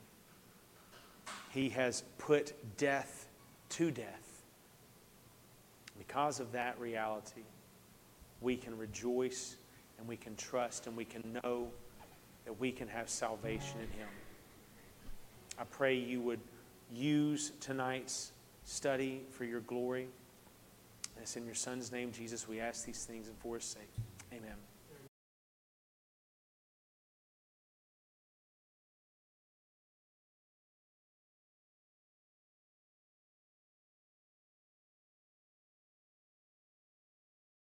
He 1.52 1.70
has 1.70 2.04
put 2.18 2.54
death 2.78 3.28
to 3.70 3.92
death. 3.92 4.23
Because 6.14 6.40
of 6.40 6.52
that 6.52 6.80
reality, 6.80 7.42
we 8.40 8.56
can 8.56 8.78
rejoice 8.78 9.56
and 9.98 10.08
we 10.08 10.16
can 10.16 10.36
trust 10.36 10.86
and 10.86 10.96
we 10.96 11.06
can 11.06 11.40
know 11.44 11.70
that 12.46 12.60
we 12.60 12.72
can 12.72 12.88
have 12.88 13.10
salvation 13.10 13.80
in 13.80 13.88
Him. 14.00 14.08
I 15.58 15.64
pray 15.64 15.96
you 15.96 16.22
would 16.22 16.40
use 16.94 17.52
tonight's 17.60 18.32
study 18.64 19.22
for 19.32 19.44
your 19.44 19.62
glory. 19.62 20.04
And 20.04 21.24
it's 21.24 21.36
in 21.36 21.48
your 21.48 21.56
Son's 21.56 21.92
name, 21.92 22.12
Jesus, 22.12 22.48
we 22.48 22.60
ask 22.60 22.86
these 22.86 23.06
things 23.06 23.28
and 23.28 23.36
for 23.40 23.56
His 23.56 23.64
sake. 23.64 23.90
Amen. 24.32 24.73